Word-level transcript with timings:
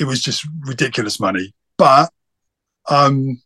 it 0.00 0.06
was 0.06 0.22
just 0.22 0.46
ridiculous 0.60 1.20
money. 1.20 1.54
But 1.76 2.10
um, 2.88 3.42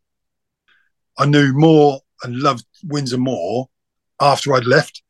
I 1.18 1.26
knew 1.26 1.52
more 1.52 2.00
and 2.22 2.38
loved 2.38 2.64
Windsor 2.84 3.18
more 3.18 3.68
after 4.20 4.54
I'd 4.54 4.64
left. 4.64 5.02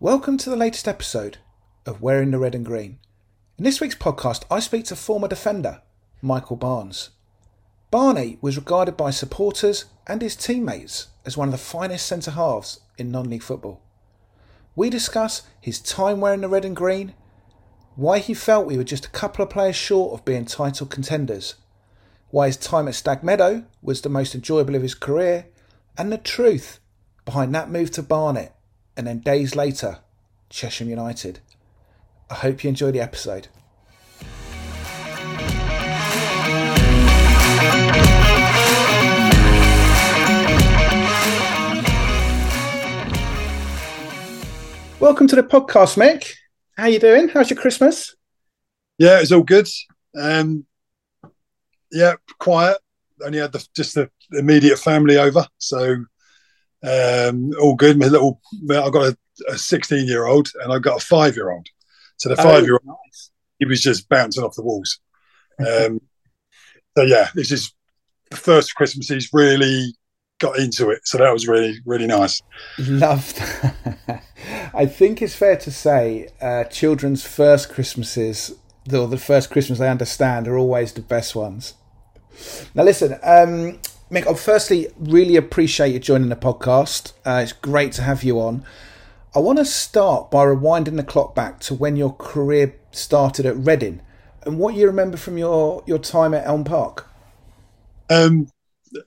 Welcome 0.00 0.36
to 0.38 0.50
the 0.50 0.56
latest 0.56 0.86
episode 0.86 1.38
of 1.86 2.02
Wearing 2.02 2.32
the 2.32 2.38
Red 2.38 2.54
and 2.54 2.64
Green. 2.64 2.98
In 3.56 3.64
this 3.64 3.80
week's 3.80 3.94
podcast, 3.94 4.44
I 4.50 4.60
speak 4.60 4.84
to 4.86 4.96
former 4.96 5.28
defender 5.28 5.82
Michael 6.20 6.56
Barnes. 6.56 7.10
Barney 7.90 8.38
was 8.40 8.56
regarded 8.56 8.96
by 8.96 9.10
supporters 9.10 9.86
and 10.06 10.20
his 10.20 10.36
teammates 10.36 11.08
as 11.24 11.36
one 11.36 11.48
of 11.48 11.52
the 11.52 11.58
finest 11.58 12.06
centre 12.06 12.32
halves 12.32 12.80
in 12.98 13.10
non 13.10 13.30
league 13.30 13.42
football. 13.42 13.80
We 14.74 14.90
discuss 14.90 15.42
his 15.60 15.80
time 15.80 16.20
wearing 16.20 16.42
the 16.42 16.48
red 16.48 16.64
and 16.64 16.76
green, 16.76 17.14
why 17.94 18.18
he 18.18 18.34
felt 18.34 18.66
we 18.66 18.76
were 18.76 18.84
just 18.84 19.06
a 19.06 19.10
couple 19.10 19.42
of 19.42 19.50
players 19.50 19.76
short 19.76 20.12
of 20.12 20.24
being 20.24 20.44
title 20.44 20.86
contenders, 20.86 21.54
why 22.30 22.48
his 22.48 22.56
time 22.56 22.88
at 22.88 22.94
Stag 22.94 23.22
Meadow 23.22 23.64
was 23.80 24.02
the 24.02 24.08
most 24.08 24.34
enjoyable 24.34 24.74
of 24.74 24.82
his 24.82 24.94
career, 24.94 25.46
and 25.96 26.12
the 26.12 26.18
truth 26.18 26.78
behind 27.24 27.54
that 27.54 27.70
move 27.70 27.90
to 27.92 28.02
Barnet 28.02 28.52
and 28.96 29.06
then 29.06 29.18
days 29.18 29.54
later, 29.54 29.98
Chesham 30.48 30.88
United. 30.88 31.40
I 32.30 32.34
hope 32.34 32.64
you 32.64 32.68
enjoy 32.68 32.90
the 32.90 33.00
episode. 33.00 33.48
Welcome 44.98 45.26
to 45.26 45.36
the 45.36 45.42
podcast, 45.42 45.98
Mick. 45.98 46.32
How 46.78 46.86
you 46.86 46.98
doing? 46.98 47.28
How's 47.28 47.50
your 47.50 47.60
Christmas? 47.60 48.16
Yeah, 48.96 49.20
it's 49.20 49.30
all 49.30 49.42
good. 49.42 49.68
Um, 50.18 50.64
yeah, 51.92 52.14
quiet. 52.38 52.78
Only 53.22 53.40
had 53.40 53.52
the, 53.52 53.66
just 53.76 53.94
the 53.94 54.10
immediate 54.32 54.78
family 54.78 55.18
over, 55.18 55.46
so 55.58 55.96
um, 56.82 57.52
all 57.60 57.74
good. 57.74 57.98
My 57.98 58.06
little, 58.06 58.40
I've 58.70 58.92
got 58.92 59.14
a 59.50 59.58
16 59.58 60.06
year 60.06 60.24
old 60.24 60.50
and 60.62 60.72
I've 60.72 60.82
got 60.82 61.02
a 61.02 61.04
five 61.04 61.36
year 61.36 61.50
old. 61.50 61.66
So 62.16 62.30
the 62.30 62.36
five 62.36 62.64
year 62.64 62.80
old, 62.82 62.86
nice. 62.86 63.30
he 63.58 63.66
was 63.66 63.82
just 63.82 64.08
bouncing 64.08 64.44
off 64.44 64.56
the 64.56 64.62
walls. 64.62 64.98
Um, 65.58 66.02
so 66.98 67.04
yeah, 67.04 67.30
this 67.34 67.50
is 67.50 67.72
the 68.30 68.36
first 68.36 68.74
Christmas 68.74 69.08
he's 69.08 69.30
really 69.32 69.94
got 70.38 70.58
into 70.58 70.90
it. 70.90 71.00
So 71.08 71.16
that 71.16 71.32
was 71.32 71.48
really, 71.48 71.78
really 71.86 72.06
nice. 72.06 72.42
Loved. 72.76 73.42
I 74.76 74.84
think 74.84 75.22
it's 75.22 75.34
fair 75.34 75.56
to 75.56 75.70
say 75.70 76.28
uh, 76.40 76.64
children's 76.64 77.26
first 77.26 77.70
Christmases, 77.70 78.54
or 78.92 79.08
the 79.08 79.16
first 79.16 79.50
Christmas 79.50 79.78
they 79.78 79.88
understand, 79.88 80.46
are 80.46 80.58
always 80.58 80.92
the 80.92 81.00
best 81.00 81.34
ones. 81.34 81.72
Now, 82.74 82.82
listen, 82.84 83.14
um, 83.22 83.78
Mick, 84.10 84.26
I 84.26 84.34
firstly 84.34 84.88
really 84.98 85.36
appreciate 85.36 85.94
you 85.94 85.98
joining 85.98 86.28
the 86.28 86.36
podcast. 86.36 87.14
Uh, 87.24 87.40
it's 87.42 87.54
great 87.54 87.92
to 87.92 88.02
have 88.02 88.22
you 88.22 88.38
on. 88.38 88.66
I 89.34 89.38
want 89.38 89.58
to 89.58 89.64
start 89.64 90.30
by 90.30 90.44
rewinding 90.44 90.96
the 90.96 91.02
clock 91.02 91.34
back 91.34 91.58
to 91.60 91.74
when 91.74 91.96
your 91.96 92.12
career 92.12 92.76
started 92.90 93.46
at 93.46 93.56
Reading 93.56 94.02
and 94.44 94.58
what 94.58 94.74
you 94.74 94.86
remember 94.86 95.16
from 95.16 95.38
your, 95.38 95.82
your 95.86 95.98
time 95.98 96.34
at 96.34 96.46
Elm 96.46 96.64
Park. 96.64 97.08
Um, 98.10 98.48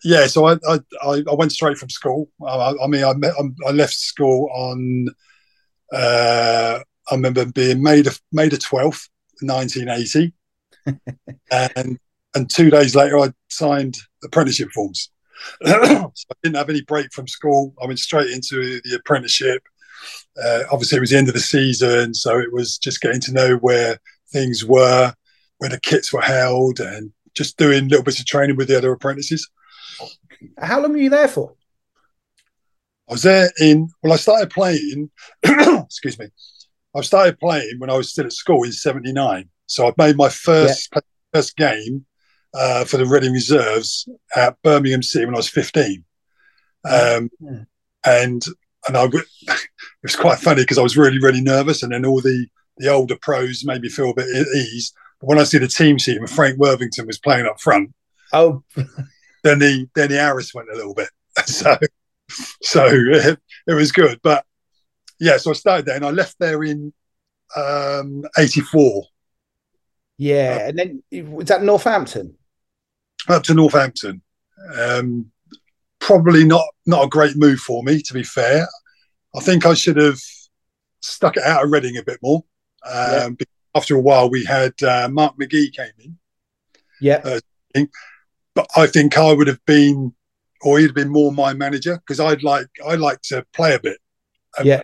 yeah, 0.04 0.26
so 0.26 0.48
I, 0.48 0.58
I, 0.68 0.80
I 1.04 1.34
went 1.36 1.52
straight 1.52 1.78
from 1.78 1.90
school. 1.90 2.28
I, 2.46 2.74
I 2.84 2.88
mean, 2.88 3.04
I, 3.04 3.14
met, 3.14 3.34
I 3.68 3.72
left 3.72 3.94
school 3.94 4.50
on, 4.52 5.10
uh, 5.94 6.80
I 7.10 7.16
remember 7.16 7.46
being 7.46 7.82
made 7.82 8.08
of 8.08 8.20
May 8.32 8.50
the 8.50 8.58
12th, 8.58 9.10
1980. 9.42 10.34
and 11.52 12.00
and 12.36 12.50
two 12.50 12.70
days 12.70 12.96
later, 12.96 13.20
I 13.20 13.32
signed 13.50 13.98
apprenticeship 14.24 14.70
forms. 14.72 15.10
so 15.66 15.74
I 15.74 16.36
didn't 16.44 16.58
have 16.58 16.70
any 16.70 16.82
break 16.82 17.12
from 17.12 17.28
school. 17.28 17.74
I 17.82 17.88
went 17.88 18.00
straight 18.00 18.30
into 18.30 18.80
the 18.84 18.96
apprenticeship. 18.96 19.64
Uh, 20.42 20.64
obviously, 20.72 20.98
it 20.98 21.02
was 21.02 21.10
the 21.10 21.18
end 21.18 21.28
of 21.28 21.34
the 21.34 21.40
season, 21.40 22.14
so 22.14 22.40
it 22.40 22.54
was 22.54 22.78
just 22.78 23.02
getting 23.02 23.22
to 23.22 23.34
know 23.34 23.56
where 23.58 23.98
things 24.32 24.64
were, 24.64 25.14
where 25.58 25.70
the 25.70 25.80
kits 25.80 26.14
were 26.14 26.22
held, 26.22 26.80
and 26.80 27.12
just 27.34 27.58
doing 27.58 27.88
little 27.88 28.04
bits 28.04 28.20
of 28.20 28.26
training 28.26 28.56
with 28.56 28.68
the 28.68 28.78
other 28.78 28.92
apprentices. 28.92 29.50
How 30.58 30.82
long 30.82 30.92
were 30.92 30.98
you 30.98 31.10
there 31.10 31.28
for? 31.28 31.56
I 33.10 33.14
was 33.14 33.24
there 33.24 33.50
in, 33.60 33.90
well, 34.04 34.14
I 34.14 34.18
started 34.18 34.52
playing, 34.52 35.10
excuse 35.44 36.20
me, 36.20 36.28
I 36.96 37.02
started 37.02 37.40
playing 37.40 37.76
when 37.80 37.90
I 37.90 37.98
was 37.98 38.12
still 38.12 38.26
at 38.26 38.34
school 38.34 38.64
in 38.64 38.72
79. 38.72 39.50
So 39.66 39.88
I 39.88 39.94
made 39.98 40.16
my 40.16 40.30
first, 40.30 40.90
yeah. 40.94 41.02
first 41.34 41.56
game 41.56 42.06
uh, 42.54 42.86
for 42.86 42.98
the 42.98 43.06
Reading 43.06 43.34
Reserves 43.34 44.08
at 44.36 44.62
Birmingham 44.64 45.04
City 45.04 45.26
when 45.26 45.36
I 45.36 45.38
was 45.38 45.50
15. 45.50 46.04
Um, 46.86 47.30
yeah. 47.40 47.64
And 48.06 48.44
and 48.88 48.98
I 48.98 49.04
it 49.14 49.60
was 50.04 50.16
quite 50.16 50.40
funny 50.40 50.64
because 50.64 50.78
I 50.78 50.82
was 50.82 50.98
really 50.98 51.20
really 51.20 51.42
nervous, 51.42 51.84
and 51.84 51.92
then 51.92 52.06
all 52.06 52.22
the 52.22 52.48
the 52.78 52.90
older 52.90 53.18
pros 53.22 53.66
made 53.66 53.82
me 53.82 53.90
feel 53.90 54.12
a 54.12 54.14
bit 54.14 54.34
at 54.36 54.48
ease. 54.56 54.94
But 55.20 55.28
when 55.28 55.40
I 55.40 55.44
see 55.44 55.58
the 55.58 55.68
team 55.68 55.98
sheet 55.98 56.18
and 56.18 56.30
Frank 56.30 56.58
Worthington 56.58 57.06
was 57.06 57.20
playing 57.20 57.46
up 57.46 57.60
front, 57.60 57.94
oh, 58.32 58.64
then 59.44 59.60
the 59.60 59.88
then 59.96 60.10
the 60.10 60.20
arrows 60.20 60.54
went 60.54 60.70
a 60.72 60.76
little 60.76 60.94
bit. 60.94 61.10
so 61.46 61.78
so 62.62 62.86
it, 62.88 63.40
it, 63.68 63.74
was 63.74 63.92
good, 63.92 64.20
but 64.24 64.46
yeah. 65.20 65.38
So 65.38 65.52
I 65.52 65.54
started 65.54 65.86
there, 65.86 65.96
and 65.96 66.06
I 66.06 66.12
left 66.12 66.38
there 66.40 66.64
in 66.64 66.94
um, 67.56 68.24
'84. 68.38 69.06
Yeah, 70.18 70.60
uh, 70.62 70.68
and 70.68 70.78
then 70.78 71.32
was 71.32 71.48
that 71.48 71.64
Northampton? 71.64 72.36
up 73.28 73.44
to 73.44 73.54
Northampton. 73.54 74.22
Um, 74.78 75.32
probably 76.00 76.46
not 76.46 76.66
not 76.86 77.06
a 77.06 77.10
great 77.10 77.36
move 77.36 77.60
for 77.60 77.84
me, 77.84 78.02
to 78.02 78.14
be 78.14 78.24
fair. 78.24 78.68
I 79.36 79.42
think 79.42 79.66
I 79.66 79.74
should 79.74 79.98
have 79.98 80.20
stuck 81.02 81.38
it 81.38 81.44
out 81.44 81.64
of 81.64 81.72
Reading 81.72 81.98
a 81.98 82.04
bit 82.04 82.20
more. 82.22 82.44
Um, 82.86 83.38
yeah. 83.40 83.46
After 83.76 83.96
a 83.96 84.02
while, 84.02 84.30
we 84.30 84.44
had 84.44 84.82
uh, 84.82 85.08
Mark 85.10 85.36
McGhee 85.38 85.76
came 85.76 85.92
in. 86.00 86.18
Yeah. 87.00 87.22
Uh, 87.24 87.86
but 88.56 88.68
I 88.76 88.88
think 88.88 89.18
I 89.18 89.32
would 89.32 89.48
have 89.48 89.64
been, 89.66 90.14
or 90.62 90.80
he'd 90.80 90.88
have 90.88 90.96
been 90.96 91.10
more 91.10 91.32
my 91.32 91.54
manager 91.54 91.98
because 91.98 92.20
I'd 92.20 92.44
like 92.44 92.68
I 92.86 92.96
like 92.96 93.22
to 93.24 93.46
play 93.54 93.76
a 93.76 93.80
bit. 93.80 93.98
Um, 94.58 94.68
yeah. 94.68 94.82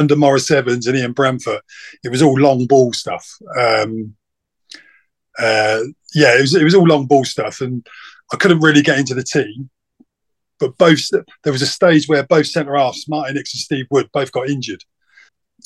Under 0.00 0.14
Maurice 0.14 0.50
Evans 0.50 0.86
and 0.86 0.96
Ian 0.96 1.12
Branfoot, 1.12 1.60
it 2.04 2.10
was 2.10 2.22
all 2.22 2.38
long 2.38 2.66
ball 2.66 2.92
stuff. 2.92 3.28
Um, 3.58 4.14
uh, 5.38 5.80
yeah, 6.14 6.36
it 6.36 6.40
was 6.40 6.54
it 6.54 6.62
was 6.64 6.74
all 6.74 6.86
long 6.86 7.06
ball 7.06 7.24
stuff, 7.24 7.60
and 7.60 7.84
I 8.32 8.36
couldn't 8.36 8.60
really 8.60 8.82
get 8.82 8.98
into 8.98 9.14
the 9.14 9.24
team. 9.24 9.70
But 10.60 10.78
both 10.78 11.00
there 11.10 11.52
was 11.52 11.62
a 11.62 11.66
stage 11.66 12.08
where 12.08 12.22
both 12.24 12.46
centre 12.46 12.76
halves, 12.76 13.08
Martin 13.08 13.36
Hicks 13.36 13.54
and 13.54 13.60
Steve 13.60 13.86
Wood, 13.90 14.08
both 14.12 14.30
got 14.30 14.48
injured, 14.48 14.84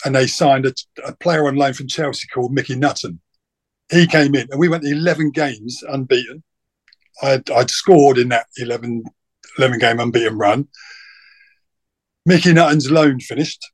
and 0.04 0.14
they 0.14 0.26
signed 0.26 0.66
a, 0.66 0.74
a 1.04 1.14
player 1.16 1.46
on 1.46 1.56
loan 1.56 1.74
from 1.74 1.88
Chelsea 1.88 2.26
called 2.28 2.52
Mickey 2.52 2.76
Nutton. 2.76 3.20
He 3.90 4.06
came 4.06 4.34
in, 4.34 4.48
and 4.50 4.58
we 4.58 4.68
went 4.68 4.84
11 4.84 5.30
games 5.30 5.82
unbeaten. 5.88 6.42
I'd, 7.22 7.50
I'd 7.50 7.70
scored 7.70 8.16
in 8.16 8.30
that 8.30 8.46
11, 8.56 9.04
11 9.58 9.78
game 9.78 10.00
unbeaten 10.00 10.38
run. 10.38 10.68
Mickey 12.24 12.52
Nutton's 12.52 12.90
loan 12.90 13.20
finished. 13.20 13.70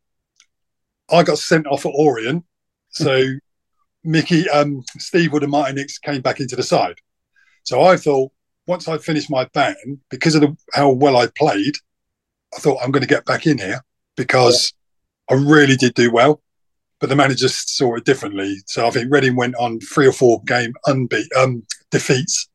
I 1.11 1.23
got 1.23 1.39
sent 1.39 1.67
off 1.67 1.87
at 1.87 1.93
Orient, 1.95 2.45
so 2.91 3.25
Mickey, 4.05 4.49
um, 4.49 4.83
Steve 4.99 5.33
Wood 5.33 5.43
and 5.43 5.53
Martin 5.53 5.77
Hicks 5.77 5.99
came 5.99 6.21
back 6.21 6.41
into 6.41 6.57
the 6.57 6.63
side. 6.63 6.97
So 7.65 7.83
I 7.83 7.97
thought 7.97 8.33
once 8.67 8.87
I 8.87 8.99
finished 8.99 9.31
my 9.31 9.47
ban, 9.55 10.01
because 10.11 10.35
of 10.35 10.43
the, 10.43 10.57
how 10.75 10.91
well 10.91 11.17
I 11.17 11.27
played, 11.27 11.75
I 12.55 12.61
thought 12.61 12.79
I'm 12.83 12.91
going 12.91 13.03
to 13.03 13.09
get 13.09 13.25
back 13.25 13.47
in 13.47 13.59
here 13.59 13.83
because 14.17 14.73
yeah. 15.31 15.37
I 15.37 15.41
really 15.41 15.77
did 15.77 15.95
do 15.95 16.11
well. 16.11 16.43
But 17.01 17.09
the 17.09 17.17
manager 17.17 17.49
saw 17.49 17.95
it 17.95 18.05
differently. 18.05 18.57
So 18.67 18.87
I 18.87 18.91
think 18.91 19.13
Reading 19.13 19.37
went 19.37 19.55
on 19.57 19.79
three 19.81 20.07
or 20.07 20.13
four 20.13 20.43
game 20.45 20.73
unbeat 20.87 21.29
um, 21.37 21.63
defeats. 21.91 22.48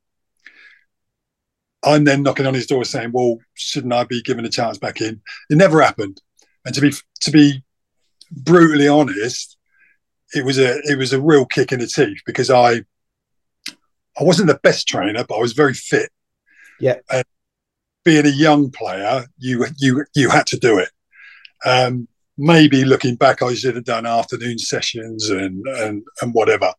I'm 1.83 2.03
then 2.03 2.24
knocking 2.24 2.45
on 2.45 2.53
his 2.53 2.68
door 2.68 2.85
saying, 2.85 3.12
"Well, 3.13 3.38
shouldn't 3.53 3.94
I 3.94 4.03
be 4.03 4.21
given 4.21 4.45
a 4.45 4.50
chance 4.50 4.77
back 4.77 5.01
in?" 5.01 5.21
It 5.50 5.57
never 5.57 5.81
happened. 5.81 6.21
And 6.65 6.74
to 6.75 6.81
be 6.81 6.94
to 7.21 7.31
be 7.31 7.63
brutally 8.31 8.88
honest, 8.88 9.57
it 10.33 10.45
was 10.45 10.57
a 10.57 10.80
it 10.83 10.97
was 10.97 11.13
a 11.13 11.21
real 11.21 11.45
kick 11.45 11.71
in 11.71 11.80
the 11.80 11.88
teeth 11.88 12.21
because 12.25 12.50
I 12.50 12.83
I 14.18 14.24
wasn't 14.24 14.47
the 14.47 14.59
best 14.63 14.88
trainer, 14.88 15.24
but 15.24 15.35
I 15.35 15.41
was 15.41 15.53
very 15.53 15.74
fit. 15.74 16.12
Yeah. 16.80 16.97
And 17.12 17.25
being 18.03 18.25
a 18.25 18.30
young 18.30 18.71
player, 18.71 19.25
you 19.38 19.65
you 19.77 20.06
you 20.15 20.30
had 20.30 20.47
to 20.47 20.57
do 20.57 20.80
it. 20.80 20.89
Um, 21.65 22.07
maybe 22.38 22.83
looking 22.83 23.15
back, 23.15 23.41
I 23.41 23.53
should 23.53 23.75
have 23.75 23.85
done 23.85 24.06
afternoon 24.06 24.59
sessions 24.59 25.30
and 25.30 25.65
and 25.68 26.03
and 26.21 26.33
whatever. 26.33 26.74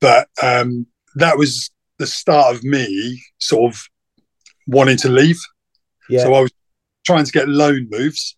But 0.00 0.28
um, 0.42 0.86
that 1.16 1.36
was 1.36 1.70
the 1.98 2.06
start 2.06 2.54
of 2.54 2.64
me 2.64 3.22
sort 3.38 3.74
of 3.74 3.88
wanting 4.66 4.96
to 4.98 5.08
leave. 5.08 5.38
Yeah. 6.08 6.24
So 6.24 6.34
I 6.34 6.40
was 6.40 6.52
trying 7.06 7.24
to 7.24 7.32
get 7.32 7.48
loan 7.48 7.88
moves. 7.90 8.36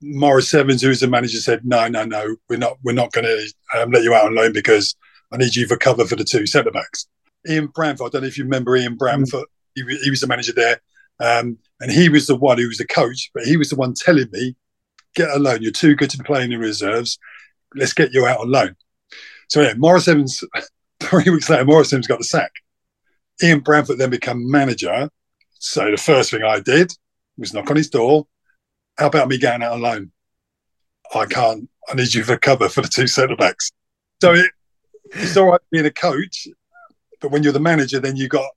Maurice 0.00 0.54
Evans, 0.54 0.82
who's 0.82 1.00
the 1.00 1.08
manager, 1.08 1.38
said, 1.38 1.64
"No, 1.64 1.88
no, 1.88 2.04
no, 2.04 2.36
we're 2.48 2.58
not. 2.58 2.78
We're 2.84 2.92
not 2.92 3.12
going 3.12 3.24
to 3.24 3.52
um, 3.80 3.90
let 3.90 4.04
you 4.04 4.14
out 4.14 4.26
on 4.26 4.34
loan 4.34 4.52
because 4.52 4.94
I 5.32 5.36
need 5.36 5.56
you 5.56 5.66
for 5.66 5.76
cover 5.76 6.06
for 6.06 6.16
the 6.16 6.24
two 6.24 6.46
centre 6.46 6.70
backs." 6.70 7.08
Ian 7.48 7.68
Branfoot. 7.68 8.06
I 8.06 8.08
don't 8.10 8.22
know 8.22 8.28
if 8.28 8.38
you 8.38 8.44
remember 8.44 8.76
Ian 8.76 8.96
Branfoot. 8.96 9.46
He, 9.74 9.82
wa- 9.82 9.98
he 10.02 10.10
was 10.10 10.20
the 10.20 10.26
manager 10.26 10.52
there, 10.52 10.80
um, 11.20 11.58
and 11.80 11.90
he 11.90 12.08
was 12.08 12.26
the 12.26 12.36
one 12.36 12.58
who 12.58 12.68
was 12.68 12.78
the 12.78 12.86
coach. 12.86 13.30
But 13.34 13.44
he 13.44 13.56
was 13.56 13.70
the 13.70 13.76
one 13.76 13.94
telling 13.94 14.28
me, 14.30 14.54
"Get 15.14 15.30
a 15.30 15.38
loan. 15.38 15.62
You're 15.62 15.72
too 15.72 15.96
good 15.96 16.10
to 16.10 16.18
be 16.18 16.24
playing 16.24 16.52
in 16.52 16.60
reserves. 16.60 17.18
Let's 17.74 17.92
get 17.92 18.12
you 18.12 18.26
out 18.26 18.40
on 18.40 18.50
loan." 18.50 18.76
So 19.48 19.62
yeah, 19.62 19.74
Maurice 19.76 20.08
Evans. 20.08 20.42
Three 21.00 21.30
weeks 21.30 21.48
later, 21.48 21.64
Maurice 21.64 21.92
Evans 21.92 22.08
got 22.08 22.18
the 22.18 22.24
sack. 22.24 22.50
Ian 23.42 23.60
Branfoot 23.60 23.98
then 23.98 24.10
became 24.10 24.50
manager. 24.50 25.08
So 25.58 25.90
the 25.90 25.96
first 25.96 26.30
thing 26.30 26.42
I 26.42 26.60
did 26.60 26.92
was 27.36 27.52
knock 27.52 27.70
on 27.70 27.76
his 27.76 27.90
door. 27.90 28.26
How 28.96 29.06
about 29.06 29.28
me 29.28 29.38
going 29.38 29.62
out 29.62 29.76
alone? 29.76 30.12
I 31.14 31.26
can't. 31.26 31.68
I 31.88 31.94
need 31.94 32.14
you 32.14 32.24
for 32.24 32.36
cover 32.36 32.68
for 32.68 32.82
the 32.82 32.88
two 32.88 33.06
centre 33.06 33.36
backs. 33.36 33.70
So 34.20 34.34
it, 34.34 34.50
it's 35.12 35.36
all 35.36 35.46
right 35.46 35.60
being 35.70 35.86
a 35.86 35.90
coach, 35.90 36.48
but 37.20 37.30
when 37.30 37.42
you're 37.42 37.52
the 37.52 37.60
manager, 37.60 38.00
then 38.00 38.16
you 38.16 38.28
got. 38.28 38.50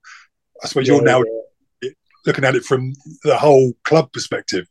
I 0.62 0.68
suppose 0.68 0.86
you're 0.86 1.02
now 1.02 1.24
yeah. 1.82 1.90
looking 2.24 2.44
at 2.44 2.54
it 2.54 2.64
from 2.64 2.92
the 3.24 3.36
whole 3.36 3.72
club 3.84 4.12
perspective. 4.12 4.66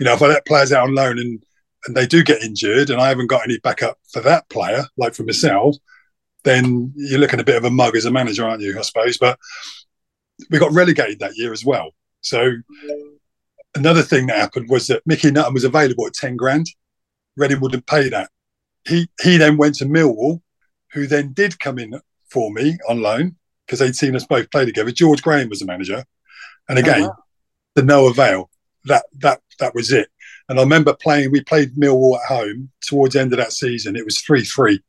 You 0.00 0.06
know, 0.06 0.14
if 0.14 0.22
I 0.22 0.26
let 0.26 0.46
players 0.46 0.72
out 0.72 0.88
on 0.88 0.94
loan 0.94 1.18
and 1.18 1.42
and 1.86 1.96
they 1.96 2.06
do 2.06 2.24
get 2.24 2.42
injured, 2.42 2.90
and 2.90 3.00
I 3.00 3.08
haven't 3.08 3.28
got 3.28 3.44
any 3.44 3.58
backup 3.58 3.98
for 4.10 4.20
that 4.22 4.48
player, 4.48 4.84
like 4.96 5.14
for 5.14 5.22
myself, 5.22 5.76
then 6.42 6.92
you're 6.96 7.20
looking 7.20 7.40
a 7.40 7.44
bit 7.44 7.56
of 7.56 7.64
a 7.64 7.70
mug 7.70 7.96
as 7.96 8.06
a 8.06 8.10
manager, 8.10 8.44
aren't 8.44 8.62
you? 8.62 8.78
I 8.78 8.82
suppose. 8.82 9.18
But 9.18 9.38
we 10.50 10.58
got 10.58 10.72
relegated 10.72 11.18
that 11.20 11.36
year 11.36 11.52
as 11.52 11.64
well. 11.64 11.90
So 12.20 12.52
another 13.74 14.02
thing 14.02 14.26
that 14.26 14.38
happened 14.38 14.68
was 14.68 14.86
that 14.88 15.02
Mickey 15.06 15.30
Nutton 15.30 15.54
was 15.54 15.64
available 15.64 16.06
at 16.06 16.14
ten 16.14 16.36
grand. 16.36 16.66
Reading 17.36 17.60
wouldn't 17.60 17.86
pay 17.86 18.08
that. 18.08 18.30
He 18.86 19.08
he 19.22 19.36
then 19.36 19.56
went 19.56 19.74
to 19.76 19.84
Millwall, 19.84 20.40
who 20.92 21.06
then 21.06 21.32
did 21.32 21.58
come 21.58 21.78
in 21.78 22.00
for 22.30 22.50
me 22.52 22.78
on 22.88 23.02
loan 23.02 23.36
because 23.66 23.78
they'd 23.80 23.96
seen 23.96 24.16
us 24.16 24.24
both 24.26 24.50
play 24.50 24.64
together. 24.64 24.90
George 24.90 25.22
Graham 25.22 25.48
was 25.48 25.58
the 25.60 25.66
manager, 25.66 26.04
and 26.68 26.78
again, 26.78 27.02
Oh, 27.02 27.08
wow. 27.08 27.16
to 27.76 27.82
no 27.82 28.06
avail. 28.08 28.50
That 28.84 29.04
that 29.18 29.40
that 29.58 29.74
was 29.74 29.92
it. 29.92 30.08
And 30.48 30.58
I 30.58 30.62
remember 30.62 30.94
playing. 30.94 31.32
We 31.32 31.42
played 31.42 31.74
Millwall 31.74 32.18
at 32.18 32.26
home 32.28 32.70
towards 32.86 33.14
the 33.14 33.20
end 33.20 33.32
of 33.32 33.38
that 33.38 33.52
season. 33.52 33.96
It 33.96 34.04
was 34.04 34.20
three 34.20 34.44
three. 34.44 34.80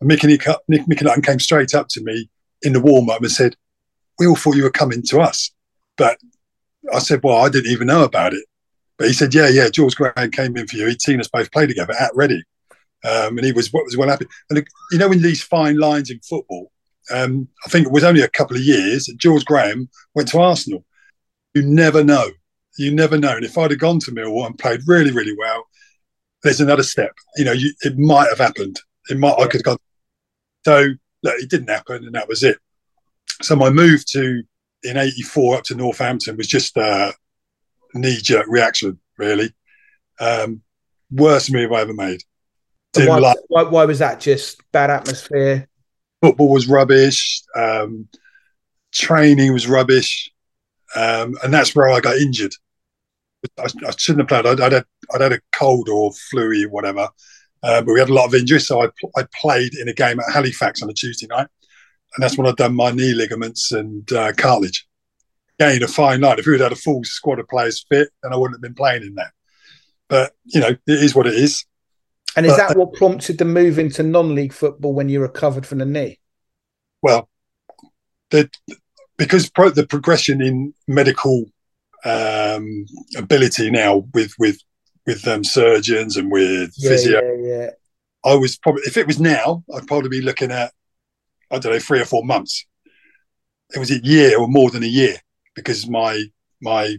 And 0.00 0.06
Mickey, 0.06 0.26
Nick, 0.28 0.46
Nick 0.68 0.86
Mickey 0.86 1.04
Nutton 1.04 1.22
came 1.22 1.40
straight 1.40 1.74
up 1.74 1.88
to 1.88 2.02
me 2.02 2.28
in 2.62 2.74
the 2.74 2.80
warm 2.80 3.08
up 3.10 3.22
and 3.22 3.30
said, 3.30 3.56
"We 4.18 4.26
all 4.26 4.36
thought 4.36 4.56
you 4.56 4.64
were 4.64 4.70
coming 4.70 5.02
to 5.08 5.20
us," 5.20 5.50
but 5.96 6.18
I 6.92 6.98
said, 6.98 7.20
"Well, 7.22 7.36
I 7.36 7.48
didn't 7.48 7.70
even 7.70 7.86
know 7.86 8.04
about 8.04 8.34
it." 8.34 8.44
But 8.96 9.08
he 9.08 9.14
said, 9.14 9.34
"Yeah, 9.34 9.48
yeah, 9.48 9.68
George 9.68 9.96
Graham 9.96 10.30
came 10.30 10.56
in 10.56 10.66
for 10.66 10.76
you. 10.76 10.86
He'd 10.86 11.02
seen 11.02 11.20
us 11.20 11.28
both 11.28 11.52
play 11.52 11.66
together 11.66 11.94
at 11.98 12.14
Reading, 12.14 12.42
um, 13.04 13.38
and 13.38 13.44
he 13.44 13.52
was 13.52 13.72
what 13.72 13.84
was 13.84 13.96
well 13.96 14.08
happy." 14.08 14.26
And 14.50 14.66
you 14.92 14.98
know, 14.98 15.12
in 15.12 15.22
these 15.22 15.42
fine 15.42 15.78
lines 15.78 16.10
in 16.10 16.20
football, 16.20 16.72
um, 17.10 17.48
I 17.66 17.70
think 17.70 17.86
it 17.86 17.92
was 17.92 18.04
only 18.04 18.22
a 18.22 18.28
couple 18.28 18.56
of 18.56 18.62
years. 18.62 19.06
that 19.06 19.18
George 19.18 19.44
Graham 19.44 19.88
went 20.14 20.28
to 20.28 20.38
Arsenal. 20.38 20.84
You 21.54 21.62
never 21.62 22.04
know. 22.04 22.30
You 22.78 22.92
never 22.92 23.18
know. 23.18 23.36
And 23.36 23.44
if 23.44 23.56
I'd 23.58 23.70
have 23.70 23.80
gone 23.80 23.98
to 24.00 24.12
Millwall 24.12 24.46
and 24.46 24.58
played 24.58 24.80
really, 24.86 25.10
really 25.10 25.34
well, 25.36 25.64
there's 26.42 26.60
another 26.60 26.82
step. 26.82 27.12
You 27.36 27.44
know, 27.44 27.52
you, 27.52 27.72
it 27.82 27.98
might 27.98 28.28
have 28.28 28.38
happened. 28.38 28.80
It 29.08 29.18
might. 29.18 29.34
I 29.38 29.46
could 29.46 29.60
have 29.60 29.64
gone. 29.64 29.78
So 30.64 30.88
look, 31.22 31.34
it 31.38 31.50
didn't 31.50 31.70
happen, 31.70 32.04
and 32.04 32.14
that 32.14 32.28
was 32.28 32.42
it. 32.42 32.58
So 33.42 33.56
my 33.56 33.70
move 33.70 34.04
to 34.06 34.42
in 34.82 34.96
'84 34.96 35.56
up 35.56 35.64
to 35.64 35.74
Northampton 35.74 36.36
was 36.36 36.46
just 36.46 36.76
a 36.76 37.12
knee-jerk 37.94 38.46
reaction, 38.48 38.98
really. 39.16 39.52
Um, 40.20 40.62
worst 41.10 41.52
move 41.52 41.72
I 41.72 41.80
ever 41.80 41.94
made. 41.94 42.22
Why, 42.94 43.18
like 43.18 43.36
why, 43.48 43.62
why 43.62 43.84
was 43.84 44.00
that? 44.00 44.20
Just 44.20 44.60
bad 44.72 44.90
atmosphere. 44.90 45.68
football 46.22 46.50
was 46.50 46.68
rubbish. 46.68 47.42
Um, 47.54 48.08
training 48.92 49.52
was 49.52 49.68
rubbish, 49.68 50.30
um, 50.96 51.36
and 51.42 51.52
that's 51.52 51.76
where 51.76 51.88
I 51.90 52.00
got 52.00 52.16
injured. 52.16 52.54
I, 53.58 53.66
I 53.86 53.90
shouldn't 53.96 54.28
have 54.28 54.28
played. 54.28 54.46
I'd, 54.46 54.60
I'd, 54.60 54.72
had, 54.72 54.84
I'd 55.14 55.20
had 55.20 55.32
a 55.32 55.40
cold 55.54 55.88
or 55.88 56.12
flu 56.30 56.64
or 56.64 56.70
whatever, 56.70 57.08
uh, 57.62 57.82
but 57.82 57.92
we 57.92 58.00
had 58.00 58.08
a 58.08 58.14
lot 58.14 58.26
of 58.26 58.34
injuries. 58.34 58.66
So 58.66 58.82
I, 58.82 58.88
I 59.16 59.24
played 59.40 59.74
in 59.76 59.88
a 59.88 59.92
game 59.92 60.18
at 60.18 60.32
Halifax 60.32 60.82
on 60.82 60.90
a 60.90 60.94
Tuesday 60.94 61.26
night, 61.28 61.46
and 62.14 62.22
that's 62.22 62.36
when 62.36 62.46
I'd 62.46 62.56
done 62.56 62.74
my 62.74 62.90
knee 62.90 63.14
ligaments 63.14 63.72
and 63.72 64.10
uh, 64.12 64.32
cartilage. 64.32 64.86
Again, 65.60 65.82
a 65.82 65.88
fine 65.88 66.20
line. 66.20 66.38
If 66.38 66.46
we 66.46 66.52
had 66.52 66.60
had 66.60 66.72
a 66.72 66.76
full 66.76 67.02
squad 67.04 67.38
of 67.38 67.48
players 67.48 67.84
fit, 67.88 68.10
then 68.22 68.32
I 68.32 68.36
wouldn't 68.36 68.56
have 68.56 68.62
been 68.62 68.74
playing 68.74 69.02
in 69.02 69.14
that. 69.16 69.32
But 70.08 70.32
you 70.44 70.60
know, 70.60 70.68
it 70.68 70.80
is 70.86 71.14
what 71.14 71.26
it 71.26 71.34
is. 71.34 71.64
And 72.36 72.46
is 72.46 72.52
But- 72.52 72.68
that 72.68 72.76
what 72.76 72.92
prompted 72.94 73.38
the 73.38 73.44
move 73.44 73.78
into 73.78 74.02
non-league 74.02 74.52
football 74.52 74.94
when 74.94 75.08
you 75.08 75.20
recovered 75.20 75.66
from 75.66 75.78
the 75.78 75.86
knee? 75.86 76.18
well, 77.02 77.28
the, 78.30 78.50
because 79.16 79.48
pro, 79.48 79.70
the 79.70 79.86
progression 79.86 80.42
in 80.42 80.74
medical 80.86 81.46
um, 82.04 82.86
ability 83.16 83.70
now 83.70 84.04
with 84.14 84.32
with 84.38 84.58
with 85.06 85.26
um, 85.26 85.42
surgeons 85.44 86.16
and 86.16 86.30
with 86.30 86.72
Yeah, 86.76 86.90
physio, 86.90 87.20
yeah, 87.22 87.48
yeah. 87.48 87.70
I 88.24 88.34
was 88.34 88.56
probably 88.58 88.82
if 88.84 88.96
it 88.96 89.06
was 89.06 89.18
now, 89.18 89.64
I'd 89.74 89.86
probably 89.86 90.08
be 90.10 90.20
looking 90.20 90.50
at 90.52 90.72
I 91.50 91.58
don't 91.58 91.72
know 91.72 91.78
three 91.78 92.00
or 92.00 92.04
four 92.04 92.24
months. 92.24 92.66
It 93.74 93.78
was 93.78 93.90
a 93.90 94.02
year 94.02 94.38
or 94.38 94.48
more 94.48 94.70
than 94.70 94.82
a 94.82 94.86
year 94.86 95.16
because 95.54 95.88
my 95.88 96.24
my 96.60 96.96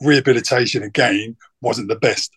rehabilitation 0.00 0.82
again 0.82 1.36
wasn't 1.60 1.88
the 1.88 1.96
best. 1.96 2.32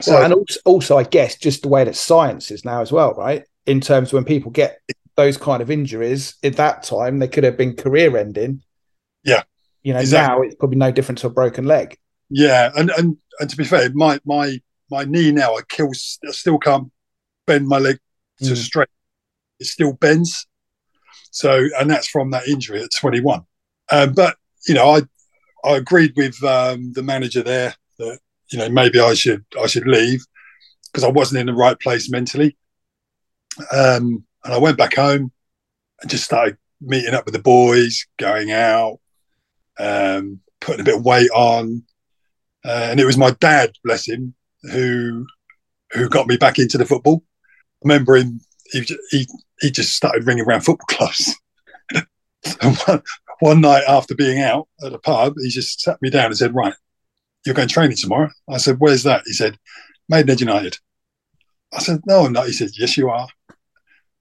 So 0.00 0.14
Well, 0.14 0.24
and 0.24 0.34
also, 0.34 0.60
also, 0.64 0.96
I 0.96 1.04
guess, 1.04 1.36
just 1.36 1.62
the 1.62 1.68
way 1.68 1.84
that 1.84 1.94
science 1.96 2.50
is 2.50 2.64
now 2.64 2.80
as 2.80 2.90
well, 2.90 3.12
right? 3.14 3.44
In 3.66 3.80
terms 3.80 4.08
of 4.08 4.14
when 4.14 4.24
people 4.24 4.50
get 4.50 4.78
those 5.16 5.36
kind 5.36 5.62
of 5.62 5.70
injuries, 5.70 6.34
at 6.42 6.56
that 6.56 6.82
time, 6.82 7.18
they 7.18 7.28
could 7.28 7.44
have 7.44 7.58
been 7.58 7.76
career 7.76 8.16
ending. 8.16 8.62
Yeah. 9.24 9.42
You 9.82 9.92
know, 9.92 10.00
Exactly. 10.00 10.36
now 10.36 10.42
it's 10.42 10.54
probably 10.56 10.78
no 10.78 10.90
different 10.90 11.18
to 11.18 11.26
a 11.26 11.30
broken 11.30 11.66
leg. 11.66 11.98
Yeah, 12.30 12.70
and 12.74 12.90
and 12.90 13.18
and 13.38 13.50
to 13.50 13.56
be 13.56 13.64
fair, 13.64 13.90
my 13.92 14.18
my 14.24 14.58
my 14.90 15.04
knee 15.04 15.30
now, 15.32 15.54
I 15.54 15.60
kill, 15.68 15.90
I 16.26 16.30
still 16.30 16.58
can't 16.58 16.90
bend 17.46 17.68
my 17.68 17.78
leg 17.78 17.98
to 18.42 18.52
Mm. 18.52 18.56
straight. 18.56 18.88
It 19.60 19.66
still 19.66 19.92
bends. 19.92 20.46
So, 21.30 21.66
and 21.78 21.90
that's 21.90 22.08
from 22.08 22.30
that 22.30 22.48
injury 22.48 22.82
at 22.82 22.90
21. 22.96 23.42
Um, 23.90 24.12
but 24.12 24.36
you 24.66 24.74
know, 24.74 24.96
I 24.96 25.02
I 25.64 25.76
agreed 25.76 26.12
with 26.16 26.42
um, 26.44 26.92
the 26.92 27.02
manager 27.02 27.42
there 27.42 27.74
that 27.98 28.18
you 28.50 28.58
know 28.58 28.68
maybe 28.68 29.00
I 29.00 29.14
should 29.14 29.44
I 29.60 29.66
should 29.66 29.86
leave 29.86 30.24
because 30.86 31.04
I 31.04 31.10
wasn't 31.10 31.40
in 31.40 31.46
the 31.46 31.54
right 31.54 31.78
place 31.78 32.10
mentally. 32.10 32.56
Um, 33.72 34.24
and 34.44 34.54
I 34.54 34.58
went 34.58 34.78
back 34.78 34.94
home 34.94 35.32
and 36.00 36.10
just 36.10 36.24
started 36.24 36.56
meeting 36.80 37.14
up 37.14 37.24
with 37.24 37.34
the 37.34 37.40
boys, 37.40 38.06
going 38.18 38.50
out, 38.52 39.00
um, 39.78 40.40
putting 40.60 40.80
a 40.80 40.84
bit 40.84 40.96
of 40.96 41.04
weight 41.04 41.30
on. 41.30 41.82
Uh, 42.64 42.88
and 42.90 43.00
it 43.00 43.04
was 43.04 43.18
my 43.18 43.30
dad, 43.40 43.72
bless 43.84 44.08
him, 44.08 44.34
who 44.62 45.26
who 45.92 46.08
got 46.08 46.26
me 46.26 46.36
back 46.36 46.58
into 46.58 46.78
the 46.78 46.86
football. 46.86 47.22
I 47.24 47.88
remember 47.88 48.16
him; 48.16 48.40
he 49.10 49.26
he, 49.60 49.70
just 49.70 49.94
started 49.94 50.26
ringing 50.26 50.44
around 50.44 50.62
football 50.62 50.86
clubs. 50.86 51.34
and 52.60 52.76
one, 52.86 53.02
one 53.40 53.60
night 53.60 53.84
after 53.88 54.14
being 54.14 54.40
out 54.40 54.68
at 54.84 54.92
a 54.92 54.98
pub, 54.98 55.34
he 55.40 55.48
just 55.48 55.80
sat 55.80 56.00
me 56.02 56.10
down 56.10 56.26
and 56.26 56.36
said, 56.36 56.54
"Right, 56.54 56.74
you're 57.46 57.54
going 57.54 57.68
training 57.68 57.96
tomorrow." 57.96 58.30
I 58.48 58.58
said, 58.58 58.76
"Where's 58.78 59.04
that?" 59.04 59.22
He 59.26 59.32
said, 59.32 59.58
"Maidenhead 60.08 60.40
United." 60.40 60.78
I 61.72 61.78
said, 61.80 62.00
"No, 62.06 62.24
I'm 62.24 62.32
not." 62.32 62.46
He 62.46 62.52
said, 62.52 62.70
"Yes, 62.76 62.96
you 62.96 63.10
are." 63.10 63.28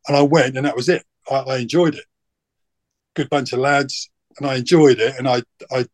And 0.08 0.18
I 0.18 0.22
went, 0.22 0.58
and 0.58 0.66
that 0.66 0.76
was 0.76 0.90
it. 0.90 1.04
I, 1.30 1.36
I 1.36 1.58
enjoyed 1.58 1.96
it. 1.96 2.06
Good 3.16 3.30
bunch 3.30 3.54
of 3.54 3.60
lads, 3.60 4.10
and 4.38 4.48
I 4.48 4.56
enjoyed 4.56 5.00
it. 5.00 5.16
And 5.18 5.28
I 5.28 5.44
I 5.72 5.86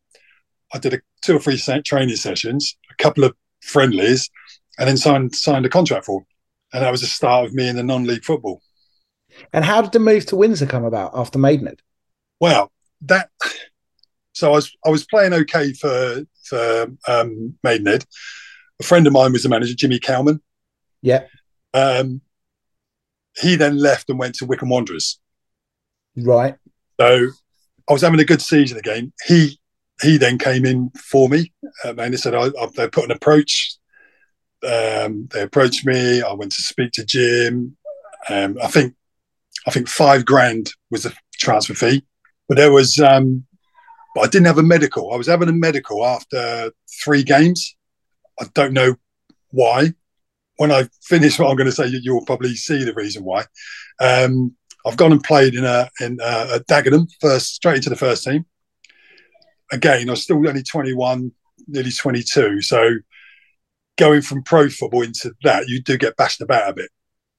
I 0.74 0.80
did 0.80 0.94
a 0.94 1.02
two 1.22 1.36
or 1.36 1.40
three 1.40 1.62
training 1.84 2.16
sessions, 2.16 2.78
a 2.90 2.96
couple 3.02 3.24
of 3.24 3.36
friendlies, 3.62 4.30
and 4.78 4.88
then 4.88 4.98
signed 4.98 5.36
signed 5.36 5.66
a 5.66 5.70
contract 5.70 6.06
for. 6.06 6.26
And 6.74 6.84
that 6.84 6.92
was 6.92 7.02
the 7.02 7.08
start 7.08 7.46
of 7.46 7.54
me 7.54 7.68
in 7.68 7.76
the 7.76 7.84
non-league 7.84 8.24
football. 8.24 8.62
And 9.54 9.66
how 9.66 9.82
did 9.82 9.92
the 9.92 10.00
move 10.00 10.26
to 10.28 10.36
Windsor 10.36 10.66
come 10.66 10.86
about 10.86 11.12
after 11.14 11.40
Maidenhead? 11.40 11.82
Well, 12.40 12.72
that 13.02 13.30
so 14.34 14.52
I 14.52 14.56
was 14.56 14.78
I 14.86 14.90
was 14.90 15.06
playing 15.06 15.34
okay 15.34 15.74
for 15.74 16.24
for 16.44 16.88
um, 17.08 17.56
Maidenhead. 17.64 18.06
A 18.80 18.84
friend 18.84 19.06
of 19.08 19.14
mine 19.14 19.34
was 19.34 19.44
the 19.44 19.50
manager, 19.50 19.76
Jimmy 19.76 20.00
Kelman. 20.00 20.42
Yeah. 21.02 21.26
Um, 21.74 22.22
he 23.38 23.56
then 23.56 23.78
left 23.78 24.10
and 24.10 24.20
went 24.20 24.36
to 24.36 24.46
Wycombe 24.46 24.70
Wanderers. 24.70 25.20
Right. 26.16 26.56
So 27.00 27.28
I 27.90 27.94
was 27.94 28.02
having 28.02 28.20
a 28.20 28.26
good 28.26 28.42
season 28.42 28.78
again. 28.78 29.12
He 29.26 29.60
he 30.02 30.18
then 30.18 30.38
came 30.38 30.66
in 30.66 30.92
for 30.92 31.30
me. 31.30 31.52
Um, 31.86 32.00
and 32.00 32.14
they 32.14 32.18
said 32.18 32.36
I, 32.36 32.46
I, 32.46 32.68
they 32.76 32.88
put 32.90 33.06
an 33.06 33.12
approach. 33.12 33.76
Um, 34.64 35.28
they 35.32 35.42
approached 35.42 35.86
me. 35.86 36.22
I 36.22 36.34
went 36.34 36.52
to 36.54 36.62
speak 36.62 36.92
to 36.94 37.06
Jim. 37.06 37.78
Um, 38.30 38.58
I 38.62 38.68
think 38.68 38.96
I 39.68 39.72
think 39.72 39.88
five 39.88 40.26
grand 40.26 40.72
was 40.92 41.04
the 41.04 41.14
transfer 41.34 41.74
fee, 41.74 42.04
but 42.48 42.58
there 42.58 42.72
was 42.72 43.00
um, 43.00 43.46
but 44.16 44.22
I 44.22 44.28
didn't 44.28 44.48
have 44.48 44.58
a 44.58 44.64
medical. 44.64 45.14
I 45.14 45.18
was 45.18 45.28
having 45.28 45.50
a 45.50 45.54
medical 45.54 46.06
after 46.06 46.72
three 47.04 47.24
games. 47.24 47.76
I 48.40 48.46
don't 48.54 48.74
know 48.74 48.96
why. 49.52 49.94
When 50.58 50.72
I 50.72 50.90
finish 51.04 51.40
what 51.40 51.50
I'm 51.50 51.56
going 51.56 51.70
to 51.70 51.76
say, 51.76 51.88
you'll 51.88 52.26
probably 52.26 52.56
see 52.56 52.84
the 52.84 52.94
reason 52.94 53.24
why. 53.24 53.46
Um, 54.02 54.56
I've 54.86 54.98
gone 54.98 55.12
and 55.12 55.24
played 55.24 55.56
in 55.56 55.64
a 55.64 55.90
in 56.02 56.18
a, 56.22 56.56
a 56.56 56.60
Dagenham 56.66 57.08
first, 57.22 57.56
straight 57.56 57.78
into 57.78 57.90
the 57.90 57.96
first 57.96 58.24
team. 58.24 58.46
Again, 59.72 60.10
I 60.10 60.12
was 60.12 60.24
still 60.24 60.46
only 60.48 60.64
21, 60.64 61.32
nearly 61.68 61.92
22. 61.92 62.62
So 62.62 62.96
going 64.00 64.22
from 64.22 64.42
pro 64.42 64.70
football 64.70 65.04
into 65.04 65.34
that, 65.44 65.68
you 65.68 65.82
do 65.82 65.98
get 65.98 66.16
bashed 66.16 66.42
about 66.42 66.70
a 66.70 66.74
bit. 66.74 66.90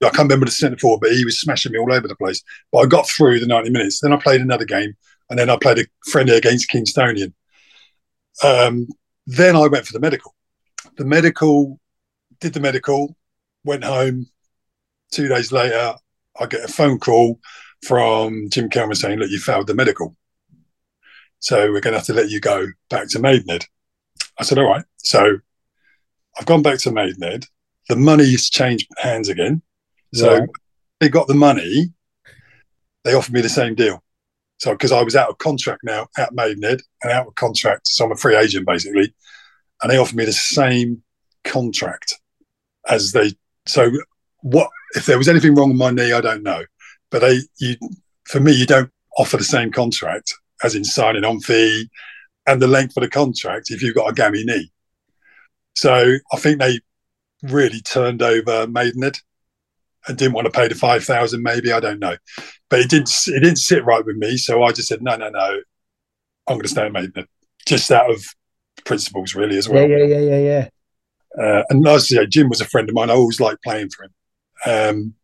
I 0.02 0.08
can't 0.10 0.28
remember 0.28 0.46
the 0.46 0.52
centre 0.52 0.78
forward, 0.78 1.00
but 1.00 1.12
he 1.12 1.24
was 1.24 1.40
smashing 1.40 1.72
me 1.72 1.78
all 1.78 1.92
over 1.92 2.06
the 2.06 2.16
place. 2.16 2.42
But 2.70 2.78
I 2.78 2.86
got 2.86 3.08
through 3.08 3.40
the 3.40 3.46
90 3.46 3.70
minutes. 3.70 4.00
Then 4.00 4.12
I 4.12 4.16
played 4.16 4.40
another 4.40 4.64
game, 4.64 4.94
and 5.28 5.38
then 5.38 5.50
I 5.50 5.56
played 5.56 5.78
a 5.78 5.86
friendly 6.10 6.36
against 6.36 6.70
Kingstonian. 6.70 7.32
Um, 8.44 8.88
then 9.26 9.56
I 9.56 9.66
went 9.66 9.86
for 9.86 9.92
the 9.92 10.00
medical. 10.00 10.34
The 10.96 11.04
medical, 11.04 11.78
did 12.40 12.54
the 12.54 12.60
medical, 12.60 13.16
went 13.64 13.84
home. 13.84 14.26
Two 15.12 15.28
days 15.28 15.52
later, 15.52 15.94
I 16.38 16.46
get 16.46 16.64
a 16.64 16.72
phone 16.72 16.98
call 16.98 17.38
from 17.84 18.48
Jim 18.50 18.70
Kelman 18.70 18.96
saying, 18.96 19.18
"Look, 19.18 19.30
you 19.30 19.38
failed 19.38 19.66
the 19.66 19.74
medical, 19.74 20.16
so 21.40 21.72
we're 21.72 21.80
going 21.80 21.92
to 21.92 21.98
have 21.98 22.06
to 22.06 22.14
let 22.14 22.30
you 22.30 22.40
go 22.40 22.68
back 22.88 23.08
to 23.08 23.18
Maidenhead." 23.18 23.66
I 24.38 24.44
said, 24.44 24.58
"All 24.58 24.68
right." 24.68 24.84
So 24.98 25.40
I've 26.40 26.46
gone 26.46 26.62
back 26.62 26.78
to 26.80 26.90
Maidenhead. 26.90 27.44
The 27.90 27.96
money's 27.96 28.48
changed 28.48 28.88
hands 28.96 29.28
again. 29.28 29.60
So 30.14 30.38
right. 30.38 30.48
they 30.98 31.10
got 31.10 31.28
the 31.28 31.34
money. 31.34 31.92
They 33.04 33.12
offered 33.12 33.34
me 33.34 33.42
the 33.42 33.50
same 33.50 33.74
deal. 33.74 34.02
So 34.56 34.72
because 34.72 34.90
I 34.90 35.02
was 35.02 35.14
out 35.14 35.28
of 35.28 35.36
contract 35.36 35.82
now 35.84 36.08
at 36.16 36.32
Maidenhead 36.32 36.80
and 37.02 37.12
out 37.12 37.26
of 37.26 37.34
contract, 37.34 37.88
so 37.88 38.06
I'm 38.06 38.12
a 38.12 38.16
free 38.16 38.36
agent 38.36 38.66
basically, 38.66 39.12
and 39.82 39.92
they 39.92 39.98
offered 39.98 40.16
me 40.16 40.24
the 40.24 40.32
same 40.32 41.02
contract 41.44 42.14
as 42.88 43.12
they. 43.12 43.34
So 43.66 43.90
what 44.40 44.70
if 44.94 45.04
there 45.04 45.18
was 45.18 45.28
anything 45.28 45.54
wrong 45.54 45.68
with 45.68 45.78
my 45.78 45.90
knee? 45.90 46.14
I 46.14 46.22
don't 46.22 46.42
know, 46.42 46.64
but 47.10 47.20
they 47.20 47.40
you 47.58 47.76
for 48.24 48.40
me 48.40 48.52
you 48.52 48.64
don't 48.64 48.90
offer 49.18 49.36
the 49.36 49.44
same 49.44 49.72
contract 49.72 50.32
as 50.64 50.74
in 50.74 50.84
signing 50.84 51.24
on 51.24 51.40
fee 51.40 51.90
and 52.46 52.62
the 52.62 52.66
length 52.66 52.96
of 52.96 53.02
the 53.02 53.10
contract 53.10 53.70
if 53.70 53.82
you've 53.82 53.94
got 53.94 54.08
a 54.08 54.14
gammy 54.14 54.42
knee. 54.42 54.70
So 55.74 56.16
I 56.32 56.36
think 56.36 56.58
they 56.58 56.80
really 57.42 57.80
turned 57.80 58.22
over 58.22 58.66
Maidenhead 58.66 59.18
and 60.06 60.16
didn't 60.16 60.34
want 60.34 60.46
to 60.46 60.50
pay 60.50 60.68
the 60.68 60.74
five 60.74 61.04
thousand. 61.04 61.42
Maybe 61.42 61.72
I 61.72 61.80
don't 61.80 61.98
know, 61.98 62.16
but 62.68 62.80
it 62.80 62.90
didn't. 62.90 63.10
It 63.26 63.40
didn't 63.40 63.56
sit 63.56 63.84
right 63.84 64.04
with 64.04 64.16
me. 64.16 64.36
So 64.36 64.62
I 64.62 64.72
just 64.72 64.88
said, 64.88 65.02
no, 65.02 65.16
no, 65.16 65.28
no. 65.30 65.60
I'm 66.46 66.56
going 66.56 66.62
to 66.62 66.68
stay 66.68 66.86
at 66.86 66.92
Maidenhead, 66.92 67.28
just 67.66 67.90
out 67.90 68.10
of 68.10 68.24
principles, 68.84 69.34
really, 69.34 69.56
as 69.56 69.68
well. 69.68 69.88
Yeah, 69.88 69.98
yeah, 69.98 70.18
yeah, 70.18 70.36
yeah, 70.36 70.38
yeah. 70.38 70.68
Uh, 71.42 71.62
and 71.70 71.86
as 71.86 72.04
I 72.12 72.16
say, 72.16 72.26
Jim 72.26 72.48
was 72.48 72.60
a 72.60 72.64
friend 72.64 72.88
of 72.88 72.94
mine. 72.94 73.10
I 73.10 73.14
always 73.14 73.40
liked 73.40 73.62
playing 73.62 73.90
for 73.90 74.04
him. 74.04 74.12
Um, 74.66 75.14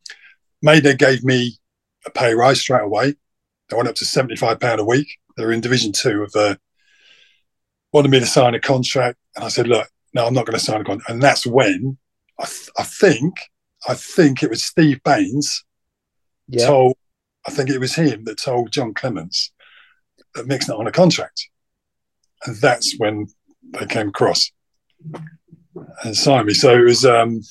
Maidenhead 0.62 0.98
gave 0.98 1.24
me 1.24 1.58
a 2.04 2.10
pay 2.10 2.34
rise 2.34 2.60
straight 2.60 2.84
away. 2.84 3.14
They 3.68 3.76
went 3.76 3.88
up 3.88 3.96
to 3.96 4.04
seventy 4.04 4.36
five 4.36 4.60
pound 4.60 4.80
a 4.80 4.84
week. 4.84 5.08
They're 5.36 5.52
in 5.52 5.60
Division 5.60 5.92
Two 5.92 6.22
of 6.22 6.32
the. 6.32 6.58
Wanted 7.92 8.10
me 8.10 8.20
to 8.20 8.26
sign 8.26 8.54
a 8.54 8.60
contract, 8.60 9.18
and 9.34 9.44
I 9.44 9.48
said, 9.48 9.66
"Look, 9.68 9.88
no, 10.16 10.26
I'm 10.26 10.35
not 10.35 10.46
going 10.46 10.58
to 10.58 10.64
sign 10.64 10.80
a 10.80 10.85
contract." 10.85 11.11
And 11.11 11.23
that's 11.23 11.46
when 11.46 11.99
I, 12.40 12.44
th- 12.44 12.70
I 12.76 12.82
think 12.82 13.35
I 13.88 13.94
think 13.94 14.42
it 14.42 14.50
was 14.50 14.64
Steve 14.64 15.00
Baines 15.04 15.64
yeah. 16.49 16.66
told, 16.66 16.96
I 17.46 17.50
think 17.50 17.70
it 17.70 17.78
was 17.78 17.94
him 17.94 18.25
that 18.25 18.40
told 18.42 18.73
John 18.73 18.94
Clements 18.94 19.52
that 20.35 20.46
Mick's 20.46 20.68
not 20.68 20.78
on 20.78 20.87
a 20.87 20.92
contract. 20.92 21.49
And 22.44 22.56
that's 22.56 22.94
when 22.99 23.26
they 23.73 23.87
came 23.87 24.08
across 24.08 24.50
and 26.02 26.16
signed 26.16 26.46
me. 26.46 26.54
So 26.54 26.75
it 26.75 26.85
was, 26.85 27.04
um, 27.04 27.42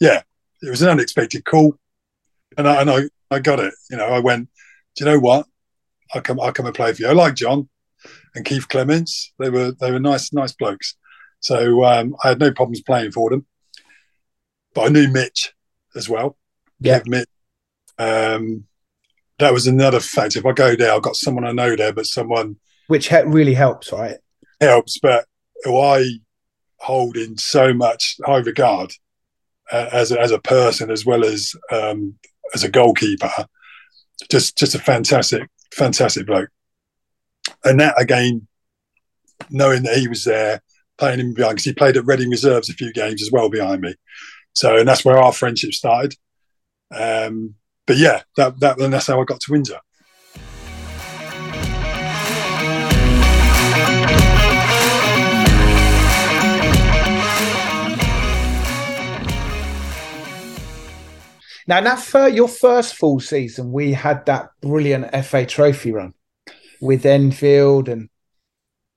yeah, 0.00 0.22
it 0.62 0.70
was 0.70 0.82
an 0.82 0.90
unexpected 0.90 1.44
call. 1.44 1.76
And 2.56 2.68
I, 2.68 2.80
and 2.80 2.90
I, 2.90 3.00
I 3.30 3.38
got 3.38 3.60
it. 3.60 3.74
You 3.90 3.96
know, 3.96 4.06
I 4.06 4.18
went, 4.18 4.48
do 4.96 5.04
you 5.04 5.10
know 5.10 5.20
what? 5.20 5.46
I'll 6.12 6.22
come, 6.22 6.40
I'll 6.40 6.52
come 6.52 6.66
and 6.66 6.74
play 6.74 6.92
for 6.92 7.02
you. 7.02 7.08
I 7.08 7.12
like 7.12 7.34
John 7.34 7.68
and 8.34 8.44
Keith 8.44 8.68
Clements. 8.68 9.32
They 9.38 9.50
were, 9.50 9.72
they 9.72 9.90
were 9.90 10.00
nice, 10.00 10.32
nice 10.32 10.52
blokes. 10.52 10.96
So 11.40 11.84
um, 11.84 12.16
I 12.22 12.28
had 12.28 12.40
no 12.40 12.52
problems 12.52 12.82
playing 12.82 13.12
for 13.12 13.30
them. 13.30 13.46
But 14.74 14.86
I 14.86 14.88
knew 14.88 15.08
Mitch 15.08 15.52
as 15.94 16.08
well. 16.08 16.36
Yeah. 16.80 16.96
Admit, 16.96 17.28
um, 17.98 18.64
that 19.38 19.52
was 19.52 19.66
another 19.66 20.00
fact. 20.00 20.36
If 20.36 20.46
I 20.46 20.52
go 20.52 20.74
there, 20.76 20.92
I've 20.92 21.02
got 21.02 21.16
someone 21.16 21.44
I 21.44 21.52
know 21.52 21.76
there, 21.76 21.92
but 21.92 22.06
someone 22.06 22.56
which 22.86 23.10
really 23.10 23.54
helps, 23.54 23.92
right? 23.92 24.18
Helps, 24.60 24.98
but 24.98 25.26
who 25.62 25.78
I 25.78 26.18
hold 26.78 27.16
in 27.16 27.38
so 27.38 27.72
much 27.72 28.16
high 28.24 28.38
regard 28.38 28.92
uh, 29.72 29.88
as 29.92 30.12
a, 30.12 30.20
as 30.20 30.30
a 30.30 30.38
person 30.38 30.90
as 30.90 31.06
well 31.06 31.24
as 31.24 31.54
um, 31.70 32.14
as 32.54 32.62
a 32.62 32.68
goalkeeper. 32.68 33.46
Just 34.30 34.56
just 34.56 34.74
a 34.74 34.78
fantastic 34.78 35.48
fantastic 35.72 36.26
bloke. 36.26 36.50
And 37.64 37.80
that 37.80 38.00
again, 38.00 38.46
knowing 39.50 39.82
that 39.84 39.96
he 39.96 40.08
was 40.08 40.24
there, 40.24 40.62
playing 40.98 41.20
him 41.20 41.34
behind 41.34 41.56
because 41.56 41.64
he 41.64 41.72
played 41.72 41.96
at 41.96 42.06
Reading 42.06 42.30
Reserves 42.30 42.68
a 42.68 42.74
few 42.74 42.92
games 42.92 43.22
as 43.22 43.30
well 43.32 43.48
behind 43.48 43.82
me. 43.82 43.94
So, 44.52 44.76
and 44.76 44.88
that's 44.88 45.04
where 45.04 45.18
our 45.18 45.32
friendship 45.32 45.72
started. 45.72 46.14
Um, 46.90 47.54
but 47.86 47.96
yeah, 47.96 48.22
that, 48.36 48.60
that, 48.60 48.78
and 48.78 48.92
that's 48.92 49.06
how 49.06 49.20
I 49.20 49.24
got 49.24 49.40
to 49.40 49.52
Windsor. 49.52 49.80
Now, 61.66 61.80
that 61.80 61.98
fir- 61.98 62.28
your 62.28 62.48
first 62.48 62.94
full 62.94 63.20
season, 63.20 63.72
we 63.72 63.92
had 63.92 64.26
that 64.26 64.50
brilliant 64.60 65.10
FA 65.24 65.46
Trophy 65.46 65.92
run 65.92 66.12
with 66.80 67.06
Enfield 67.06 67.88
and 67.88 68.10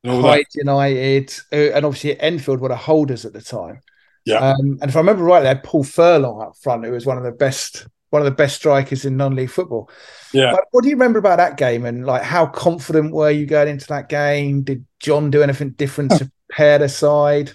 Hyde 0.06 0.46
United, 0.54 1.34
and 1.52 1.86
obviously 1.86 2.20
Enfield 2.20 2.62
were 2.62 2.70
the 2.70 2.76
holders 2.76 3.26
at 3.26 3.34
the 3.34 3.42
time. 3.42 3.82
Yeah. 4.26 4.40
Um, 4.40 4.78
and 4.82 4.90
if 4.90 4.96
I 4.96 5.00
remember 5.00 5.24
right, 5.24 5.42
they 5.42 5.48
had 5.48 5.64
Paul 5.64 5.84
Furlong 5.84 6.42
up 6.42 6.58
front, 6.58 6.86
who 6.86 6.92
was 6.92 7.06
one 7.06 7.18
of 7.18 7.24
the 7.24 7.32
best 7.32 7.88
one 8.10 8.22
of 8.22 8.26
the 8.26 8.32
best 8.32 8.56
strikers 8.56 9.06
in 9.06 9.18
non-league 9.18 9.50
football. 9.50 9.90
Yeah. 10.34 10.52
But 10.52 10.66
what 10.72 10.84
do 10.84 10.90
you 10.90 10.96
remember 10.96 11.20
about 11.20 11.38
that 11.38 11.58
game 11.58 11.86
and 11.86 12.06
like 12.06 12.24
how 12.24 12.46
confident 12.46 13.14
were 13.14 13.32
you 13.32 13.46
going 13.46 13.68
into 13.68 13.88
that 13.88 14.10
game? 14.10 14.64
Did 14.64 14.86
John 15.00 15.30
do 15.30 15.44
anything 15.44 15.72
different 15.72 16.12
to 16.12 16.32
pair 16.52 16.80
the 16.80 16.90
side? 16.90 17.52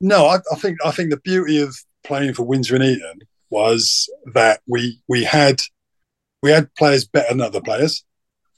No, 0.00 0.26
I, 0.26 0.38
I, 0.52 0.56
think 0.56 0.78
I 0.84 0.90
think 0.90 1.10
the 1.10 1.18
beauty 1.18 1.60
of 1.60 1.76
playing 2.04 2.34
for 2.34 2.44
Windsor 2.44 2.76
and 2.76 2.84
Eton 2.84 3.20
was 3.50 4.08
that 4.34 4.60
we 4.66 5.00
we 5.08 5.24
had 5.24 5.60
we 6.42 6.50
had 6.50 6.72
players 6.74 7.06
better 7.06 7.30
than 7.30 7.40
other 7.40 7.60
players, 7.60 8.04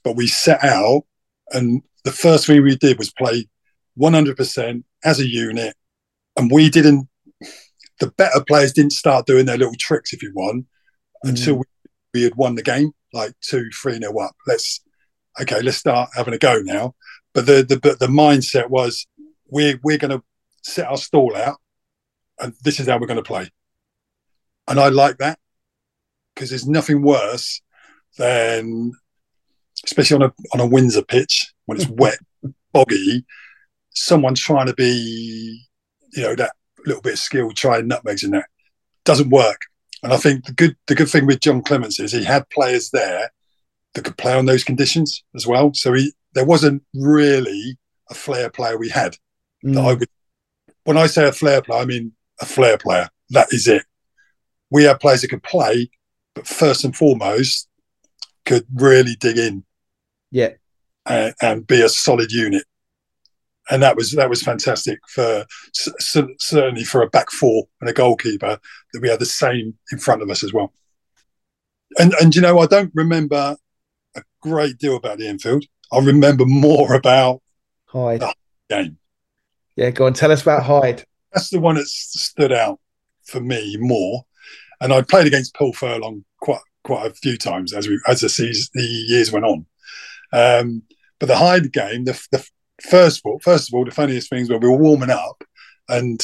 but 0.03 0.15
we 0.15 0.27
set 0.27 0.63
out 0.63 1.03
and 1.51 1.81
the 2.09 2.15
first 2.15 2.47
thing 2.47 2.63
we 2.63 2.75
did 2.75 2.97
was 2.97 3.11
play 3.11 3.47
100% 3.99 4.83
as 5.03 5.19
a 5.19 5.27
unit, 5.27 5.75
and 6.35 6.51
we 6.51 6.69
didn't 6.69 7.07
the 7.99 8.11
better 8.11 8.41
players 8.47 8.71
didn't 8.71 8.93
start 8.93 9.25
doing 9.25 9.45
their 9.45 9.57
little 9.57 9.75
tricks, 9.77 10.13
if 10.13 10.23
you 10.23 10.31
want, 10.33 10.65
mm. 11.25 11.29
until 11.29 11.57
we, 11.57 11.63
we, 12.13 12.23
had 12.23 12.35
won 12.35 12.55
the 12.55 12.63
game, 12.63 12.93
like 13.11 13.33
two, 13.41 13.69
three 13.71 13.99
nil 13.99 14.17
up. 14.19 14.33
Let's 14.47 14.81
okay, 15.41 15.61
let's 15.61 15.77
start 15.77 16.09
having 16.15 16.33
a 16.33 16.37
go 16.37 16.61
now. 16.63 16.95
But 17.33 17.45
the 17.45 17.63
the 17.63 17.97
the 17.99 18.07
mindset 18.07 18.69
was 18.69 19.05
we're 19.47 19.79
we're 19.83 19.97
going 19.97 20.17
to 20.17 20.23
set 20.63 20.87
our 20.87 20.97
stall 20.97 21.35
out, 21.35 21.57
and 22.39 22.53
this 22.63 22.79
is 22.79 22.87
how 22.87 22.97
we're 22.97 23.07
going 23.07 23.23
to 23.23 23.23
play. 23.23 23.49
And 24.67 24.79
I 24.79 24.89
like 24.89 25.17
that 25.17 25.37
because 26.33 26.49
there's 26.49 26.67
nothing 26.67 27.01
worse 27.01 27.61
than, 28.17 28.93
especially 29.85 30.15
on 30.15 30.23
a 30.23 30.33
on 30.53 30.59
a 30.59 30.67
Windsor 30.67 31.03
pitch 31.03 31.53
when 31.65 31.77
it's 31.77 31.89
wet, 31.89 32.19
boggy, 32.73 33.25
someone 33.91 34.35
trying 34.35 34.67
to 34.67 34.73
be, 34.73 35.65
you 36.13 36.23
know, 36.23 36.35
that 36.35 36.53
little 36.85 37.01
bit 37.01 37.13
of 37.13 37.19
skill, 37.19 37.51
trying 37.51 37.87
nutmegs 37.87 38.23
in 38.23 38.31
there. 38.31 38.49
Doesn't 39.05 39.29
work. 39.29 39.61
And 40.03 40.13
I 40.13 40.17
think 40.17 40.45
the 40.45 40.53
good 40.53 40.75
the 40.87 40.95
good 40.95 41.09
thing 41.09 41.25
with 41.25 41.41
John 41.41 41.61
Clements 41.61 41.99
is 41.99 42.11
he 42.11 42.23
had 42.23 42.49
players 42.49 42.89
there 42.91 43.31
that 43.93 44.03
could 44.03 44.17
play 44.17 44.33
on 44.33 44.45
those 44.45 44.63
conditions 44.63 45.23
as 45.35 45.45
well. 45.45 45.73
So 45.73 45.93
he 45.93 46.13
there 46.33 46.45
wasn't 46.45 46.83
really 46.93 47.77
a 48.09 48.13
flair 48.13 48.49
player 48.49 48.77
we 48.77 48.89
had 48.89 49.17
mm. 49.63 49.73
that 49.73 49.83
I 49.83 49.93
would 49.93 50.09
when 50.83 50.97
I 50.97 51.07
say 51.07 51.27
a 51.27 51.31
flair 51.31 51.61
player, 51.61 51.81
I 51.81 51.85
mean 51.85 52.13
a 52.39 52.45
flair 52.45 52.77
player. 52.77 53.09
That 53.31 53.47
is 53.51 53.67
it. 53.67 53.83
We 54.71 54.83
had 54.83 54.99
players 54.99 55.21
that 55.21 55.29
could 55.29 55.43
play, 55.43 55.89
but 56.33 56.47
first 56.47 56.83
and 56.83 56.95
foremost 56.95 57.67
could 58.45 58.65
really 58.73 59.15
dig 59.15 59.37
in. 59.37 59.63
Yeah. 60.31 60.53
And, 61.05 61.33
and 61.41 61.67
be 61.67 61.81
a 61.81 61.89
solid 61.89 62.31
unit 62.31 62.63
and 63.69 63.83
that 63.83 63.95
was 63.95 64.11
that 64.11 64.29
was 64.29 64.41
fantastic 64.41 64.99
for 65.07 65.45
certainly 65.73 66.83
for 66.83 67.01
a 67.01 67.09
back 67.09 67.29
four 67.31 67.67
and 67.81 67.89
a 67.89 67.93
goalkeeper 67.93 68.59
that 68.93 69.01
we 69.01 69.09
had 69.09 69.19
the 69.19 69.25
same 69.25 69.77
in 69.91 69.99
front 69.99 70.21
of 70.21 70.29
us 70.29 70.43
as 70.43 70.53
well. 70.53 70.73
And 71.97 72.13
and 72.19 72.35
you 72.35 72.41
know 72.41 72.59
I 72.59 72.65
don't 72.65 72.91
remember 72.93 73.57
a 74.15 74.23
great 74.41 74.77
deal 74.77 74.95
about 74.95 75.19
the 75.19 75.27
Enfield. 75.27 75.65
I 75.91 75.99
remember 75.99 76.45
more 76.45 76.93
about 76.93 77.41
Hyde. 77.85 78.21
The 78.21 78.33
game. 78.69 78.97
Yeah, 79.75 79.91
go 79.91 80.05
on. 80.05 80.13
Tell 80.13 80.31
us 80.31 80.41
about 80.41 80.63
Hyde. 80.63 81.05
That's 81.33 81.49
the 81.49 81.59
one 81.59 81.75
that 81.75 81.87
stood 81.87 82.51
out 82.51 82.79
for 83.25 83.39
me 83.39 83.77
more. 83.79 84.23
And 84.81 84.93
I 84.93 85.01
played 85.01 85.27
against 85.27 85.55
Paul 85.55 85.73
Furlong 85.73 86.25
quite 86.41 86.61
quite 86.83 87.05
a 87.05 87.13
few 87.13 87.37
times 87.37 87.73
as 87.73 87.87
we 87.87 87.99
as 88.07 88.21
the 88.21 88.29
season, 88.29 88.69
the 88.73 88.83
years 88.83 89.31
went 89.31 89.45
on. 89.45 89.65
Um, 90.31 90.83
but 91.19 91.27
the 91.27 91.37
Hyde 91.37 91.71
game, 91.73 92.05
the, 92.05 92.19
the 92.31 92.45
first 92.89 93.19
of 93.19 93.23
all, 93.25 93.39
first 93.39 93.69
of 93.69 93.73
all, 93.73 93.85
the 93.85 93.91
funniest 93.91 94.29
things 94.29 94.49
were 94.49 94.57
we 94.57 94.69
were 94.69 94.77
warming 94.77 95.09
up, 95.09 95.43
and 95.87 96.21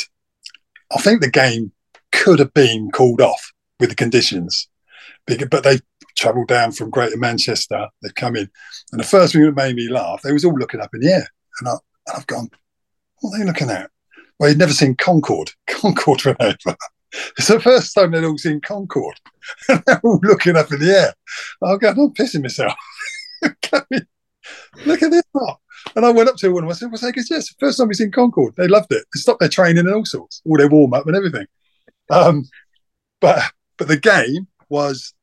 I 0.96 1.02
think 1.02 1.22
the 1.22 1.30
game 1.30 1.72
could 2.12 2.40
have 2.40 2.54
been 2.54 2.92
called 2.92 3.22
off 3.22 3.52
with 3.80 3.90
the 3.90 3.96
conditions, 3.96 4.68
but 5.28 5.64
they 5.64 5.80
travelled 6.18 6.48
down 6.48 6.72
from 6.72 6.90
Greater 6.90 7.18
Manchester. 7.18 7.88
They've 8.02 8.16
come 8.16 8.36
in, 8.36 8.50
and 8.92 9.00
the 9.00 9.06
first 9.06 9.34
thing 9.34 9.44
that 9.44 9.56
made 9.56 9.76
me 9.76 9.90
laugh, 9.90 10.22
they 10.22 10.32
was 10.32 10.46
all 10.46 10.58
looking 10.58 10.82
up 10.82 10.94
in 10.94 11.02
the 11.02 11.12
air, 11.12 11.28
and, 11.60 11.68
I, 11.68 11.72
and 11.72 12.18
I've 12.18 12.28
gone, 12.28 12.50
what 13.20 13.36
are 13.36 13.40
they 13.40 13.46
looking 13.46 13.70
at? 13.70 13.90
Well, 14.40 14.50
he'd 14.50 14.58
never 14.58 14.74
seen 14.74 14.96
Concorde. 14.96 15.52
Concorde 15.68 16.26
ran 16.26 16.36
over. 16.40 16.78
It's 17.38 17.48
the 17.48 17.60
first 17.60 17.94
time 17.94 18.12
they'd 18.12 18.26
all 18.26 18.38
seen 18.38 18.62
Concorde. 18.62 19.20
and 19.70 19.82
they're 19.88 20.02
all 20.04 20.20
looking 20.24 20.58
up 20.58 20.72
in 20.72 20.80
the 20.80 20.92
air. 20.92 21.14
I'm 21.64 21.78
going, 21.78 21.98
I'm 21.98 22.14
pissing 22.14 22.42
myself. 22.42 22.74
Look 24.86 25.02
at 25.02 25.12
this 25.12 25.24
lot. 25.34 25.60
And 25.96 26.06
I 26.06 26.10
went 26.10 26.30
up 26.30 26.36
to 26.38 26.50
one 26.50 26.64
of 26.64 26.70
them. 26.70 26.72
I 26.72 26.74
said, 26.74 26.92
What's 26.92 27.04
that? 27.04 27.28
Yes, 27.30 27.54
first 27.60 27.78
time 27.78 27.88
we've 27.88 27.96
seen 27.96 28.12
Concorde. 28.12 28.56
They 28.56 28.68
loved 28.68 28.92
it. 28.92 29.06
They 29.14 29.20
stopped 29.20 29.40
their 29.40 29.50
training 29.50 29.86
and 29.86 29.94
all 29.94 30.06
sorts, 30.06 30.42
all 30.46 30.58
their 30.58 30.70
warm 30.70 30.94
up 30.94 31.08
and 31.08 31.16
everything. 31.16 31.46
Um, 32.10 32.46
but 33.22 33.42
but 33.78 33.88
the 33.88 33.98
game 33.98 34.48
was, 34.70 35.14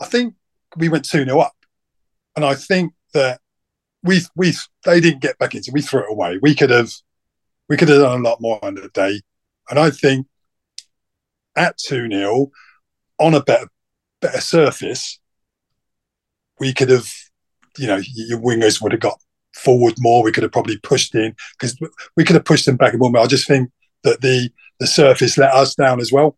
I 0.00 0.06
think 0.06 0.34
we 0.76 0.88
went 0.88 1.04
2 1.04 1.24
0 1.24 1.38
up. 1.38 1.54
And 2.36 2.44
I 2.44 2.54
think 2.54 2.92
that 3.14 3.40
we 4.02 4.20
we 4.34 4.54
they 4.84 5.00
didn't 5.00 5.22
get 5.22 5.38
back 5.38 5.54
into 5.54 5.70
we 5.72 5.82
threw 5.82 6.00
it 6.00 6.10
away. 6.10 6.38
We 6.40 6.54
could 6.54 6.70
have 6.70 6.92
we 7.68 7.76
could 7.76 7.88
have 7.88 8.00
done 8.00 8.20
a 8.20 8.28
lot 8.28 8.40
more 8.40 8.58
on 8.64 8.74
the 8.74 8.88
day. 8.88 9.20
And 9.68 9.78
I 9.78 9.90
think 9.90 10.26
at 11.56 11.76
2 11.78 12.08
0 12.08 12.50
on 13.18 13.34
a 13.34 13.42
better 13.42 13.68
better 14.20 14.40
surface, 14.40 15.20
we 16.58 16.72
could 16.72 16.88
have, 16.88 17.12
you 17.78 17.86
know, 17.86 18.00
your 18.14 18.38
wingers 18.38 18.82
would 18.82 18.92
have 18.92 19.00
got 19.00 19.20
forward 19.54 19.94
more. 19.98 20.22
We 20.22 20.32
could 20.32 20.42
have 20.42 20.52
probably 20.52 20.78
pushed 20.78 21.14
in 21.14 21.34
because 21.58 21.78
we 22.16 22.24
could 22.24 22.34
have 22.34 22.44
pushed 22.44 22.66
them 22.66 22.76
back 22.76 22.94
a 22.94 22.98
moment. 22.98 23.24
I 23.24 23.26
just 23.26 23.46
think 23.46 23.70
that 24.04 24.20
the 24.20 24.50
the 24.80 24.86
surface 24.86 25.38
let 25.38 25.54
us 25.54 25.74
down 25.74 26.00
as 26.00 26.10
well 26.12 26.36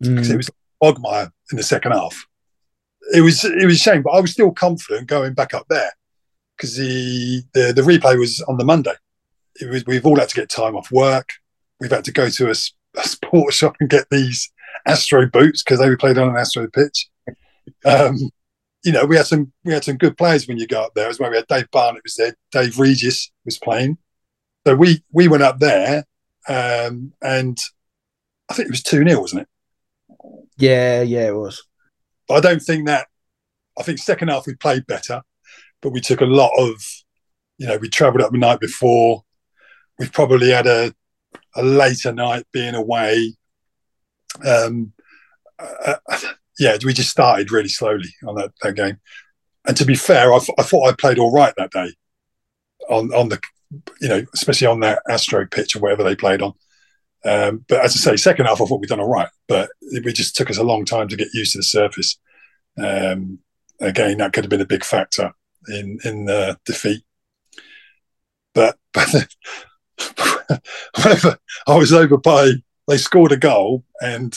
because 0.00 0.28
mm. 0.28 0.34
it 0.34 0.36
was 0.36 0.50
Ogmire 0.82 1.30
in 1.50 1.56
the 1.56 1.62
second 1.62 1.92
half. 1.92 2.26
It 3.14 3.22
was 3.22 3.44
it 3.44 3.64
was 3.64 3.76
a 3.76 3.78
shame, 3.78 4.02
but 4.02 4.10
I 4.10 4.20
was 4.20 4.32
still 4.32 4.52
confident 4.52 5.08
going 5.08 5.34
back 5.34 5.54
up 5.54 5.66
there 5.68 5.92
because 6.56 6.76
the, 6.76 7.42
the 7.54 7.72
the 7.72 7.82
replay 7.82 8.18
was 8.18 8.40
on 8.42 8.58
the 8.58 8.64
Monday. 8.64 8.94
It 9.60 9.68
was 9.68 9.84
we've 9.86 10.06
all 10.06 10.18
had 10.18 10.28
to 10.28 10.36
get 10.36 10.48
time 10.48 10.76
off 10.76 10.90
work. 10.90 11.30
We've 11.80 11.90
had 11.90 12.04
to 12.04 12.12
go 12.12 12.28
to 12.28 12.46
a, 12.48 12.54
a 12.96 13.08
sports 13.08 13.56
shop 13.56 13.76
and 13.80 13.88
get 13.88 14.06
these 14.10 14.50
Astro 14.86 15.26
boots 15.26 15.62
because 15.62 15.80
they 15.80 15.88
were 15.88 15.96
played 15.96 16.18
on 16.18 16.28
an 16.28 16.36
Astro 16.36 16.68
pitch. 16.68 17.08
Um, 17.84 18.30
you 18.82 18.92
know, 18.92 19.04
we 19.04 19.16
had 19.16 19.26
some 19.26 19.52
we 19.64 19.72
had 19.72 19.84
some 19.84 19.96
good 19.96 20.16
players 20.16 20.48
when 20.48 20.58
you 20.58 20.66
go 20.66 20.82
up 20.82 20.94
there. 20.94 21.08
As 21.08 21.18
well, 21.18 21.30
we 21.30 21.36
had 21.36 21.46
Dave 21.46 21.70
Barnett 21.70 22.02
was 22.02 22.14
there, 22.14 22.34
Dave 22.50 22.78
Regis 22.78 23.30
was 23.44 23.58
playing. 23.58 23.98
So 24.66 24.74
we 24.74 25.02
we 25.12 25.28
went 25.28 25.42
up 25.42 25.58
there, 25.58 26.04
um, 26.48 27.12
and 27.22 27.58
I 28.48 28.54
think 28.54 28.66
it 28.66 28.72
was 28.72 28.82
two 28.82 29.04
0 29.06 29.20
wasn't 29.20 29.42
it? 29.42 29.48
Yeah, 30.56 31.02
yeah, 31.02 31.28
it 31.28 31.36
was. 31.36 31.62
But 32.28 32.34
I 32.34 32.40
don't 32.40 32.62
think 32.62 32.86
that. 32.86 33.08
I 33.78 33.82
think 33.82 33.98
second 33.98 34.28
half 34.28 34.46
we 34.46 34.54
played 34.54 34.86
better, 34.86 35.22
but 35.80 35.90
we 35.90 36.00
took 36.00 36.20
a 36.20 36.26
lot 36.26 36.50
of, 36.58 36.82
you 37.56 37.66
know, 37.66 37.78
we 37.78 37.88
travelled 37.88 38.22
up 38.22 38.32
the 38.32 38.38
night 38.38 38.60
before. 38.60 39.22
We've 39.98 40.12
probably 40.12 40.50
had 40.50 40.66
a 40.66 40.94
a 41.56 41.62
later 41.62 42.12
night 42.12 42.46
being 42.52 42.74
away. 42.74 43.34
Um, 44.46 44.92
uh, 45.58 45.96
yeah, 46.60 46.76
we 46.84 46.92
just 46.92 47.10
started 47.10 47.50
really 47.50 47.70
slowly 47.70 48.10
on 48.26 48.34
that, 48.34 48.52
that 48.62 48.76
game. 48.76 48.98
And 49.66 49.76
to 49.78 49.86
be 49.86 49.94
fair, 49.94 50.32
I, 50.32 50.38
I 50.58 50.62
thought 50.62 50.88
I 50.88 50.92
played 50.92 51.18
all 51.18 51.32
right 51.32 51.54
that 51.56 51.72
day 51.72 51.94
on 52.88 53.12
on 53.14 53.30
the, 53.30 53.40
you 54.00 54.08
know, 54.08 54.24
especially 54.34 54.66
on 54.66 54.80
that 54.80 55.02
Astro 55.08 55.46
pitch 55.46 55.74
or 55.74 55.80
whatever 55.80 56.04
they 56.04 56.14
played 56.14 56.42
on. 56.42 56.52
Um, 57.24 57.64
but 57.66 57.82
as 57.82 57.96
I 57.96 57.98
say, 57.98 58.16
second 58.16 58.44
half 58.46 58.60
I 58.60 58.66
thought 58.66 58.80
we'd 58.80 58.88
done 58.88 59.00
all 59.00 59.08
right, 59.08 59.28
but 59.48 59.70
it, 59.80 60.14
just 60.14 60.36
took 60.36 60.50
us 60.50 60.58
a 60.58 60.62
long 60.62 60.84
time 60.84 61.08
to 61.08 61.16
get 61.16 61.32
used 61.32 61.52
to 61.52 61.58
the 61.58 61.62
surface. 61.62 62.18
Um, 62.78 63.38
again, 63.80 64.18
that 64.18 64.34
could 64.34 64.44
have 64.44 64.50
been 64.50 64.60
a 64.60 64.66
big 64.66 64.84
factor 64.84 65.32
in 65.68 65.98
in 66.04 66.26
the 66.26 66.58
defeat. 66.66 67.02
But, 68.54 68.78
but 68.92 69.28
I 71.66 71.76
was 71.76 71.92
over 71.92 72.18
by, 72.18 72.52
they 72.86 72.98
scored 72.98 73.32
a 73.32 73.36
goal 73.36 73.84
and 74.00 74.36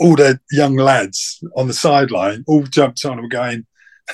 all 0.00 0.16
the 0.16 0.40
young 0.50 0.76
lads 0.76 1.42
on 1.56 1.66
the 1.66 1.74
sideline 1.74 2.44
all 2.46 2.62
jumped 2.62 3.04
on 3.04 3.12
and 3.12 3.22
were 3.22 3.28
going, 3.28 3.66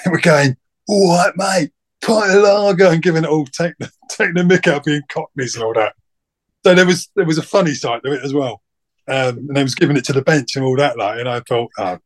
they 0.04 0.10
were 0.10 0.20
going, 0.20 0.56
all 0.88 1.16
right, 1.16 1.32
mate, 1.36 1.70
pint 2.02 2.34
of 2.34 2.42
lager 2.42 2.86
and 2.86 3.02
giving 3.02 3.24
it 3.24 3.30
all, 3.30 3.46
taking 3.46 3.74
the, 3.80 3.90
taking 4.10 4.34
the 4.34 4.42
mick 4.42 4.66
out 4.66 4.84
being 4.84 5.02
cockneys 5.08 5.54
and 5.54 5.64
all 5.64 5.74
that. 5.74 5.94
So 6.64 6.74
there 6.74 6.86
was 6.86 7.10
there 7.14 7.26
was 7.26 7.38
a 7.38 7.42
funny 7.42 7.74
side 7.74 8.02
to 8.04 8.12
it 8.12 8.24
as 8.24 8.32
well. 8.32 8.62
Um, 9.06 9.38
and 9.48 9.56
they 9.56 9.62
was 9.62 9.74
giving 9.74 9.98
it 9.98 10.04
to 10.06 10.14
the 10.14 10.22
bench 10.22 10.56
and 10.56 10.64
all 10.64 10.76
that, 10.76 10.96
like, 10.96 11.20
and 11.20 11.28
I 11.28 11.40
thought, 11.40 11.70
oh, 11.78 11.98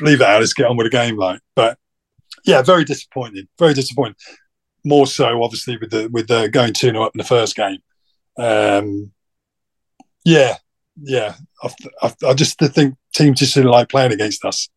leave 0.00 0.22
it 0.22 0.26
out, 0.26 0.40
let's 0.40 0.54
get 0.54 0.66
on 0.66 0.76
with 0.76 0.86
the 0.86 0.90
game, 0.90 1.18
like. 1.18 1.40
But 1.54 1.78
yeah, 2.46 2.62
very 2.62 2.84
disappointing, 2.84 3.46
very 3.58 3.74
disappointing. 3.74 4.16
More 4.84 5.06
so, 5.06 5.42
obviously, 5.42 5.76
with 5.76 5.90
the 5.90 6.08
with 6.10 6.28
the 6.28 6.48
going 6.48 6.72
two 6.72 6.90
0 6.90 7.02
up 7.02 7.12
in 7.14 7.18
the 7.18 7.24
first 7.24 7.56
game. 7.56 7.78
Um, 8.38 9.12
yeah, 10.24 10.56
yeah, 11.00 11.34
I, 11.62 11.70
I, 12.02 12.14
I 12.28 12.34
just 12.34 12.58
think 12.58 12.96
teams 13.14 13.38
just 13.38 13.54
didn't 13.54 13.70
like 13.70 13.88
playing 13.88 14.12
against 14.12 14.44
us. 14.44 14.68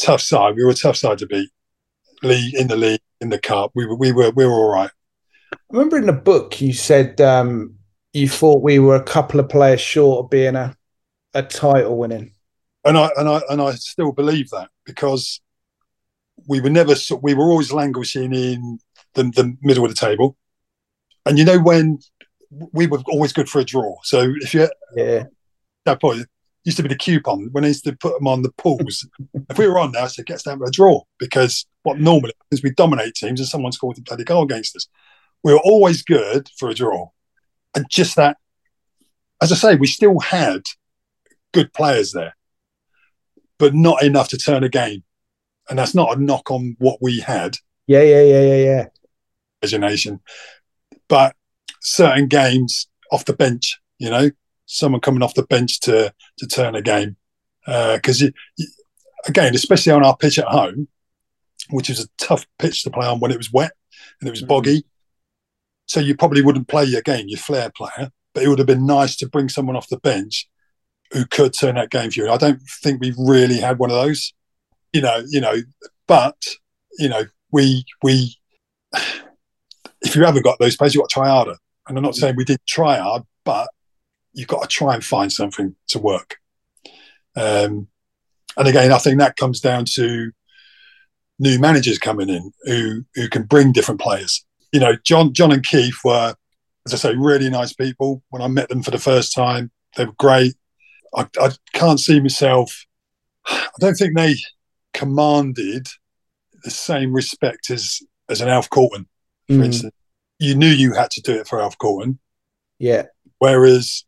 Tough 0.00 0.20
side. 0.20 0.56
We 0.56 0.64
were 0.64 0.70
a 0.70 0.74
tough 0.74 0.96
side 0.96 1.18
to 1.18 1.26
beat. 1.26 1.50
League 2.22 2.54
in 2.54 2.68
the 2.68 2.76
league 2.76 3.00
in 3.20 3.30
the 3.30 3.38
cup. 3.38 3.72
We 3.74 3.84
were 3.84 3.96
we 3.96 4.12
were 4.12 4.30
we 4.30 4.46
were 4.46 4.52
all 4.52 4.70
right. 4.70 4.90
I 5.52 5.56
remember 5.70 5.98
in 5.98 6.06
the 6.06 6.12
book 6.12 6.60
you 6.60 6.72
said 6.72 7.20
um, 7.20 7.74
you 8.12 8.28
thought 8.28 8.62
we 8.62 8.78
were 8.78 8.94
a 8.94 9.02
couple 9.02 9.40
of 9.40 9.48
players 9.48 9.80
short 9.80 10.24
of 10.24 10.30
being 10.30 10.54
a 10.54 10.76
a 11.34 11.42
title 11.42 11.98
winning. 11.98 12.32
And 12.84 12.98
I 12.98 13.10
and 13.16 13.28
I 13.28 13.40
and 13.48 13.60
I 13.60 13.72
still 13.72 14.12
believe 14.12 14.50
that 14.50 14.68
because 14.84 15.40
we 16.48 16.60
were 16.60 16.70
never 16.70 16.94
we 17.20 17.34
were 17.34 17.50
always 17.50 17.72
languishing 17.72 18.34
in 18.34 18.78
the, 19.14 19.24
the 19.24 19.56
middle 19.62 19.84
of 19.84 19.90
the 19.90 19.96
table. 19.96 20.36
And 21.26 21.38
you 21.38 21.44
know 21.44 21.60
when 21.60 21.98
we 22.72 22.86
were 22.86 23.02
always 23.08 23.32
good 23.32 23.48
for 23.48 23.60
a 23.60 23.64
draw. 23.64 23.96
So 24.02 24.34
if 24.40 24.54
you 24.54 24.68
yeah 24.94 25.24
that 25.84 26.00
point 26.00 26.26
used 26.64 26.76
to 26.76 26.82
be 26.82 26.88
the 26.88 26.96
coupon 26.96 27.48
when 27.52 27.62
they 27.62 27.68
used 27.68 27.84
to 27.84 27.96
put 27.96 28.16
them 28.16 28.28
on 28.28 28.42
the 28.42 28.52
pools. 28.52 29.06
if 29.50 29.58
we 29.58 29.66
were 29.66 29.78
on 29.78 29.92
there, 29.92 30.08
so 30.08 30.20
it 30.20 30.26
gets 30.26 30.44
down 30.44 30.58
to 30.58 30.64
a 30.64 30.70
draw 30.70 31.02
because 31.18 31.66
what 31.82 31.98
normally 31.98 32.34
is 32.50 32.62
we 32.62 32.70
dominate 32.70 33.14
teams 33.14 33.40
and 33.40 33.48
someone 33.48 33.72
scores 33.72 33.98
a 33.98 34.02
bloody 34.02 34.24
goal 34.24 34.44
against 34.44 34.76
us. 34.76 34.86
We 35.42 35.52
were 35.52 35.60
always 35.60 36.02
good 36.02 36.48
for 36.56 36.68
a 36.68 36.74
draw, 36.74 37.10
and 37.74 37.86
just 37.90 38.16
that. 38.16 38.36
As 39.40 39.50
I 39.50 39.56
say, 39.56 39.74
we 39.74 39.88
still 39.88 40.20
had 40.20 40.62
good 41.52 41.72
players 41.72 42.12
there, 42.12 42.36
but 43.58 43.74
not 43.74 44.04
enough 44.04 44.28
to 44.28 44.38
turn 44.38 44.62
a 44.62 44.68
game. 44.68 45.02
And 45.68 45.78
that's 45.78 45.96
not 45.96 46.16
a 46.16 46.22
knock 46.22 46.50
on 46.52 46.76
what 46.78 46.98
we 47.00 47.18
had. 47.18 47.56
Yeah, 47.88 48.02
yeah, 48.02 48.22
yeah, 48.22 48.40
yeah, 48.40 48.56
yeah. 48.56 48.84
Imagination, 49.62 50.20
but 51.08 51.34
certain 51.82 52.26
games 52.26 52.88
off 53.10 53.24
the 53.24 53.34
bench, 53.34 53.78
you 53.98 54.08
know, 54.08 54.30
someone 54.66 55.00
coming 55.00 55.22
off 55.22 55.34
the 55.34 55.42
bench 55.42 55.80
to 55.80 56.12
to 56.38 56.46
turn 56.46 56.74
a 56.74 56.82
game. 56.82 57.16
Because 57.66 58.22
uh, 58.22 58.30
again, 59.26 59.54
especially 59.54 59.92
on 59.92 60.04
our 60.04 60.16
pitch 60.16 60.38
at 60.38 60.46
home, 60.46 60.88
which 61.70 61.90
is 61.90 62.00
a 62.00 62.08
tough 62.18 62.46
pitch 62.58 62.82
to 62.82 62.90
play 62.90 63.06
on 63.06 63.20
when 63.20 63.30
it 63.30 63.38
was 63.38 63.52
wet 63.52 63.72
and 64.20 64.28
it 64.28 64.32
was 64.32 64.40
mm-hmm. 64.40 64.48
boggy, 64.48 64.84
so 65.86 66.00
you 66.00 66.16
probably 66.16 66.42
wouldn't 66.42 66.68
play 66.68 66.84
your 66.84 67.02
game, 67.02 67.26
your 67.28 67.38
flair 67.38 67.70
player. 67.76 68.10
But 68.34 68.44
it 68.44 68.48
would 68.48 68.58
have 68.58 68.66
been 68.66 68.86
nice 68.86 69.16
to 69.16 69.28
bring 69.28 69.50
someone 69.50 69.76
off 69.76 69.88
the 69.88 69.98
bench 69.98 70.48
who 71.12 71.26
could 71.26 71.52
turn 71.52 71.74
that 71.74 71.90
game 71.90 72.10
for 72.10 72.20
you. 72.20 72.30
I 72.30 72.38
don't 72.38 72.60
think 72.82 73.00
we've 73.00 73.18
really 73.18 73.58
had 73.58 73.78
one 73.78 73.90
of 73.90 73.96
those, 73.96 74.32
you 74.92 75.02
know. 75.02 75.22
You 75.28 75.42
know, 75.42 75.56
but 76.08 76.36
you 76.98 77.10
know, 77.10 77.24
we 77.50 77.84
we 78.02 78.34
if 80.00 80.16
you 80.16 80.24
haven't 80.24 80.44
got 80.44 80.58
those 80.58 80.76
players, 80.76 80.94
you've 80.94 81.02
got 81.02 81.10
to 81.10 81.14
try 81.14 81.28
harder. 81.28 81.56
And 81.86 81.98
I'm 81.98 82.04
not 82.04 82.14
saying 82.14 82.36
we 82.36 82.44
didn't 82.44 82.66
try 82.66 82.98
hard, 82.98 83.22
but 83.44 83.68
you've 84.32 84.48
got 84.48 84.62
to 84.62 84.68
try 84.68 84.94
and 84.94 85.04
find 85.04 85.32
something 85.32 85.74
to 85.88 85.98
work. 85.98 86.36
Um, 87.36 87.88
and 88.56 88.68
again, 88.68 88.92
I 88.92 88.98
think 88.98 89.18
that 89.18 89.36
comes 89.36 89.60
down 89.60 89.84
to 89.94 90.30
new 91.38 91.58
managers 91.58 91.98
coming 91.98 92.28
in 92.28 92.52
who 92.64 93.04
who 93.14 93.28
can 93.28 93.44
bring 93.44 93.72
different 93.72 94.00
players. 94.00 94.44
You 94.72 94.80
know, 94.80 94.96
John 95.04 95.32
John 95.32 95.52
and 95.52 95.64
Keith 95.64 95.96
were, 96.04 96.34
as 96.86 96.94
I 96.94 96.96
say, 96.96 97.14
really 97.16 97.50
nice 97.50 97.72
people. 97.72 98.22
When 98.30 98.42
I 98.42 98.48
met 98.48 98.68
them 98.68 98.82
for 98.82 98.90
the 98.90 98.98
first 98.98 99.34
time, 99.34 99.70
they 99.96 100.04
were 100.04 100.14
great. 100.18 100.54
I, 101.14 101.26
I 101.40 101.50
can't 101.72 102.00
see 102.00 102.20
myself. 102.20 102.86
I 103.46 103.68
don't 103.80 103.94
think 103.94 104.16
they 104.16 104.36
commanded 104.94 105.88
the 106.62 106.70
same 106.70 107.12
respect 107.12 107.70
as 107.70 108.00
as 108.28 108.40
an 108.40 108.48
Alf 108.48 108.70
Corton, 108.70 109.08
for 109.48 109.54
mm. 109.54 109.64
instance 109.64 109.94
you 110.42 110.54
knew 110.54 110.66
you 110.66 110.92
had 110.92 111.10
to 111.12 111.22
do 111.22 111.32
it 111.32 111.46
for 111.46 111.60
Alf 111.60 111.78
Corton. 111.78 112.18
Yeah. 112.78 113.04
Whereas 113.38 114.04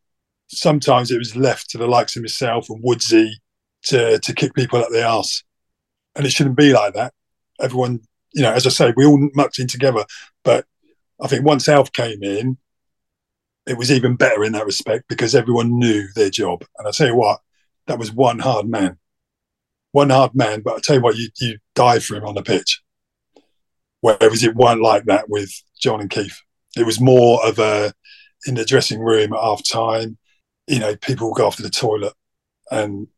sometimes 0.49 1.11
it 1.11 1.19
was 1.19 1.37
left 1.37 1.71
to 1.71 1.79
the 1.79 1.87
likes 1.87 2.17
of 2.17 2.23
myself 2.23 2.69
and 2.69 2.83
Woodsy 2.83 3.41
to 3.85 4.19
to 4.19 4.35
kick 4.35 4.55
people 4.55 4.81
up 4.81 4.91
the 4.91 5.05
arse. 5.05 5.45
And 6.17 6.27
it 6.27 6.31
shouldn't 6.31 6.57
be 6.57 6.73
like 6.73 6.95
that. 6.95 7.13
Everyone, 7.61 8.01
you 8.33 8.43
know, 8.43 8.53
as 8.53 8.67
I 8.67 8.71
say, 8.71 8.93
we 8.97 9.05
all 9.05 9.29
mucked 9.35 9.59
in 9.59 9.69
together. 9.69 10.05
But 10.43 10.67
I 11.21 11.29
think 11.29 11.45
once 11.45 11.69
Alf 11.69 11.93
came 11.93 12.23
in, 12.23 12.59
it 13.67 13.79
was 13.79 13.91
even 13.91 14.17
better 14.17 14.45
in 14.45 14.53
that 14.53 14.67
respect 14.67 15.05
because 15.09 15.35
everyone 15.35 15.79
knew 15.79 16.07
their 16.15 16.31
job. 16.31 16.65
And 16.79 16.87
I 16.87 16.91
tell 16.91 17.07
you 17.07 17.17
what, 17.17 17.41
that 17.87 17.99
was 17.99 18.13
one 18.13 18.41
hard 18.41 18.69
man. 18.69 18.99
One 19.93 20.11
hard 20.11 20.35
man, 20.35 20.63
but 20.63 20.75
I 20.75 20.81
tell 20.81 20.97
you 20.97 21.03
what, 21.03 21.17
you 21.17 21.29
you 21.39 21.59
die 21.77 22.01
for 22.01 22.17
him 22.17 22.25
on 22.25 22.35
the 22.35 22.43
pitch. 22.43 22.83
Whereas 24.01 24.43
it 24.43 24.57
weren't 24.57 24.83
like 24.83 25.05
that 25.05 25.29
with 25.29 25.51
John 25.81 26.01
and 26.01 26.11
Keith. 26.11 26.39
It 26.77 26.87
was 26.87 27.01
more 27.01 27.45
of 27.47 27.59
a 27.59 27.93
in 28.47 28.55
the 28.55 28.65
dressing 28.65 29.01
room 29.01 29.33
at 29.33 29.41
half 29.41 29.63
time, 29.65 30.19
you 30.67 30.79
know, 30.79 30.97
people 30.97 31.33
go 31.33 31.51
to 31.51 31.63
the 31.63 31.71
toilet 31.71 32.13
and 32.71 33.09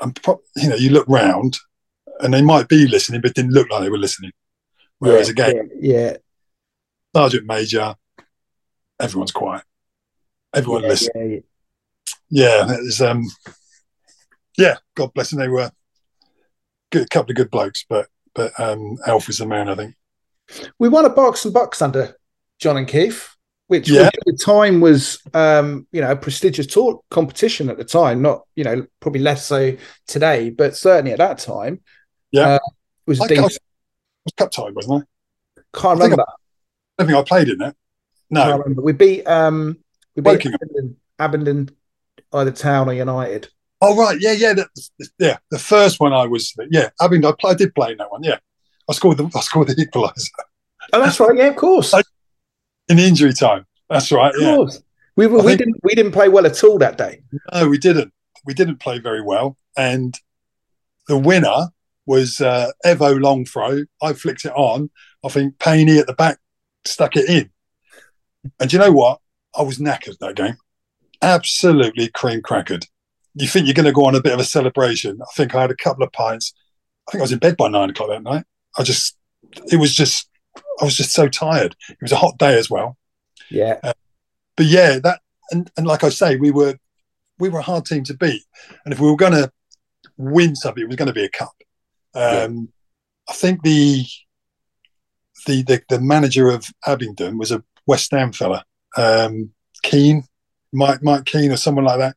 and 0.00 0.18
you 0.56 0.68
know, 0.68 0.76
you 0.76 0.90
look 0.90 1.08
round 1.08 1.58
and 2.20 2.34
they 2.34 2.42
might 2.42 2.68
be 2.68 2.86
listening, 2.86 3.20
but 3.20 3.34
didn't 3.34 3.52
look 3.52 3.70
like 3.70 3.82
they 3.82 3.90
were 3.90 3.98
listening. 3.98 4.32
Whereas 4.98 5.28
yeah, 5.28 5.32
again, 5.32 5.70
yeah, 5.80 5.98
yeah, 5.98 6.16
Sergeant 7.14 7.46
Major, 7.46 7.94
everyone's 9.00 9.32
quiet. 9.32 9.64
Everyone 10.54 10.82
yeah, 10.82 10.88
listens. 10.88 11.42
yeah, 12.30 12.66
yeah. 12.66 12.76
Was 12.78 13.00
um 13.00 13.24
yeah, 14.56 14.76
God 14.94 15.12
bless 15.14 15.30
them. 15.30 15.40
They 15.40 15.48
were 15.48 15.70
good 16.90 17.02
a 17.02 17.08
couple 17.08 17.32
of 17.32 17.36
good 17.36 17.50
blokes, 17.50 17.84
but 17.88 18.08
but 18.34 18.58
um 18.58 18.98
Alf 19.06 19.26
was 19.26 19.38
the 19.38 19.46
man, 19.46 19.68
I 19.68 19.74
think. 19.74 19.94
We 20.78 20.88
won 20.88 21.04
a 21.04 21.10
Berks 21.10 21.44
and 21.44 21.54
Bucks 21.54 21.80
under 21.82 22.16
John 22.58 22.76
and 22.76 22.86
Keith, 22.88 23.28
which, 23.66 23.88
Yeah. 23.88 24.02
at 24.06 24.14
the 24.26 24.38
time 24.44 24.80
was, 24.80 25.20
um, 25.32 25.86
you 25.92 26.00
know, 26.00 26.10
a 26.12 26.16
prestigious 26.16 26.66
tour 26.66 27.00
competition 27.10 27.70
at 27.70 27.76
the 27.78 27.84
time. 27.84 28.22
Not, 28.22 28.42
you 28.54 28.64
know, 28.64 28.86
probably 29.00 29.20
less 29.20 29.46
so 29.46 29.76
today, 30.06 30.50
but 30.50 30.76
certainly 30.76 31.12
at 31.12 31.18
that 31.18 31.38
time, 31.38 31.80
Yeah. 32.30 32.54
uh, 32.54 32.58
was 33.06 33.20
I, 33.20 33.24
I, 33.24 33.28
decent. 33.28 33.58
was 34.24 34.32
cup 34.36 34.50
time, 34.50 34.74
wasn't 34.74 35.02
I? 35.56 35.60
Can't 35.78 36.00
I 36.00 36.04
remember. 36.04 36.22
I 36.28 37.02
don't 37.02 37.06
think 37.08 37.18
I 37.18 37.22
played 37.22 37.48
in 37.48 37.62
it. 37.62 37.76
No. 38.30 38.62
We 38.76 38.92
beat, 38.92 39.24
um, 39.24 39.78
we 40.14 40.22
beat. 40.22 40.46
Abingdon, 41.18 41.70
either 42.32 42.50
Town 42.50 42.88
or 42.88 42.92
United. 42.92 43.48
Oh 43.80 43.96
right, 43.96 44.16
yeah, 44.20 44.32
yeah, 44.32 44.54
that, 44.54 44.68
yeah. 45.18 45.36
The 45.50 45.58
first 45.58 46.00
one 46.00 46.12
I 46.12 46.26
was, 46.26 46.54
yeah. 46.70 46.90
I 47.00 47.08
mean, 47.08 47.24
I, 47.24 47.32
I 47.44 47.54
did 47.54 47.74
play 47.74 47.92
in 47.92 47.98
that 47.98 48.10
one. 48.10 48.22
Yeah, 48.22 48.38
I 48.88 48.92
scored 48.92 49.18
the 49.18 49.30
I 49.34 49.40
scored 49.40 49.68
the 49.68 49.74
equaliser 49.74 50.28
Oh, 50.92 51.00
that's 51.02 51.18
right. 51.18 51.36
Yeah, 51.36 51.46
of 51.46 51.56
course. 51.56 51.94
In 52.88 52.98
injury 52.98 53.32
time. 53.32 53.66
That's 53.88 54.12
right. 54.12 54.34
of 54.34 54.40
Yeah. 54.40 54.64
We 55.16 55.26
were, 55.26 55.38
we 55.38 55.44
think- 55.44 55.58
didn't 55.58 55.76
we 55.82 55.94
didn't 55.94 56.12
play 56.12 56.28
well 56.28 56.46
at 56.46 56.62
all 56.64 56.78
that 56.78 56.98
day. 56.98 57.22
No, 57.52 57.68
we 57.68 57.78
didn't. 57.78 58.12
We 58.44 58.52
didn't 58.52 58.76
play 58.80 58.98
very 58.98 59.22
well, 59.22 59.56
and 59.76 60.18
the 61.08 61.16
winner 61.16 61.68
was 62.06 62.40
uh, 62.40 62.70
Evo 62.84 63.18
long 63.20 63.46
throw. 63.46 63.84
I 64.02 64.12
flicked 64.12 64.44
it 64.44 64.52
on. 64.54 64.90
I 65.24 65.28
think 65.28 65.58
Paney 65.58 65.98
at 65.98 66.06
the 66.06 66.12
back 66.12 66.38
stuck 66.84 67.16
it 67.16 67.28
in. 67.30 67.50
And 68.60 68.68
do 68.68 68.76
you 68.76 68.82
know 68.82 68.92
what? 68.92 69.20
I 69.56 69.62
was 69.62 69.78
knackered 69.78 70.18
that 70.18 70.36
game. 70.36 70.56
Absolutely 71.22 72.08
cream 72.08 72.42
crackered. 72.42 72.86
You 73.34 73.48
think 73.48 73.66
you're 73.66 73.74
going 73.74 73.86
to 73.86 73.92
go 73.92 74.04
on 74.04 74.14
a 74.14 74.20
bit 74.20 74.34
of 74.34 74.40
a 74.40 74.44
celebration? 74.44 75.18
I 75.22 75.32
think 75.34 75.54
I 75.54 75.62
had 75.62 75.70
a 75.70 75.76
couple 75.76 76.04
of 76.04 76.12
pints. 76.12 76.52
I 77.08 77.12
think 77.12 77.20
I 77.20 77.24
was 77.24 77.32
in 77.32 77.38
bed 77.38 77.56
by 77.56 77.68
nine 77.68 77.88
o'clock 77.90 78.10
that 78.10 78.22
night. 78.22 78.44
I 78.78 78.82
just, 78.82 79.16
it 79.70 79.76
was 79.76 79.94
just, 79.94 80.28
I 80.80 80.84
was 80.84 80.96
just 80.96 81.12
so 81.12 81.28
tired. 81.28 81.76
It 81.88 81.98
was 82.02 82.12
a 82.12 82.16
hot 82.16 82.38
day 82.38 82.58
as 82.58 82.68
well. 82.68 82.96
Yeah. 83.50 83.78
But 84.56 84.66
yeah, 84.66 84.98
that 85.00 85.20
and, 85.50 85.70
and 85.76 85.86
like 85.86 86.04
I 86.04 86.08
say, 86.08 86.36
we 86.36 86.50
were 86.50 86.76
we 87.38 87.48
were 87.48 87.58
a 87.58 87.62
hard 87.62 87.84
team 87.84 88.04
to 88.04 88.14
beat, 88.14 88.42
and 88.84 88.94
if 88.94 89.00
we 89.00 89.10
were 89.10 89.16
going 89.16 89.32
to 89.32 89.50
win 90.16 90.54
something, 90.54 90.82
it 90.82 90.86
was 90.86 90.96
going 90.96 91.08
to 91.08 91.12
be 91.12 91.24
a 91.24 91.28
cup. 91.28 91.54
Um, 92.14 92.68
I 93.28 93.32
think 93.32 93.62
the, 93.62 94.04
the 95.46 95.62
the 95.62 95.82
the 95.88 96.00
manager 96.00 96.48
of 96.48 96.66
Abingdon 96.86 97.38
was 97.38 97.50
a 97.50 97.64
West 97.86 98.12
Ham 98.12 98.32
fella, 98.32 98.64
um, 98.96 99.50
Keen, 99.82 100.24
Mike 100.72 101.02
Mike 101.02 101.24
Keen 101.24 101.50
or 101.50 101.56
someone 101.56 101.84
like 101.84 101.98
that. 101.98 102.16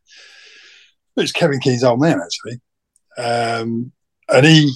It 1.16 1.22
was 1.22 1.32
Kevin 1.32 1.60
Keen's 1.60 1.84
old 1.84 2.00
man 2.00 2.22
actually, 2.22 2.62
um, 3.18 3.92
and 4.30 4.46
he, 4.46 4.74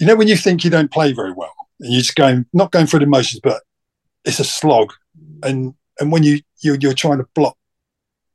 you 0.00 0.06
know, 0.06 0.16
when 0.16 0.28
you 0.28 0.36
think 0.36 0.64
you 0.64 0.70
don't 0.70 0.90
play 0.90 1.12
very 1.12 1.32
well, 1.32 1.54
and 1.80 1.92
you're 1.92 2.00
just 2.00 2.16
going 2.16 2.46
not 2.52 2.72
going 2.72 2.86
through 2.86 3.00
the 3.00 3.06
motions, 3.06 3.40
but 3.42 3.62
it's 4.24 4.40
a 4.40 4.44
slog, 4.44 4.92
and 5.42 5.74
and 6.00 6.10
when 6.10 6.22
you 6.22 6.40
you're, 6.62 6.76
you're 6.76 6.94
trying 6.94 7.18
to 7.18 7.28
block, 7.34 7.56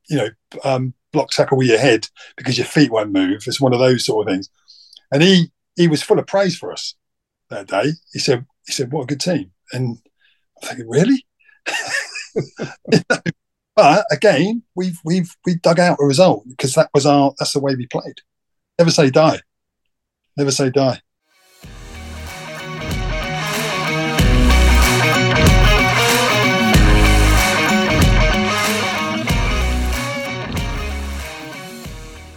you 0.09 0.17
know, 0.17 0.29
um, 0.63 0.93
block 1.11 1.29
tackle 1.31 1.57
with 1.57 1.67
your 1.67 1.79
head 1.79 2.07
because 2.37 2.57
your 2.57 2.67
feet 2.67 2.91
won't 2.91 3.11
move. 3.11 3.43
It's 3.47 3.61
one 3.61 3.73
of 3.73 3.79
those 3.79 4.05
sort 4.05 4.27
of 4.27 4.33
things. 4.33 4.49
And 5.11 5.21
he 5.21 5.51
he 5.75 5.87
was 5.87 6.03
full 6.03 6.19
of 6.19 6.27
praise 6.27 6.57
for 6.57 6.71
us 6.71 6.95
that 7.49 7.67
day. 7.67 7.91
He 8.13 8.19
said 8.19 8.45
he 8.65 8.71
said 8.71 8.91
what 8.91 9.03
a 9.03 9.07
good 9.07 9.21
team. 9.21 9.51
And 9.73 9.97
I'm 10.63 10.87
really. 10.87 11.25
But 13.75 14.05
again, 14.09 14.63
we've 14.73 14.97
we've 15.03 15.35
we 15.45 15.55
dug 15.55 15.79
out 15.79 15.97
a 15.99 16.05
result 16.05 16.47
because 16.47 16.75
that 16.75 16.89
was 16.93 17.05
our 17.05 17.33
that's 17.37 17.51
the 17.51 17.59
way 17.59 17.75
we 17.75 17.87
played. 17.87 18.21
Never 18.79 18.89
say 18.89 19.09
die. 19.09 19.41
Never 20.37 20.51
say 20.51 20.69
die. 20.69 21.01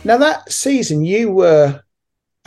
Now 0.08 0.16
that 0.16 0.50
season, 0.50 1.04
you 1.04 1.30
were, 1.30 1.82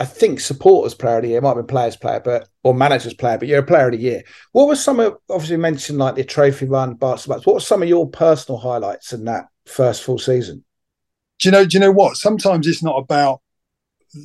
I 0.00 0.04
think, 0.04 0.40
supporters 0.40 0.94
player 0.94 1.18
of 1.18 1.22
the 1.22 1.28
year. 1.28 1.38
It 1.38 1.42
might 1.42 1.50
have 1.50 1.58
been 1.58 1.66
players 1.68 1.94
player, 1.94 2.18
but 2.18 2.48
or 2.64 2.74
managers 2.74 3.14
player, 3.14 3.38
but 3.38 3.46
you're 3.46 3.60
a 3.60 3.64
player 3.64 3.86
of 3.86 3.92
the 3.92 3.98
year. 3.98 4.24
What 4.50 4.66
was 4.66 4.82
some 4.82 4.98
of 4.98 5.18
obviously 5.30 5.58
mentioned 5.58 5.96
like 5.96 6.16
the 6.16 6.24
trophy 6.24 6.66
run, 6.66 6.94
Barca 6.94 7.28
What 7.28 7.46
were 7.46 7.60
some 7.60 7.80
of 7.80 7.88
your 7.88 8.10
personal 8.10 8.58
highlights 8.58 9.12
in 9.12 9.26
that 9.26 9.46
first 9.64 10.02
full 10.02 10.18
season? 10.18 10.64
Do 11.38 11.48
you 11.48 11.52
know? 11.52 11.64
Do 11.64 11.76
you 11.76 11.80
know 11.80 11.92
what? 11.92 12.16
Sometimes 12.16 12.66
it's 12.66 12.82
not 12.82 12.98
about 12.98 13.40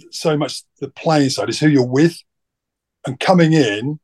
so 0.10 0.36
much 0.36 0.64
the 0.80 0.90
playing 0.90 1.30
side; 1.30 1.48
it's 1.48 1.60
who 1.60 1.70
you're 1.70 1.86
with, 1.86 2.18
and 3.06 3.20
coming 3.20 3.54
in 3.54 4.00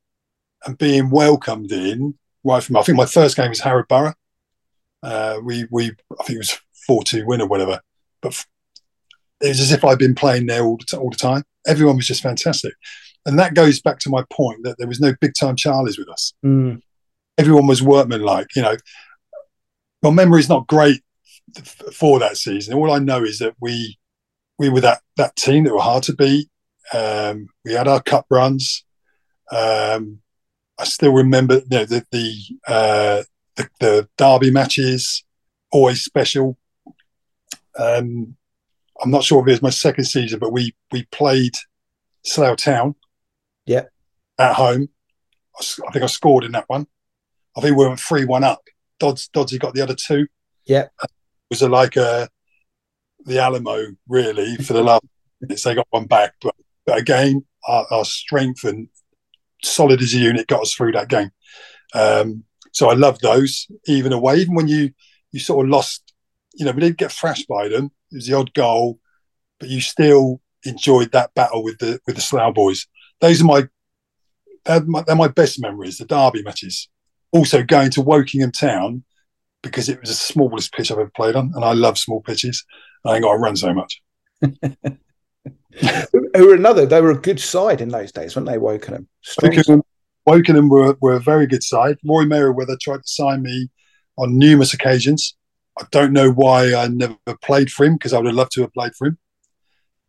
and 0.63 0.77
being 0.77 1.09
welcomed 1.09 1.71
in 1.71 2.19
right 2.43 2.61
from. 2.61 2.77
I 2.77 2.83
think 2.83 2.99
my 2.99 3.07
first 3.07 3.35
game 3.35 3.49
was 3.49 3.61
Harrow 3.61 3.83
Borough. 3.89 4.13
Uh, 5.01 5.39
we 5.43 5.65
we 5.71 5.85
I 6.19 6.23
think 6.23 6.35
it 6.35 6.37
was 6.37 6.59
four 6.85 7.03
two 7.03 7.25
win 7.25 7.41
or 7.41 7.47
whatever, 7.47 7.81
but 8.21 8.45
it 9.41 9.49
was 9.49 9.59
as 9.59 9.71
if 9.71 9.83
I'd 9.83 9.99
been 9.99 10.15
playing 10.15 10.45
there 10.45 10.63
all 10.63 10.77
the, 10.77 10.85
t- 10.85 10.97
all 10.97 11.09
the 11.09 11.15
time. 11.15 11.43
Everyone 11.67 11.97
was 11.97 12.07
just 12.07 12.23
fantastic, 12.23 12.73
and 13.25 13.37
that 13.39 13.55
goes 13.55 13.81
back 13.81 13.99
to 13.99 14.09
my 14.09 14.23
point 14.31 14.63
that 14.63 14.77
there 14.77 14.87
was 14.87 14.99
no 14.99 15.13
big 15.21 15.33
time 15.39 15.55
Charlies 15.55 15.97
with 15.97 16.09
us 16.09 16.33
everyone 17.37 17.67
was 17.67 17.81
workmanlike. 17.81 18.55
You 18.55 18.61
know, 18.61 18.77
my 20.01 20.11
memory's 20.11 20.49
not 20.49 20.67
great 20.67 21.01
f- 21.57 21.93
for 21.93 22.19
that 22.19 22.37
season. 22.37 22.73
All 22.73 22.91
I 22.91 22.99
know 22.99 23.23
is 23.23 23.39
that 23.39 23.55
we 23.61 23.97
we 24.59 24.69
were 24.69 24.81
that 24.81 25.01
that 25.17 25.35
team 25.35 25.63
that 25.63 25.73
were 25.73 25.81
hard 25.81 26.03
to 26.03 26.15
beat. 26.15 26.49
Um, 26.93 27.47
we 27.65 27.73
had 27.73 27.87
our 27.87 28.01
cup 28.01 28.25
runs. 28.29 28.83
Um, 29.51 30.19
I 30.79 30.85
still 30.85 31.13
remember 31.13 31.55
you 31.55 31.63
know, 31.69 31.85
the 31.85 32.05
the, 32.11 32.35
uh, 32.67 33.23
the 33.55 33.69
the 33.79 34.09
derby 34.17 34.51
matches, 34.51 35.23
always 35.71 36.03
special. 36.03 36.57
Um, 37.77 38.35
I'm 39.01 39.11
not 39.11 39.23
sure 39.23 39.41
if 39.41 39.47
it 39.47 39.51
was 39.51 39.61
my 39.61 39.69
second 39.69 40.05
season, 40.05 40.39
but 40.39 40.51
we 40.51 40.75
we 40.91 41.03
played 41.05 41.53
Slough 42.23 42.57
Town. 42.57 42.95
Yeah. 43.65 43.83
At 44.37 44.55
home, 44.55 44.89
I 45.59 45.91
think 45.91 46.03
I 46.03 46.07
scored 46.07 46.43
in 46.43 46.53
that 46.53 46.67
one. 46.67 46.87
I 47.55 47.61
think 47.61 47.77
we 47.77 47.87
went 47.87 47.99
three 47.99 48.25
one 48.25 48.43
up. 48.43 48.61
Dodds 48.99 49.29
Doddsy 49.33 49.59
got 49.59 49.73
the 49.73 49.81
other 49.81 49.95
two. 49.95 50.27
Yeah. 50.65 50.87
It 51.01 51.09
was 51.49 51.61
a, 51.61 51.69
like 51.69 51.95
a 51.95 52.29
the 53.25 53.39
Alamo 53.39 53.95
really 54.07 54.55
for 54.57 54.73
the 54.73 54.83
last 54.83 55.03
minutes. 55.41 55.63
They 55.63 55.75
got 55.75 55.87
one 55.89 56.05
back, 56.05 56.33
but, 56.41 56.55
but 56.85 56.97
again, 56.97 57.45
our, 57.67 57.85
our 57.91 58.05
strength 58.05 58.63
and 58.63 58.87
solid 59.63 60.01
as 60.01 60.13
a 60.13 60.17
unit 60.17 60.47
got 60.47 60.61
us 60.61 60.73
through 60.73 60.93
that 60.93 61.09
game. 61.09 61.31
Um, 61.93 62.43
so 62.71 62.89
I 62.89 62.93
love 62.93 63.19
those, 63.19 63.67
even 63.87 64.13
away, 64.13 64.37
even 64.37 64.55
when 64.55 64.67
you 64.67 64.91
you 65.31 65.39
sort 65.39 65.65
of 65.65 65.69
lost. 65.69 66.13
You 66.55 66.65
know, 66.65 66.71
we 66.71 66.81
didn't 66.81 66.97
get 66.97 67.11
thrashed 67.11 67.47
by 67.47 67.67
them. 67.67 67.91
It 68.13 68.17
was 68.17 68.27
the 68.27 68.35
odd 68.35 68.53
goal, 68.53 68.99
but 69.59 69.69
you 69.69 69.81
still 69.81 70.41
enjoyed 70.63 71.11
that 71.11 71.33
battle 71.33 71.63
with 71.63 71.79
the 71.79 71.99
with 72.05 72.15
the 72.15 72.21
Slough 72.21 72.53
boys. 72.53 72.85
Those 73.19 73.41
are 73.41 73.45
my 73.45 73.67
they're 74.65 74.81
my, 74.81 75.01
they're 75.01 75.15
my 75.15 75.27
best 75.27 75.61
memories. 75.61 75.97
The 75.97 76.05
derby 76.05 76.43
matches. 76.43 76.89
Also 77.31 77.63
going 77.63 77.89
to 77.91 78.03
Wokingham 78.03 78.53
Town 78.53 79.03
because 79.63 79.89
it 79.89 79.99
was 79.99 80.09
the 80.09 80.15
smallest 80.15 80.73
pitch 80.73 80.91
I've 80.91 80.99
ever 80.99 81.11
played 81.15 81.35
on, 81.35 81.51
and 81.55 81.65
I 81.65 81.73
love 81.73 81.97
small 81.97 82.21
pitches. 82.21 82.63
I 83.05 83.15
ain't 83.15 83.23
got 83.23 83.33
to 83.33 83.39
run 83.39 83.55
so 83.55 83.73
much. 83.73 84.01
Who 84.41 86.47
were 86.47 86.55
another? 86.55 86.85
They 86.85 87.01
were 87.01 87.11
a 87.11 87.19
good 87.19 87.39
side 87.39 87.81
in 87.81 87.89
those 87.89 88.11
days, 88.11 88.35
weren't 88.35 88.47
they? 88.47 88.57
Wokingham, 88.57 89.07
strong. 89.21 89.51
Wokingham, 89.51 89.81
Wokingham 90.27 90.69
were, 90.69 90.97
were 91.01 91.13
a 91.13 91.19
very 91.19 91.47
good 91.47 91.63
side. 91.63 91.97
Roy 92.05 92.25
Merriweather 92.25 92.77
tried 92.79 92.97
to 92.97 93.07
sign 93.07 93.41
me 93.41 93.69
on 94.17 94.37
numerous 94.37 94.73
occasions. 94.73 95.35
I 95.79 95.85
don't 95.91 96.13
know 96.13 96.31
why 96.31 96.73
I 96.73 96.87
never 96.87 97.17
played 97.41 97.71
for 97.71 97.85
him 97.85 97.93
because 97.93 98.13
I 98.13 98.17
would 98.17 98.27
have 98.27 98.35
loved 98.35 98.51
to 98.53 98.61
have 98.61 98.73
played 98.73 98.95
for 98.95 99.07
him. 99.07 99.17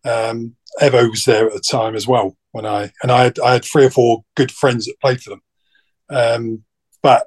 Um, 0.04 0.56
Evo 0.80 1.08
was 1.08 1.24
there 1.24 1.46
at 1.46 1.52
the 1.54 1.60
time 1.60 1.94
as 1.94 2.06
well 2.06 2.36
when 2.52 2.66
I 2.66 2.92
and 3.02 3.10
I 3.10 3.24
had, 3.24 3.38
I 3.38 3.52
had 3.54 3.64
three 3.64 3.84
or 3.84 3.90
four 3.90 4.24
good 4.36 4.52
friends 4.52 4.86
that 4.86 5.00
played 5.00 5.20
for 5.22 5.30
them. 5.30 5.42
Um, 6.10 6.64
but 7.02 7.26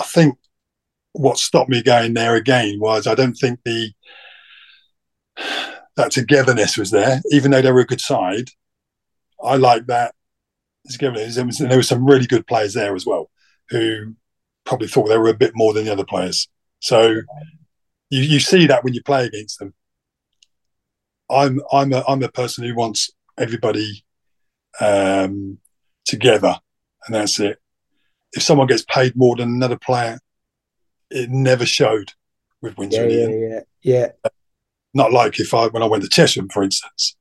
I 0.00 0.04
think 0.04 0.38
what 1.12 1.38
stopped 1.38 1.70
me 1.70 1.82
going 1.82 2.14
there 2.14 2.34
again 2.34 2.78
was 2.80 3.06
I 3.06 3.14
don't 3.14 3.34
think 3.34 3.60
the 3.64 3.92
that 5.96 6.10
togetherness 6.10 6.76
was 6.76 6.90
there, 6.90 7.20
even 7.30 7.50
though 7.50 7.62
they 7.62 7.72
were 7.72 7.80
a 7.80 7.86
good 7.86 8.00
side. 8.00 8.50
I 9.42 9.56
like 9.56 9.86
that 9.86 10.14
togetherness. 10.90 11.38
Was, 11.38 11.58
there 11.58 11.76
were 11.76 11.82
some 11.82 12.04
really 12.04 12.26
good 12.26 12.46
players 12.46 12.74
there 12.74 12.94
as 12.94 13.06
well 13.06 13.30
who 13.70 14.14
probably 14.64 14.88
thought 14.88 15.08
they 15.08 15.18
were 15.18 15.28
a 15.28 15.34
bit 15.34 15.52
more 15.54 15.72
than 15.72 15.84
the 15.84 15.92
other 15.92 16.04
players. 16.04 16.48
So 16.80 17.22
you, 18.10 18.22
you 18.22 18.40
see 18.40 18.66
that 18.66 18.84
when 18.84 18.94
you 18.94 19.02
play 19.02 19.24
against 19.24 19.58
them. 19.58 19.74
I'm 21.30 21.60
I'm 21.72 21.92
a 21.92 22.04
I'm 22.06 22.22
a 22.22 22.28
person 22.28 22.64
who 22.64 22.74
wants 22.74 23.10
everybody 23.36 24.04
um, 24.80 25.58
together, 26.04 26.56
and 27.06 27.14
that's 27.14 27.40
it. 27.40 27.58
If 28.32 28.42
someone 28.42 28.66
gets 28.66 28.84
paid 28.88 29.16
more 29.16 29.36
than 29.36 29.48
another 29.48 29.78
player, 29.78 30.20
it 31.10 31.30
never 31.30 31.66
showed 31.66 32.12
with 32.62 32.78
Windsor. 32.78 33.08
Yeah, 33.08 33.28
yeah, 33.28 33.48
yeah, 33.48 33.60
yeah. 33.82 34.30
Not 34.94 35.12
like 35.12 35.40
if 35.40 35.52
I 35.52 35.66
when 35.66 35.82
I 35.82 35.86
went 35.86 36.04
to 36.04 36.08
Chesham, 36.08 36.48
for 36.48 36.62
instance, 36.62 37.16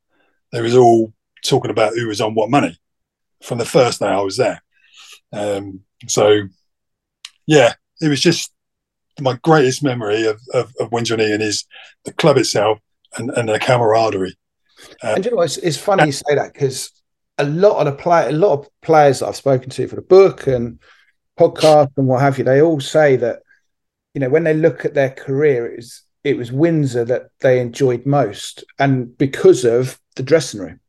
there 0.52 0.64
was 0.64 0.76
all 0.76 1.14
talking 1.44 1.72
about 1.72 1.94
who 1.94 2.08
was 2.08 2.22
on 2.22 2.36
what 2.36 2.50
money 2.50 2.78
from 3.44 3.58
the 3.58 3.66
first 3.66 4.00
day 4.00 4.08
I 4.08 4.22
was 4.22 4.38
there. 4.38 4.62
Um, 5.32 5.82
so, 6.08 6.42
yeah, 7.46 7.74
it 8.02 8.08
was 8.08 8.22
just 8.22 8.52
my 9.22 9.38
greatest 9.44 9.84
memory 9.84 10.26
of, 10.26 10.42
of, 10.54 10.74
of 10.80 10.92
Windsor 10.92 11.16
and 11.16 11.42
is 11.42 11.66
the 12.04 12.14
club 12.14 12.38
itself 12.38 12.80
and, 13.18 13.30
and 13.32 13.50
the 13.50 13.60
camaraderie. 13.60 14.36
Um, 15.04 15.16
and 15.16 15.26
you 15.26 15.32
know, 15.32 15.42
it's, 15.42 15.58
it's 15.58 15.78
funny 15.78 16.08
you 16.08 16.12
say 16.12 16.36
that 16.36 16.54
because 16.54 16.92
a 17.38 17.46
lot 17.46 17.78
of 17.78 17.86
the 17.86 18.02
play, 18.02 18.28
a 18.28 18.32
lot 18.32 18.60
of 18.60 18.70
players 18.82 19.20
that 19.20 19.28
I've 19.28 19.36
spoken 19.36 19.70
to 19.70 19.88
for 19.88 19.96
the 19.96 20.02
book 20.02 20.48
and 20.48 20.80
podcast 21.40 21.92
and 21.98 22.08
what 22.08 22.22
have 22.22 22.38
you, 22.38 22.44
they 22.44 22.62
all 22.62 22.80
say 22.80 23.16
that 23.18 23.42
you 24.14 24.22
know 24.22 24.30
when 24.30 24.44
they 24.44 24.54
look 24.54 24.86
at 24.86 24.94
their 24.94 25.10
career, 25.10 25.72
it 25.72 25.78
was 25.78 26.04
it 26.24 26.38
was 26.38 26.52
Windsor 26.52 27.06
that 27.06 27.30
they 27.40 27.60
enjoyed 27.60 28.06
most, 28.06 28.64
and 28.80 29.18
because 29.18 29.66
of 29.66 30.00
the 30.16 30.24
dressing 30.24 30.62
room. 30.62 30.80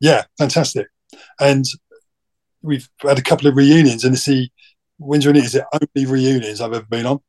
Yeah, 0.00 0.24
fantastic, 0.38 0.88
and 1.40 1.64
we've 2.62 2.88
had 2.98 3.18
a 3.18 3.22
couple 3.22 3.46
of 3.46 3.56
reunions, 3.56 4.04
and 4.04 4.18
see 4.18 4.52
Windsor 4.98 5.30
and 5.30 5.38
it 5.38 5.44
is 5.44 5.52
the 5.52 5.66
only 5.72 6.10
reunions 6.10 6.60
I've 6.60 6.72
ever 6.72 6.86
been 6.86 7.06
on. 7.06 7.20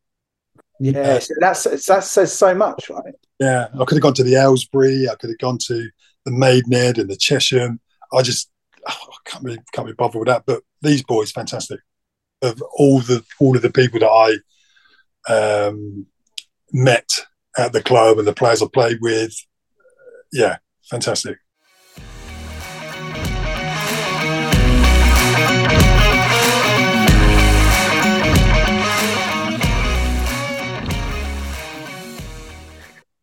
Yeah, 0.79 0.99
uh, 0.99 1.19
that's 1.39 1.63
that 1.85 2.03
says 2.03 2.33
so 2.33 2.53
much, 2.53 2.89
right? 2.89 3.13
Yeah, 3.39 3.67
I 3.73 3.85
could 3.85 3.95
have 3.95 4.01
gone 4.01 4.13
to 4.15 4.23
the 4.23 4.35
Aylesbury, 4.35 5.07
I 5.09 5.15
could 5.15 5.29
have 5.29 5.39
gone 5.39 5.57
to 5.67 5.89
the 6.25 6.31
Maidenhead 6.31 6.97
and 6.97 7.09
the 7.09 7.15
Chesham. 7.15 7.79
I 8.13 8.21
just 8.21 8.49
oh, 8.87 8.91
I 8.91 9.29
can't 9.29 9.45
be 9.45 9.57
can't 9.71 9.87
be 9.87 9.93
bothered 9.93 10.19
with 10.19 10.27
that. 10.27 10.43
But 10.45 10.63
these 10.81 11.03
boys, 11.03 11.31
fantastic. 11.31 11.79
Of 12.41 12.61
all 12.77 12.99
the 12.99 13.23
all 13.39 13.55
of 13.55 13.61
the 13.61 13.71
people 13.71 13.99
that 13.99 14.41
I 15.29 15.67
um, 15.67 16.05
met 16.71 17.09
at 17.57 17.71
the 17.71 17.81
club 17.81 18.19
and 18.19 18.27
the 18.27 18.33
players 18.33 18.61
I 18.61 18.67
played 18.73 18.99
with, 19.01 19.33
yeah, 20.33 20.57
fantastic. 20.89 21.37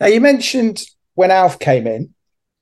Now 0.02 0.08
you 0.08 0.20
mentioned 0.20 0.82
when 1.14 1.30
Alf 1.30 1.60
came 1.60 1.86
in, 1.86 2.12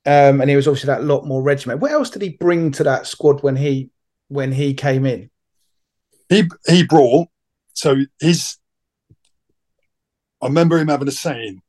um, 0.05 0.41
and 0.41 0.47
he 0.47 0.55
was 0.55 0.67
obviously 0.67 0.89
that 0.89 1.03
lot 1.03 1.25
more 1.25 1.41
regiment. 1.41 1.79
What 1.79 1.91
else 1.91 2.11
did 2.11 2.21
he 2.21 2.29
bring 2.29 2.71
to 2.73 2.83
that 2.83 3.07
squad 3.07 3.41
when 3.41 3.55
he 3.55 3.89
when 4.27 4.51
he 4.51 4.75
came 4.75 5.07
in? 5.07 5.31
He 6.29 6.43
he 6.67 6.85
brought 6.85 7.29
so 7.73 7.95
his. 8.19 8.57
I 10.39 10.45
remember 10.45 10.77
him 10.77 10.89
having 10.89 11.07
a 11.07 11.11
saying 11.11 11.63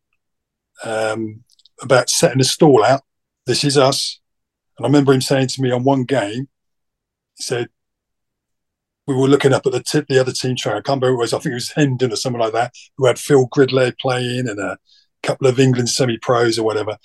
um, 0.84 1.42
about 1.80 2.10
setting 2.10 2.42
a 2.42 2.44
stall 2.44 2.84
out. 2.84 3.00
This 3.46 3.64
is 3.64 3.78
us, 3.78 4.20
and 4.76 4.84
I 4.84 4.88
remember 4.88 5.14
him 5.14 5.22
saying 5.22 5.48
to 5.48 5.62
me 5.62 5.70
on 5.70 5.84
one 5.84 6.04
game, 6.04 6.50
he 7.38 7.42
said, 7.44 7.68
we 9.06 9.14
were 9.14 9.26
looking 9.26 9.54
up 9.54 9.64
at 9.64 9.72
the 9.72 9.82
tip, 9.82 10.06
the 10.06 10.20
other 10.20 10.32
team 10.32 10.54
trainer. 10.54 10.76
I 10.76 10.82
can't 10.82 11.00
remember 11.00 11.08
who 11.08 11.14
it 11.14 11.22
was. 11.22 11.32
I 11.32 11.38
think 11.38 11.52
it 11.52 11.54
was 11.54 11.72
Hendon 11.72 12.12
or 12.12 12.16
something 12.16 12.40
like 12.40 12.52
that, 12.52 12.74
who 12.98 13.06
had 13.06 13.18
Phil 13.18 13.46
Gridley 13.46 13.94
playing 13.98 14.50
and 14.50 14.60
a 14.60 14.76
couple 15.22 15.46
of 15.46 15.58
England 15.58 15.88
semi 15.88 16.18
pros 16.18 16.58
or 16.58 16.64
whatever. 16.64 16.96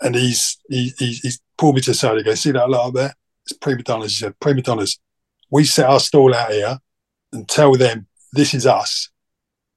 And 0.00 0.14
he's 0.14 0.58
he, 0.68 0.92
he, 0.98 1.12
he's 1.12 1.40
pulled 1.58 1.76
me 1.76 1.80
to 1.82 1.90
the 1.90 1.94
side 1.94 2.16
and 2.16 2.24
goes, 2.24 2.40
See 2.40 2.52
that 2.52 2.68
lot 2.68 2.88
up 2.88 2.94
there? 2.94 3.14
It's 3.44 3.58
prima 3.58 3.82
donnas. 3.82 4.12
He 4.12 4.24
said, 4.24 4.38
Prima 4.40 4.62
donnas. 4.62 4.98
We 5.50 5.64
set 5.64 5.88
our 5.88 6.00
stall 6.00 6.34
out 6.34 6.50
here 6.50 6.78
and 7.32 7.48
tell 7.48 7.72
them 7.74 8.06
this 8.32 8.54
is 8.54 8.66
us. 8.66 9.10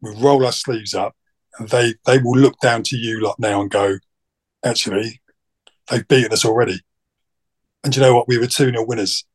We 0.02 0.16
roll 0.16 0.46
our 0.46 0.52
sleeves 0.52 0.94
up 0.94 1.16
and 1.60 1.70
they 1.70 1.96
they 2.06 2.20
will 2.20 2.38
look 2.38 2.60
down 2.60 2.84
to 2.84 2.98
you 2.98 3.22
lot 3.22 3.40
now 3.40 3.62
and 3.62 3.70
go, 3.70 3.98
actually, 4.64 5.22
they've 5.90 6.08
beaten 6.08 6.34
us 6.34 6.46
already. 6.46 6.80
And 7.84 7.96
you 7.96 8.02
know 8.02 8.16
what? 8.16 8.28
We 8.28 8.38
were 8.38 8.48
2 8.48 8.72
0 8.72 8.86
winners 8.86 9.26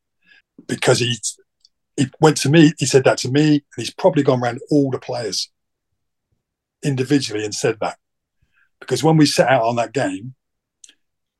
because 0.67 0.99
he 0.99 1.15
he 1.97 2.07
went 2.19 2.37
to 2.37 2.49
me, 2.49 2.73
he 2.77 2.85
said 2.85 3.03
that 3.03 3.17
to 3.19 3.31
me, 3.31 3.53
and 3.53 3.61
he's 3.77 3.93
probably 3.93 4.23
gone 4.23 4.41
around 4.41 4.59
all 4.69 4.91
the 4.91 4.99
players 4.99 5.49
individually 6.83 7.43
and 7.43 7.53
said 7.53 7.77
that 7.81 7.97
because 8.81 9.03
when 9.03 9.15
we 9.15 9.25
set 9.25 9.47
out 9.47 9.63
on 9.63 9.77
that 9.77 9.93
game, 9.93 10.33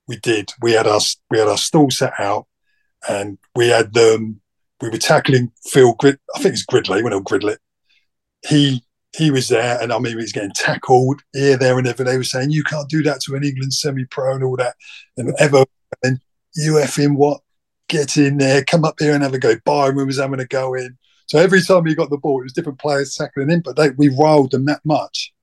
we 0.07 0.17
did. 0.17 0.51
We 0.61 0.71
had 0.71 0.87
our 0.87 1.01
we 1.29 1.39
had 1.39 1.49
our 1.49 1.57
stall 1.57 1.91
set 1.91 2.13
out, 2.17 2.47
and 3.09 3.37
we 3.55 3.67
had 3.67 3.95
um, 3.97 4.39
we 4.79 4.89
were 4.89 4.97
tackling 4.97 5.51
Phil 5.65 5.93
Grid. 5.95 6.19
I 6.35 6.39
think 6.39 6.53
it's 6.53 6.63
Gridley. 6.63 7.03
When 7.03 7.21
Gridley, 7.23 7.57
he 8.47 8.83
he 9.15 9.31
was 9.31 9.49
there, 9.49 9.81
and 9.81 9.91
I 9.91 9.99
mean, 9.99 10.11
he 10.11 10.15
was 10.15 10.31
getting 10.31 10.53
tackled 10.55 11.21
here, 11.33 11.57
there, 11.57 11.77
and 11.77 11.87
everywhere. 11.87 12.13
They 12.13 12.17
were 12.17 12.23
saying, 12.23 12.51
"You 12.51 12.63
can't 12.63 12.89
do 12.89 13.03
that 13.03 13.21
to 13.21 13.35
an 13.35 13.43
England 13.43 13.73
semi-pro 13.73 14.35
and 14.35 14.43
all 14.43 14.55
that." 14.57 14.75
And 15.17 15.33
ever, 15.39 15.65
and 16.03 16.19
you 16.55 16.77
him 16.77 17.15
what? 17.15 17.41
Get 17.89 18.15
in 18.15 18.37
there, 18.37 18.63
come 18.63 18.85
up 18.85 18.95
here 18.99 19.13
and 19.13 19.23
have 19.23 19.33
a 19.33 19.39
go. 19.39 19.55
Byron 19.65 20.07
was 20.07 20.19
having 20.19 20.39
a 20.39 20.45
go 20.45 20.73
in. 20.73 20.97
So 21.25 21.39
every 21.39 21.61
time 21.61 21.85
he 21.85 21.95
got 21.95 22.09
the 22.09 22.17
ball, 22.17 22.39
it 22.39 22.43
was 22.43 22.53
different 22.53 22.79
players 22.79 23.15
tackling 23.15 23.49
him, 23.49 23.61
but 23.63 23.75
they, 23.75 23.89
we 23.91 24.09
riled 24.09 24.51
them 24.51 24.65
that 24.65 24.81
much 24.85 25.33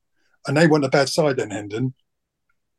and 0.49 0.57
they 0.57 0.67
weren't 0.67 0.85
a 0.85 0.89
bad 0.89 1.09
side 1.09 1.37
then, 1.37 1.51
Hendon. 1.51 1.95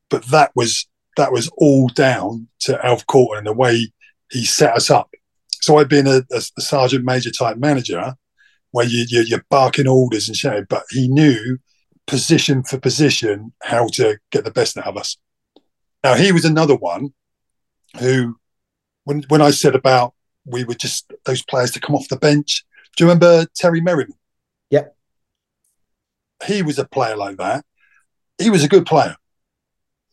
But 0.10 0.26
that 0.26 0.52
was 0.56 0.88
that 1.16 1.32
was 1.32 1.50
all 1.58 1.88
down 1.90 2.48
to 2.62 2.84
Alf 2.86 3.06
Corton 3.06 3.40
and 3.40 3.48
the 3.48 3.54
way 3.54 3.92
he 4.32 4.44
set 4.44 4.76
us 4.76 4.90
up. 4.90 5.14
So 5.62 5.78
I'd 5.78 5.90
been 5.90 6.08
a, 6.08 6.24
a, 6.32 6.42
a 6.58 6.62
sergeant 6.62 7.06
major 7.06 7.32
type 7.32 7.58
manager 7.58 8.16
where 8.72 8.86
you, 8.86 9.06
you, 9.08 9.36
are 9.36 9.46
barking 9.50 9.88
orders 9.88 10.28
and 10.28 10.38
shouting, 10.38 10.66
but 10.70 10.84
he 10.92 11.08
knew 11.08 11.58
position 12.08 12.64
for 12.64 12.80
position 12.80 13.52
how 13.64 13.88
to 13.88 14.18
get 14.32 14.46
the 14.46 14.52
best 14.52 14.78
out 14.78 14.88
of 14.88 14.98
us. 14.98 15.18
Now 16.04 16.16
he 16.16 16.32
was 16.32 16.46
another 16.46 16.76
one 16.76 17.14
who, 18.00 18.38
when 19.04 19.24
when 19.28 19.42
I 19.42 19.52
said 19.52 19.76
about 19.76 20.14
we 20.46 20.64
were 20.64 20.76
just 20.76 21.12
those 21.26 21.44
players 21.44 21.72
to 21.72 21.80
come 21.80 21.96
off 21.96 22.08
the 22.08 22.18
bench. 22.18 22.64
Do 22.96 23.04
you 23.04 23.10
remember 23.10 23.46
Terry 23.56 23.82
Merriman? 23.82 24.16
He 26.46 26.62
was 26.62 26.80
a 26.80 26.86
player 26.86 27.16
like 27.16 27.38
that. 27.38 27.66
He 28.38 28.50
was 28.50 28.64
a 28.64 28.70
good 28.70 28.86
player. 28.86 29.16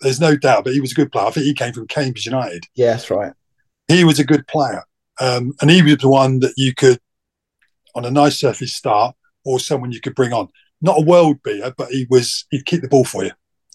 There's 0.00 0.20
no 0.20 0.36
doubt, 0.36 0.64
but 0.64 0.74
he 0.74 0.80
was 0.80 0.92
a 0.92 0.96
good 0.96 1.12
player. 1.12 1.26
I 1.26 1.30
think 1.30 1.46
he 1.46 1.54
came 1.54 1.72
from 1.72 1.86
Cambridge 1.86 2.26
United. 2.26 2.64
Yeah, 2.74 2.92
that's 2.92 3.10
right. 3.10 3.32
He 3.88 4.04
was 4.04 4.18
a 4.18 4.24
good 4.24 4.46
player. 4.46 4.82
Um, 5.20 5.54
and 5.60 5.70
he 5.70 5.82
was 5.82 5.98
the 5.98 6.08
one 6.08 6.40
that 6.40 6.52
you 6.56 6.74
could, 6.74 6.98
on 7.94 8.04
a 8.04 8.10
nice 8.10 8.38
surface, 8.38 8.74
start 8.74 9.14
or 9.44 9.58
someone 9.60 9.92
you 9.92 10.00
could 10.00 10.14
bring 10.14 10.32
on. 10.32 10.48
Not 10.82 10.98
a 10.98 11.04
world 11.04 11.42
beater, 11.42 11.72
but 11.76 11.88
he 11.90 12.06
was, 12.10 12.46
he'd 12.50 12.66
keep 12.66 12.82
the 12.82 12.88
ball 12.88 13.04
for 13.04 13.24
you. 13.24 13.30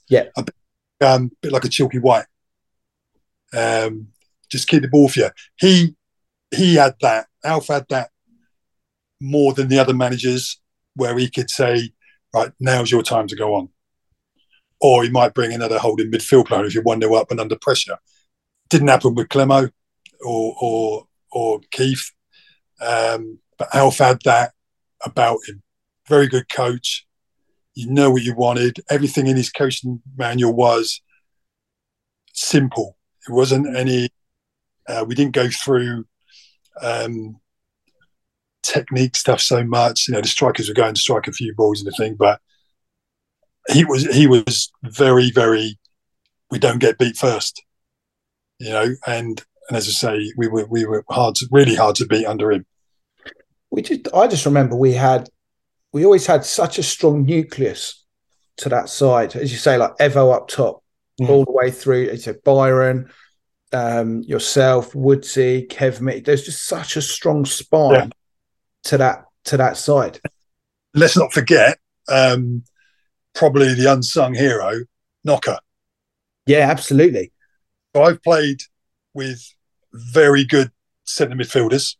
Yeah. 0.09 0.25
A 0.37 0.43
bit, 0.43 0.55
um, 1.01 1.31
bit 1.41 1.51
like 1.51 1.65
a 1.65 1.69
Chalky 1.69 1.97
White. 1.97 2.25
Um, 3.57 4.09
just 4.49 4.67
keep 4.67 4.81
the 4.81 4.89
ball 4.89 5.07
for 5.09 5.21
you. 5.21 5.29
He, 5.55 5.95
he 6.51 6.75
had 6.75 6.95
that. 7.01 7.27
Alf 7.43 7.67
had 7.67 7.85
that 7.89 8.11
more 9.19 9.53
than 9.53 9.69
the 9.69 9.79
other 9.79 9.93
managers 9.93 10.59
where 10.95 11.17
he 11.17 11.29
could 11.29 11.49
say, 11.49 11.91
right, 12.33 12.51
now's 12.59 12.91
your 12.91 13.03
time 13.03 13.27
to 13.27 13.35
go 13.35 13.55
on. 13.55 13.69
Or 14.79 15.03
he 15.03 15.09
might 15.09 15.33
bring 15.33 15.53
another 15.53 15.77
holding 15.77 16.11
midfield 16.11 16.47
player 16.47 16.65
if 16.65 16.73
you're 16.73 16.83
1 16.83 17.01
0 17.01 17.13
up 17.15 17.31
and 17.31 17.39
under 17.39 17.57
pressure. 17.57 17.97
Didn't 18.69 18.87
happen 18.87 19.15
with 19.15 19.29
Clemo 19.29 19.69
or 20.25 20.55
or 20.59 21.07
or 21.31 21.59
Keith. 21.71 22.11
Um, 22.81 23.39
but 23.57 23.73
Alf 23.75 23.99
had 23.99 24.21
that 24.25 24.53
about 25.03 25.39
him. 25.47 25.61
Very 26.07 26.27
good 26.27 26.49
coach. 26.49 27.05
You 27.73 27.89
know 27.91 28.11
what 28.11 28.23
you 28.23 28.35
wanted. 28.35 28.79
Everything 28.89 29.27
in 29.27 29.37
his 29.37 29.51
coaching 29.51 30.01
manual 30.17 30.53
was 30.53 31.01
simple. 32.33 32.97
It 33.27 33.31
wasn't 33.31 33.75
any. 33.75 34.09
Uh, 34.87 35.05
we 35.07 35.15
didn't 35.15 35.33
go 35.33 35.47
through 35.49 36.05
um, 36.81 37.40
technique 38.63 39.15
stuff 39.15 39.41
so 39.41 39.63
much. 39.63 40.07
You 40.07 40.13
know, 40.13 40.21
the 40.21 40.27
strikers 40.27 40.67
were 40.67 40.73
going 40.73 40.93
to 40.95 41.01
strike 41.01 41.27
a 41.27 41.31
few 41.33 41.53
balls 41.55 41.81
and 41.81 41.87
the 41.87 41.95
thing, 41.95 42.15
but 42.15 42.39
he 43.69 43.85
was 43.85 44.05
he 44.15 44.27
was 44.27 44.71
very 44.83 45.31
very. 45.31 45.77
We 46.49 46.59
don't 46.59 46.79
get 46.79 46.97
beat 46.97 47.15
first, 47.15 47.63
you 48.59 48.71
know, 48.71 48.93
and 49.07 49.41
and 49.71 49.77
as 49.77 49.87
I 49.87 49.91
say, 49.91 50.33
we 50.35 50.49
were 50.49 50.65
we 50.65 50.85
were 50.85 51.05
hard, 51.09 51.35
to, 51.35 51.47
really 51.49 51.75
hard 51.75 51.95
to 51.95 52.05
beat 52.05 52.25
under 52.25 52.51
him. 52.51 52.65
We 53.69 53.81
just, 53.81 54.13
I 54.13 54.27
just 54.27 54.45
remember 54.45 54.75
we 54.75 54.91
had, 54.91 55.29
we 55.93 56.03
always 56.03 56.25
had 56.25 56.43
such 56.43 56.77
a 56.77 56.83
strong 56.83 57.25
nucleus 57.25 58.05
to 58.57 58.67
that 58.67 58.89
side, 58.89 59.33
as 59.37 59.49
you 59.49 59.57
say, 59.57 59.77
like 59.77 59.95
Evo 59.97 60.35
up 60.35 60.49
top, 60.49 60.83
mm. 61.21 61.29
all 61.29 61.45
the 61.45 61.53
way 61.53 61.71
through. 61.71 62.11
You 62.11 62.17
said 62.17 62.43
Byron, 62.43 63.09
um, 63.71 64.23
yourself, 64.23 64.93
Woodsy, 64.93 65.67
Kev, 65.69 66.01
me. 66.01 66.19
There's 66.19 66.43
just 66.43 66.65
such 66.65 66.97
a 66.97 67.01
strong 67.01 67.45
spine 67.45 67.93
yeah. 67.93 68.07
To 68.85 68.97
that 68.97 69.25
to 69.45 69.57
that 69.57 69.77
side. 69.77 70.19
Let's 70.93 71.17
not 71.17 71.33
forget, 71.33 71.79
um, 72.09 72.63
probably 73.33 73.73
the 73.73 73.91
unsung 73.91 74.33
hero, 74.33 74.81
Knocker. 75.23 75.57
Yeah, 76.45 76.69
absolutely. 76.69 77.31
So 77.95 78.03
I've 78.03 78.21
played 78.21 78.61
with 79.13 79.41
very 79.93 80.43
good 80.43 80.71
centre 81.05 81.35
midfielders 81.35 81.95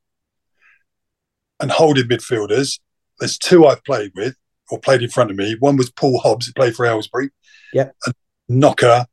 and 1.59 1.71
holding 1.71 2.05
midfielders. 2.05 2.79
There's 3.19 3.37
two 3.37 3.65
I've 3.65 3.83
played 3.83 4.11
with 4.15 4.35
or 4.69 4.79
played 4.79 5.03
in 5.03 5.09
front 5.09 5.31
of 5.31 5.37
me. 5.37 5.55
One 5.59 5.77
was 5.77 5.91
Paul 5.91 6.19
Hobbs, 6.19 6.47
who 6.47 6.53
played 6.53 6.75
for 6.75 6.85
Aylesbury. 6.85 7.29
Yeah. 7.73 7.89
And 8.05 8.15
Knocker 8.47 9.05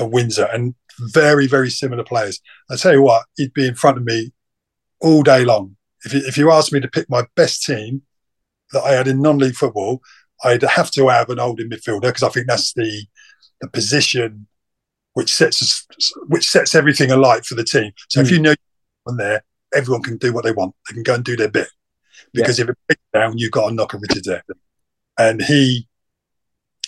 at 0.00 0.10
Windsor. 0.10 0.48
And 0.52 0.74
very, 1.12 1.46
very 1.46 1.70
similar 1.70 2.04
players. 2.04 2.40
I 2.70 2.76
tell 2.76 2.92
you 2.92 3.02
what, 3.02 3.24
he'd 3.36 3.52
be 3.52 3.66
in 3.66 3.74
front 3.74 3.98
of 3.98 4.04
me 4.04 4.32
all 5.00 5.22
day 5.22 5.44
long. 5.44 5.76
If 6.04 6.14
you, 6.14 6.20
if 6.26 6.36
you 6.36 6.50
asked 6.50 6.72
me 6.72 6.80
to 6.80 6.88
pick 6.88 7.08
my 7.08 7.26
best 7.36 7.62
team 7.64 8.02
that 8.72 8.82
I 8.82 8.92
had 8.92 9.08
in 9.08 9.22
non-league 9.22 9.54
football, 9.54 10.02
I'd 10.44 10.62
have 10.62 10.90
to 10.92 11.08
have 11.08 11.30
an 11.30 11.38
holding 11.38 11.70
midfielder 11.70 12.02
because 12.02 12.22
I 12.22 12.28
think 12.28 12.46
that's 12.46 12.72
the 12.72 13.06
the 13.60 13.68
position 13.68 14.48
which 15.14 15.32
sets 15.32 15.86
which 16.26 16.48
sets 16.48 16.74
everything 16.74 17.10
alight 17.10 17.44
for 17.44 17.54
the 17.54 17.64
team. 17.64 17.92
So 18.08 18.20
mm. 18.20 18.22
if 18.24 18.28
hmm. 18.28 18.34
you 18.34 18.40
know 18.42 18.54
on 19.06 19.16
there, 19.16 19.44
everyone 19.74 20.02
can 20.02 20.16
do 20.16 20.32
what 20.32 20.44
they 20.44 20.52
want. 20.52 20.74
They 20.88 20.94
can 20.94 21.02
go 21.02 21.14
and 21.14 21.24
do 21.24 21.36
their 21.36 21.50
bit. 21.50 21.68
Because 22.32 22.58
yeah. 22.58 22.64
if 22.64 22.70
it 22.70 22.78
breaks 22.86 23.02
down, 23.12 23.38
you've 23.38 23.52
got 23.52 23.68
to 23.68 23.74
knock 23.74 23.94
a 23.94 23.98
Richard 23.98 24.24
there. 24.24 24.44
And 25.18 25.42
he 25.42 25.86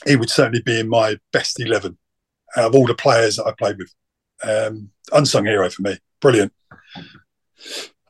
he 0.07 0.17
would 0.17 0.31
certainly 0.31 0.63
be 0.63 0.81
in 0.81 0.89
my 0.89 1.17
best 1.33 1.61
eleven 1.61 1.99
out 2.57 2.67
of 2.67 2.75
all 2.75 2.87
the 2.87 2.95
players 2.95 3.37
that 3.37 3.47
I 3.47 3.53
played 3.53 3.77
with. 3.79 3.93
Um, 4.43 4.91
unsung 5.13 5.47
hero 5.47 5.69
for 5.71 5.83
me. 5.83 5.99
Brilliant. 6.21 6.53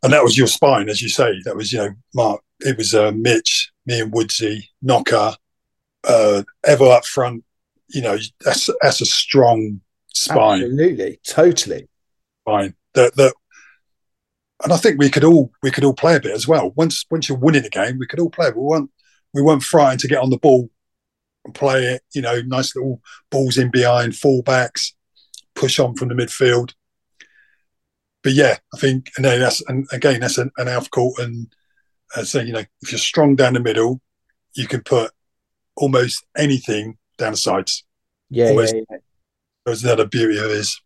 And 0.04 0.12
that 0.12 0.22
was 0.22 0.38
your 0.38 0.46
spine, 0.46 0.88
as 0.88 1.02
you 1.02 1.08
say. 1.08 1.32
That 1.44 1.56
was, 1.56 1.72
you 1.72 1.78
know, 1.78 1.90
Mark. 2.14 2.42
It 2.60 2.76
was 2.76 2.94
uh, 2.94 3.10
Mitch, 3.12 3.72
me 3.86 4.00
and 4.00 4.12
Woodsy, 4.12 4.68
Knocker, 4.82 5.34
uh, 6.04 6.42
Evo 6.66 6.90
up 6.90 7.04
front. 7.04 7.42
You 7.88 8.02
know, 8.02 8.18
that's 8.40 8.70
that's 8.80 9.00
a 9.00 9.06
strong 9.06 9.80
spine. 10.08 10.62
Absolutely, 10.62 11.20
totally. 11.24 11.88
Spine 12.42 12.74
that 12.94 13.14
that, 13.16 13.34
and 14.62 14.72
I 14.72 14.76
think 14.76 14.98
we 14.98 15.10
could 15.10 15.24
all 15.24 15.52
we 15.62 15.70
could 15.70 15.84
all 15.84 15.94
play 15.94 16.16
a 16.16 16.20
bit 16.20 16.32
as 16.32 16.48
well. 16.48 16.72
Once 16.76 17.04
once 17.10 17.28
you're 17.28 17.38
winning 17.38 17.64
a 17.64 17.70
game, 17.70 17.98
we 17.98 18.06
could 18.06 18.20
all 18.20 18.30
play. 18.30 18.50
We 18.50 18.62
weren't 18.62 18.90
we 19.32 19.42
weren't 19.42 19.62
frightened 19.62 20.00
to 20.00 20.08
get 20.08 20.22
on 20.22 20.30
the 20.30 20.38
ball 20.38 20.70
and 21.44 21.54
play 21.54 21.84
it. 21.84 22.02
You 22.14 22.22
know, 22.22 22.40
nice 22.42 22.74
little 22.74 23.00
balls 23.30 23.58
in 23.58 23.70
behind, 23.70 24.12
fullbacks, 24.12 24.92
push 25.54 25.78
on 25.78 25.96
from 25.96 26.08
the 26.08 26.14
midfield. 26.14 26.72
But 28.24 28.32
yeah, 28.32 28.56
I 28.72 28.78
think 28.78 29.12
and 29.16 29.24
then 29.26 29.38
that's 29.38 29.60
and 29.68 29.86
again 29.92 30.20
that's 30.20 30.38
an, 30.38 30.50
an 30.56 30.84
court 30.86 31.20
and 31.20 31.46
uh, 32.16 32.24
so 32.24 32.40
you 32.40 32.54
know 32.54 32.64
if 32.80 32.90
you're 32.90 32.98
strong 32.98 33.36
down 33.36 33.52
the 33.52 33.60
middle, 33.60 34.00
you 34.54 34.66
can 34.66 34.82
put 34.82 35.12
almost 35.76 36.24
anything 36.34 36.96
down 37.18 37.32
the 37.32 37.36
sides. 37.36 37.84
Yeah, 38.30 38.48
almost, 38.48 38.74
yeah, 38.74 38.80
yeah. 38.90 38.96
There's 39.66 39.84
another 39.84 40.06
beauty 40.06 40.38
of 40.38 40.50
his. 40.50 40.80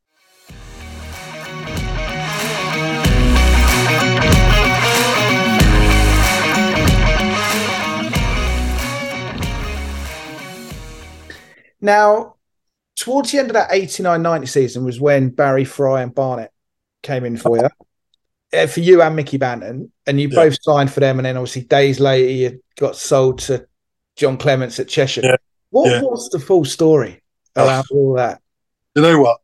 Now, 11.81 12.35
towards 12.97 13.31
the 13.31 13.39
end 13.39 13.51
of 13.51 13.55
that 13.55 13.69
89 13.71 14.21
90 14.21 14.47
season 14.49 14.85
was 14.85 15.01
when 15.01 15.29
Barry 15.29 15.65
Fry 15.65 16.03
and 16.03 16.13
Barnet 16.13 16.51
came 17.09 17.25
in 17.25 17.37
for 17.37 17.57
you, 17.57 17.69
uh, 18.53 18.67
for 18.67 18.81
you 18.81 19.03
and 19.03 19.17
Mickey 19.17 19.39
Banton, 19.39 19.91
and 20.07 20.21
you 20.21 20.29
yeah. 20.29 20.37
both 20.37 20.59
signed 20.63 20.93
for 20.93 21.01
them. 21.01 21.19
And 21.19 21.27
then 21.27 21.37
obviously, 21.37 21.63
days 21.63 21.99
later, 21.99 22.31
you 22.31 22.63
got 22.77 22.95
sold 22.95 23.41
to 23.41 23.67
John 24.17 24.37
Clements 24.37 24.79
at 24.79 24.87
Chesham. 24.89 25.25
Yeah. 25.25 25.37
What 25.71 25.91
yeah. 25.91 26.03
was 26.03 26.29
the 26.31 26.39
full 26.39 26.65
story 26.65 27.23
around 27.57 27.87
oh. 27.91 27.97
all 27.97 28.15
that? 28.15 28.41
You 28.95 29.03
know 29.03 29.21
what? 29.21 29.39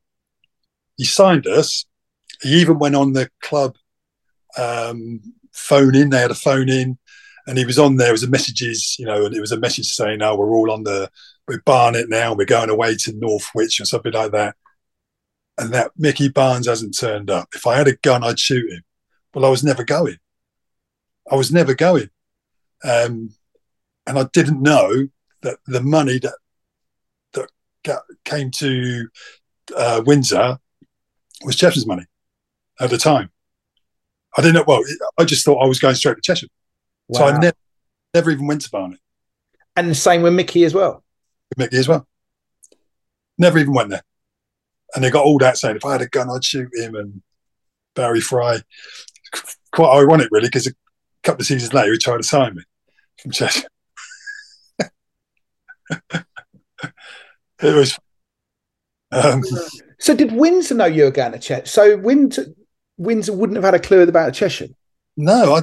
he 0.96 1.04
signed 1.04 1.46
us. 1.46 1.84
He 2.42 2.60
even 2.60 2.78
went 2.78 2.96
on 2.96 3.12
the 3.12 3.28
club 3.42 3.76
um, 4.58 5.20
phone 5.52 5.94
in. 5.94 6.10
They 6.10 6.20
had 6.20 6.30
a 6.30 6.36
phone 6.36 6.68
in, 6.68 6.98
and 7.46 7.58
he 7.58 7.64
was 7.64 7.78
on 7.78 7.96
there. 7.96 8.08
It 8.08 8.12
was 8.12 8.22
a 8.22 8.30
messages, 8.30 8.96
you 8.98 9.06
know, 9.06 9.26
and 9.26 9.34
it 9.34 9.40
was 9.40 9.52
a 9.52 9.58
message 9.58 9.86
saying, 9.86 10.22
"Oh, 10.22 10.36
we're 10.36 10.54
all 10.54 10.70
on 10.70 10.84
the 10.84 11.10
we're 11.48 11.62
Barnet 11.64 12.08
now. 12.08 12.34
We're 12.34 12.44
going 12.44 12.70
away 12.70 12.96
to 12.96 13.12
Northwich 13.16 13.80
or 13.80 13.84
something 13.84 14.12
like 14.12 14.32
that." 14.32 14.56
And 15.56 15.72
that 15.72 15.92
Mickey 15.96 16.28
Barnes 16.28 16.66
hasn't 16.66 16.98
turned 16.98 17.30
up. 17.30 17.48
If 17.54 17.66
I 17.66 17.76
had 17.76 17.88
a 17.88 17.96
gun, 17.96 18.24
I'd 18.24 18.40
shoot 18.40 18.70
him. 18.72 18.82
Well, 19.34 19.44
I 19.44 19.48
was 19.48 19.62
never 19.64 19.84
going. 19.84 20.18
I 21.30 21.36
was 21.36 21.50
never 21.50 21.74
going, 21.74 22.10
um, 22.84 23.30
and 24.06 24.18
I 24.18 24.24
didn't 24.32 24.60
know 24.60 25.08
that 25.40 25.58
the 25.66 25.80
money 25.80 26.18
that 26.18 26.34
that 27.32 27.50
got, 27.82 28.02
came 28.24 28.50
to 28.58 29.08
uh, 29.74 30.02
Windsor 30.04 30.58
was 31.44 31.56
Chesham's 31.56 31.86
money 31.86 32.04
at 32.78 32.90
the 32.90 32.98
time. 32.98 33.30
I 34.36 34.42
didn't 34.42 34.56
know. 34.56 34.64
Well, 34.66 34.82
I 35.16 35.24
just 35.24 35.44
thought 35.44 35.64
I 35.64 35.66
was 35.66 35.78
going 35.78 35.94
straight 35.94 36.16
to 36.16 36.20
Chesham, 36.20 36.50
wow. 37.08 37.18
so 37.18 37.26
I 37.26 37.38
never, 37.38 37.56
never 38.12 38.30
even 38.30 38.46
went 38.46 38.60
to 38.62 38.70
Barnet. 38.70 39.00
And 39.76 39.90
the 39.90 39.94
same 39.94 40.22
with 40.22 40.34
Mickey 40.34 40.64
as 40.64 40.74
well. 40.74 41.02
Mickey 41.56 41.78
as 41.78 41.88
well. 41.88 42.06
Never 43.38 43.58
even 43.58 43.72
went 43.72 43.90
there. 43.90 44.02
And 44.94 45.02
they 45.02 45.10
got 45.10 45.24
all 45.24 45.38
that 45.38 45.58
saying 45.58 45.76
if 45.76 45.84
I 45.84 45.92
had 45.92 46.02
a 46.02 46.08
gun, 46.08 46.30
I'd 46.30 46.44
shoot 46.44 46.70
him 46.74 46.94
and 46.94 47.22
Barry 47.94 48.20
Fry. 48.20 48.60
Quite 49.72 49.96
ironic, 49.96 50.28
really, 50.30 50.46
because 50.46 50.66
a 50.66 50.72
couple 51.22 51.42
of 51.42 51.46
seasons 51.46 51.72
later, 51.72 51.92
he 51.92 51.98
tried 51.98 52.18
to 52.18 52.22
sign 52.22 52.54
me 52.54 52.62
from 53.20 53.32
Chesham. 53.32 53.64
it 57.60 57.74
was. 57.74 57.98
Um, 59.10 59.42
so 59.98 60.14
did 60.14 60.32
Windsor 60.32 60.74
know 60.74 60.84
you 60.86 61.04
were 61.04 61.10
going 61.10 61.32
to 61.32 61.38
Chesham? 61.38 61.66
So 61.66 61.96
Windsor, 61.96 62.46
Windsor 62.98 63.32
wouldn't 63.32 63.56
have 63.56 63.64
had 63.64 63.74
a 63.74 63.80
clue 63.80 64.02
about 64.02 64.32
Chesham? 64.32 64.74
No, 65.16 65.56
I, 65.56 65.62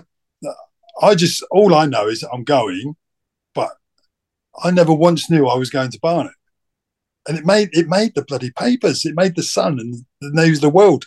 I 1.01 1.15
just, 1.15 1.43
all 1.51 1.73
I 1.75 1.85
know 1.85 2.07
is 2.07 2.21
that 2.21 2.31
I'm 2.31 2.43
going, 2.43 2.95
but 3.53 3.71
I 4.61 4.71
never 4.71 4.93
once 4.93 5.29
knew 5.29 5.47
I 5.47 5.55
was 5.55 5.69
going 5.69 5.91
to 5.91 5.99
Barnet. 6.01 6.33
And 7.27 7.37
it 7.37 7.45
made 7.45 7.69
it 7.73 7.87
made 7.87 8.15
the 8.15 8.23
bloody 8.23 8.51
papers. 8.51 9.05
It 9.05 9.15
made 9.15 9.35
the 9.35 9.43
Sun 9.43 9.79
and 9.79 9.93
the 10.21 10.31
news 10.41 10.57
of 10.57 10.61
the 10.61 10.69
world 10.69 11.05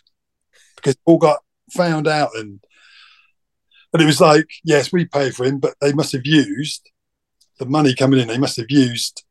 because 0.77 0.97
all 1.05 1.19
got 1.19 1.41
found 1.71 2.07
out 2.07 2.31
and 2.35 2.61
and 3.93 4.03
it 4.03 4.07
was 4.07 4.21
like, 4.21 4.49
yes, 4.65 4.93
we 4.93 5.05
pay 5.05 5.31
for 5.31 5.45
him, 5.45 5.61
but 5.61 5.75
they 5.81 5.93
must 5.93 6.13
have 6.13 6.27
used 6.27 6.91
the 7.61 7.67
money 7.67 7.95
coming 7.95 8.19
in. 8.19 8.27
They 8.27 8.39
must 8.39 8.57
have 8.57 8.67
used 8.69 9.25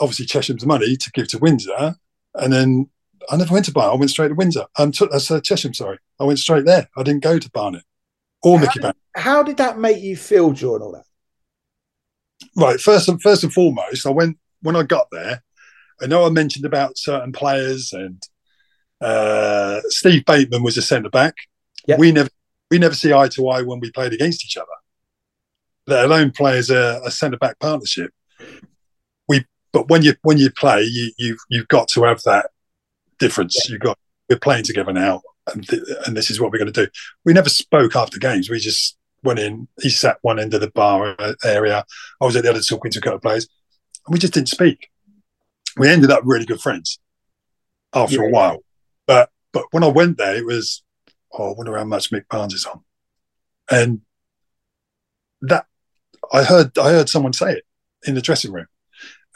obviously 0.00 0.26
Chesham's 0.26 0.66
money 0.66 0.96
to 0.96 1.10
give 1.12 1.28
to 1.28 1.38
Windsor, 1.38 1.94
and 2.34 2.52
then 2.52 2.90
I 3.30 3.36
never 3.36 3.52
went 3.52 3.66
to 3.66 3.72
Barnet. 3.72 3.94
I 3.94 3.98
went 3.98 4.10
straight 4.10 4.28
to 4.28 4.34
Windsor. 4.34 4.66
Um, 4.76 4.92
to, 4.92 5.08
uh, 5.08 5.40
Chesham, 5.40 5.74
sorry. 5.74 5.98
I 6.20 6.24
went 6.24 6.38
straight 6.38 6.66
there. 6.66 6.88
I 6.96 7.02
didn't 7.02 7.22
go 7.22 7.38
to 7.38 7.50
Barnet 7.50 7.84
or 8.42 8.58
how 8.58 8.64
Mickey 8.64 8.80
Barnet. 8.80 8.96
How 9.16 9.42
did 9.42 9.56
that 9.58 9.78
make 9.78 10.02
you 10.02 10.16
feel 10.16 10.50
during 10.50 10.82
all 10.82 10.92
that? 10.92 11.04
Right. 12.56 12.80
First 12.80 13.08
and 13.08 13.22
first 13.22 13.44
and 13.44 13.52
foremost, 13.52 14.06
I 14.06 14.10
went 14.10 14.38
when 14.62 14.76
I 14.76 14.82
got 14.82 15.06
there. 15.12 15.42
I 16.02 16.06
know 16.06 16.26
I 16.26 16.30
mentioned 16.30 16.64
about 16.64 16.98
certain 16.98 17.32
players, 17.32 17.92
and 17.92 18.22
uh, 19.00 19.80
Steve 19.88 20.24
Bateman 20.24 20.62
was 20.62 20.76
a 20.76 20.82
centre 20.82 21.10
back. 21.10 21.34
Yep. 21.86 21.98
We 21.98 22.12
never 22.12 22.30
we 22.70 22.78
never 22.78 22.94
see 22.94 23.12
eye 23.12 23.28
to 23.28 23.48
eye 23.48 23.62
when 23.62 23.80
we 23.80 23.90
played 23.90 24.12
against 24.12 24.44
each 24.44 24.56
other. 24.56 24.66
Let 25.86 26.06
alone 26.06 26.30
play 26.30 26.56
as 26.58 26.70
a, 26.70 27.00
a 27.04 27.10
centre 27.10 27.36
back 27.36 27.58
partnership 27.58 28.10
We 29.28 29.44
but 29.72 29.88
when 29.88 30.02
you 30.02 30.14
when 30.22 30.38
you 30.38 30.50
play, 30.50 30.82
you 30.82 31.12
you've 31.18 31.38
you've 31.48 31.68
got 31.68 31.88
to 31.88 32.04
have 32.04 32.22
that 32.22 32.50
difference. 33.18 33.56
Yeah. 33.64 33.72
You've 33.72 33.82
got 33.82 33.98
we're 34.28 34.38
playing 34.38 34.64
together 34.64 34.92
now, 34.92 35.22
and 35.52 35.66
th- 35.66 35.82
and 36.06 36.16
this 36.16 36.30
is 36.30 36.40
what 36.40 36.50
we're 36.50 36.58
going 36.58 36.72
to 36.72 36.86
do. 36.86 36.90
We 37.24 37.32
never 37.32 37.50
spoke 37.50 37.94
after 37.96 38.18
games. 38.18 38.48
We 38.48 38.58
just 38.58 38.96
went 39.22 39.38
in. 39.38 39.68
He 39.80 39.90
sat 39.90 40.18
one 40.22 40.38
end 40.38 40.54
of 40.54 40.60
the 40.60 40.70
bar 40.70 41.16
area. 41.44 41.84
I 42.20 42.24
was 42.24 42.36
at 42.36 42.44
the 42.44 42.50
other 42.50 42.60
talking 42.60 42.90
to 42.92 42.98
a 42.98 43.02
couple 43.02 43.16
of 43.16 43.22
players, 43.22 43.48
and 44.06 44.12
we 44.12 44.18
just 44.18 44.32
didn't 44.32 44.48
speak. 44.48 44.90
We 45.76 45.88
ended 45.88 46.10
up 46.10 46.22
really 46.24 46.44
good 46.44 46.60
friends 46.60 46.98
after 47.92 48.16
yeah. 48.16 48.28
a 48.28 48.30
while, 48.30 48.58
but 49.06 49.30
but 49.52 49.64
when 49.70 49.84
I 49.84 49.88
went 49.88 50.18
there, 50.18 50.36
it 50.36 50.46
was 50.46 50.82
oh, 51.32 51.50
I 51.50 51.54
wonder 51.56 51.76
how 51.76 51.84
much 51.84 52.10
Mick 52.10 52.28
Barnes 52.28 52.54
is 52.54 52.66
on, 52.66 52.80
and 53.70 54.00
that 55.42 55.66
I 56.32 56.44
heard 56.44 56.76
I 56.78 56.90
heard 56.90 57.08
someone 57.08 57.32
say 57.32 57.52
it 57.52 57.64
in 58.06 58.14
the 58.14 58.22
dressing 58.22 58.52
room, 58.52 58.66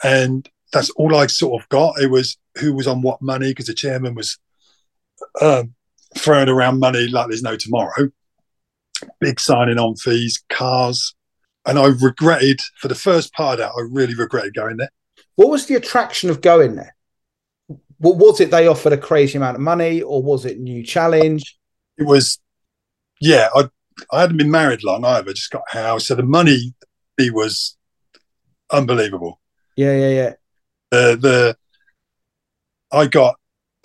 and 0.03 0.49
that's 0.71 0.89
all 0.91 1.15
I 1.15 1.27
sort 1.27 1.61
of 1.61 1.69
got. 1.69 2.01
It 2.01 2.09
was 2.09 2.37
who 2.59 2.73
was 2.73 2.87
on 2.87 3.01
what 3.01 3.21
money 3.21 3.51
because 3.51 3.67
the 3.67 3.73
chairman 3.73 4.15
was 4.15 4.37
um, 5.41 5.73
throwing 6.17 6.49
around 6.49 6.79
money 6.79 7.07
like 7.07 7.27
there's 7.27 7.43
no 7.43 7.55
tomorrow. 7.55 8.09
Big 9.19 9.39
signing 9.39 9.79
on 9.79 9.95
fees, 9.95 10.43
cars, 10.49 11.15
and 11.65 11.79
I 11.79 11.87
regretted 11.87 12.59
for 12.77 12.87
the 12.87 12.95
first 12.95 13.33
part 13.33 13.59
of 13.59 13.65
that. 13.65 13.71
I 13.77 13.87
really 13.89 14.15
regretted 14.15 14.53
going 14.53 14.77
there. 14.77 14.91
What 15.39 15.51
was 15.51 15.67
the 15.67 15.75
attraction 15.75 16.29
of 16.29 16.41
going 16.41 16.75
there? 16.75 16.93
What 17.99 18.17
was 18.17 18.41
it? 18.41 18.51
They 18.51 18.67
offered 18.67 18.91
a 18.91 18.97
crazy 18.97 19.37
amount 19.37 19.55
of 19.55 19.61
money, 19.61 20.01
or 20.01 20.21
was 20.21 20.43
it 20.43 20.59
new 20.59 20.83
challenge? 20.83 21.57
It 21.97 22.05
was, 22.05 22.39
yeah. 23.21 23.47
I 23.55 23.69
I 24.11 24.19
hadn't 24.19 24.35
been 24.35 24.51
married 24.51 24.83
long 24.83 25.05
either. 25.05 25.31
Just 25.31 25.51
got 25.51 25.63
a 25.73 25.77
house, 25.77 26.07
so 26.07 26.15
the 26.15 26.23
money 26.23 26.73
he 27.15 27.29
was 27.29 27.77
unbelievable. 28.69 29.39
Yeah, 29.77 29.95
yeah, 29.95 30.09
yeah. 30.09 30.33
Uh, 30.91 31.15
the 31.15 31.57
I 32.91 33.07
got 33.07 33.35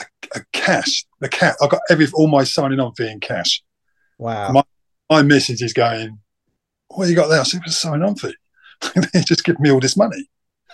a, 0.01 0.07
a, 0.35 0.41
cash. 0.53 1.07
The 1.21 1.29
cat. 1.29 1.55
I 1.63 1.69
got 1.69 1.83
every 1.89 2.09
all 2.15 2.27
my 2.27 2.43
signing 2.43 2.81
on 2.81 2.97
fee 2.97 3.13
in 3.13 3.21
cash. 3.21 3.63
Wow. 4.19 4.51
My, 4.51 4.65
my 5.09 5.23
missus 5.23 5.63
is 5.63 5.73
going. 5.73 6.19
What 6.89 7.09
you 7.09 7.15
got 7.15 7.29
there? 7.29 7.39
I 7.39 7.45
said, 7.45 7.61
"What's 7.61 7.77
signing 7.77 8.03
on 8.03 8.17
fee?" 8.17 8.35
they 9.13 9.21
just 9.21 9.45
give 9.45 9.61
me 9.61 9.71
all 9.71 9.79
this 9.79 9.97
money. 9.97 10.29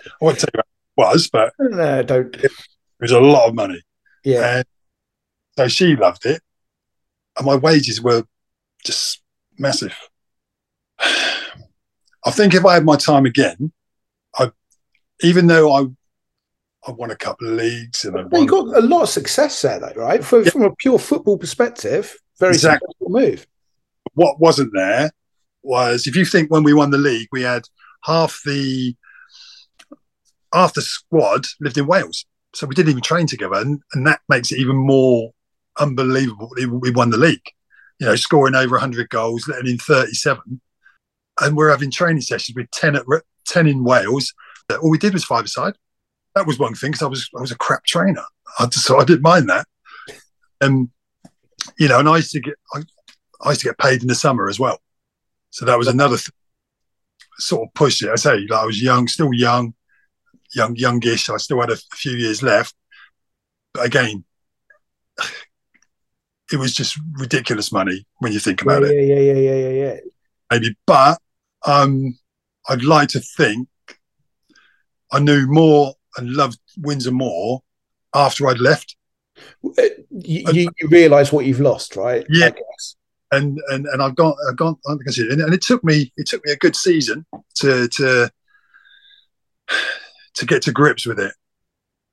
I 0.05 0.25
won't 0.25 0.39
tell 0.39 0.49
you 0.55 0.60
was, 1.01 1.29
but 1.31 1.53
no, 1.59 2.03
don't. 2.03 2.35
It, 2.35 2.51
was 2.99 3.11
a 3.11 3.19
lot 3.19 3.47
of 3.47 3.55
money. 3.55 3.81
Yeah. 4.23 4.57
And 4.57 4.65
so 5.57 5.67
she 5.67 5.95
loved 5.95 6.25
it, 6.25 6.41
and 7.37 7.45
my 7.45 7.55
wages 7.55 8.01
were 8.01 8.23
just 8.85 9.21
massive. 9.57 9.95
I 10.99 12.29
think 12.29 12.53
if 12.53 12.65
I 12.65 12.75
had 12.75 12.85
my 12.85 12.97
time 12.97 13.25
again, 13.25 13.71
I, 14.35 14.51
even 15.23 15.47
though 15.47 15.73
I, 15.73 15.85
I 16.87 16.91
won 16.91 17.09
a 17.09 17.15
couple 17.15 17.47
of 17.47 17.53
leagues 17.53 18.05
and 18.05 18.15
I 18.15 18.23
well, 18.23 18.43
you 18.43 18.47
got 18.47 18.77
a 18.77 18.85
lot 18.85 19.03
of 19.03 19.09
success 19.09 19.59
there, 19.63 19.79
though, 19.79 19.93
right? 19.95 20.23
From, 20.23 20.43
yeah. 20.43 20.51
from 20.51 20.61
a 20.63 20.75
pure 20.75 20.99
football 20.99 21.39
perspective, 21.39 22.15
very 22.39 22.53
exactly. 22.53 22.87
successful 22.91 23.09
move. 23.09 23.47
What 24.13 24.39
wasn't 24.39 24.71
there 24.73 25.09
was 25.63 26.05
if 26.05 26.15
you 26.15 26.25
think 26.25 26.51
when 26.51 26.63
we 26.63 26.73
won 26.73 26.91
the 26.91 26.97
league, 26.99 27.29
we 27.31 27.41
had 27.41 27.63
half 28.03 28.39
the 28.45 28.95
half 30.53 30.73
the 30.73 30.81
squad 30.81 31.45
lived 31.59 31.77
in 31.77 31.87
Wales, 31.87 32.25
so 32.53 32.67
we 32.67 32.75
didn't 32.75 32.91
even 32.91 33.03
train 33.03 33.27
together, 33.27 33.55
and, 33.55 33.81
and 33.93 34.05
that 34.07 34.21
makes 34.29 34.51
it 34.51 34.59
even 34.59 34.75
more 34.75 35.31
unbelievable. 35.79 36.51
We 36.55 36.91
won 36.91 37.09
the 37.09 37.17
league 37.17 37.51
you 38.01 38.07
know, 38.07 38.15
scoring 38.15 38.55
over 38.55 38.71
100 38.71 39.09
goals, 39.09 39.47
letting 39.47 39.73
in 39.73 39.77
37. 39.77 40.59
And 41.39 41.55
we're 41.55 41.69
having 41.69 41.91
training 41.91 42.21
sessions 42.21 42.55
with 42.55 42.69
10 42.71 42.95
at 42.95 43.05
10 43.45 43.67
in 43.67 43.83
Wales. 43.83 44.33
All 44.81 44.89
we 44.89 44.97
did 44.97 45.13
was 45.13 45.23
five 45.23 45.45
aside. 45.45 45.73
That 46.33 46.47
was 46.47 46.57
one 46.57 46.73
thing 46.73 46.91
because 46.91 47.03
I 47.03 47.07
was 47.07 47.29
I 47.37 47.41
was 47.41 47.51
a 47.51 47.57
crap 47.57 47.83
trainer, 47.85 48.23
I 48.57 48.65
just, 48.65 48.85
so 48.85 48.97
I 48.97 49.03
didn't 49.03 49.21
mind 49.21 49.49
that. 49.49 49.67
And 50.61 50.89
you 51.77 51.89
know, 51.89 51.99
and 51.99 52.07
I 52.07 52.15
used 52.15 52.31
to 52.31 52.39
get 52.39 52.55
I, 52.73 52.81
I 53.41 53.49
used 53.49 53.61
to 53.61 53.67
get 53.67 53.77
paid 53.77 54.01
in 54.01 54.07
the 54.07 54.15
summer 54.15 54.47
as 54.47 54.57
well, 54.57 54.79
so 55.49 55.65
that 55.65 55.77
was 55.77 55.89
another 55.89 56.15
th- 56.15 56.31
sort 57.37 57.67
of 57.67 57.73
push 57.73 58.01
it. 58.01 58.09
I 58.09 58.15
say 58.15 58.37
like 58.37 58.51
I 58.61 58.65
was 58.65 58.81
young, 58.81 59.09
still 59.09 59.33
young, 59.33 59.73
young 60.53 60.75
youngish. 60.75 61.29
I 61.29 61.37
still 61.37 61.59
had 61.59 61.69
a 61.69 61.77
few 61.93 62.13
years 62.13 62.43
left, 62.43 62.75
but 63.73 63.85
again, 63.85 64.23
it 66.51 66.57
was 66.57 66.73
just 66.73 66.99
ridiculous 67.13 67.71
money 67.71 68.05
when 68.19 68.33
you 68.33 68.39
think 68.39 68.61
about 68.61 68.83
yeah, 68.83 68.89
it. 68.89 69.07
Yeah, 69.07 69.19
yeah, 69.19 69.33
yeah, 69.33 69.55
yeah, 69.55 69.69
yeah. 69.69 69.99
Maybe, 70.51 70.75
but 70.85 71.17
um, 71.65 72.17
I'd 72.67 72.83
like 72.83 73.09
to 73.09 73.19
think 73.19 73.67
I 75.11 75.19
knew 75.19 75.47
more 75.47 75.93
and 76.17 76.29
loved 76.33 76.59
Windsor 76.77 77.11
more 77.11 77.61
after 78.13 78.47
I'd 78.47 78.59
left. 78.59 78.95
Uh, 79.65 79.83
you, 80.09 80.43
you, 80.51 80.69
you 80.79 80.87
realise 80.89 81.31
what 81.31 81.45
you've 81.45 81.59
lost, 81.59 81.95
right? 81.95 82.25
Yeah. 82.29 82.51
And 83.33 83.57
and 83.69 83.85
and 83.85 84.01
I've 84.01 84.15
got 84.15 84.35
I've 84.49 84.57
gone 84.57 84.75
and, 84.85 85.41
and 85.41 85.53
it 85.53 85.61
took 85.61 85.83
me 85.85 86.11
it 86.17 86.27
took 86.27 86.45
me 86.45 86.51
a 86.51 86.57
good 86.57 86.75
season 86.75 87.25
to 87.55 87.87
to 87.87 88.29
to 90.35 90.45
get 90.45 90.63
to 90.63 90.71
grips 90.71 91.05
with 91.05 91.19
it. 91.19 91.33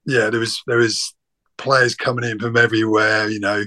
Yeah, 0.07 0.31
there 0.31 0.41
was 0.41 0.63
there 0.67 0.79
was 0.79 1.15
players 1.57 1.95
coming 1.95 2.29
in 2.29 2.39
from 2.39 2.57
everywhere, 2.57 3.29
you 3.29 3.41
know, 3.41 3.65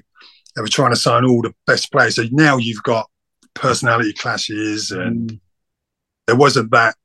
they 0.55 0.61
were 0.61 0.67
trying 0.67 0.91
to 0.91 0.97
sign 0.97 1.25
all 1.25 1.41
the 1.41 1.53
best 1.65 1.91
players. 1.91 2.15
So 2.15 2.23
now 2.31 2.57
you've 2.57 2.83
got 2.83 3.09
personality 3.53 4.13
clashes, 4.13 4.91
and 4.91 5.31
mm. 5.31 5.39
there 6.27 6.35
wasn't 6.35 6.71
that. 6.71 6.95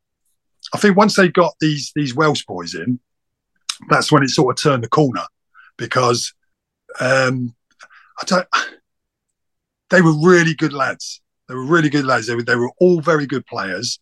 I 0.74 0.78
think 0.78 0.96
once 0.96 1.16
they 1.16 1.28
got 1.28 1.54
these 1.60 1.92
these 1.94 2.14
Welsh 2.14 2.44
boys 2.44 2.74
in, 2.74 2.98
that's 3.88 4.10
when 4.10 4.22
it 4.22 4.30
sort 4.30 4.58
of 4.58 4.62
turned 4.62 4.84
the 4.84 4.88
corner 4.88 5.24
because 5.76 6.32
um, 7.00 7.54
I 8.20 8.24
don't. 8.26 8.48
They 9.90 10.02
were 10.02 10.14
really 10.20 10.54
good 10.54 10.72
lads. 10.72 11.20
They 11.48 11.54
were 11.54 11.64
really 11.64 11.88
good 11.88 12.04
lads. 12.04 12.26
They 12.26 12.34
were, 12.34 12.42
they 12.42 12.56
were 12.56 12.72
all 12.80 13.00
very 13.00 13.24
good 13.24 13.46
players, 13.46 14.00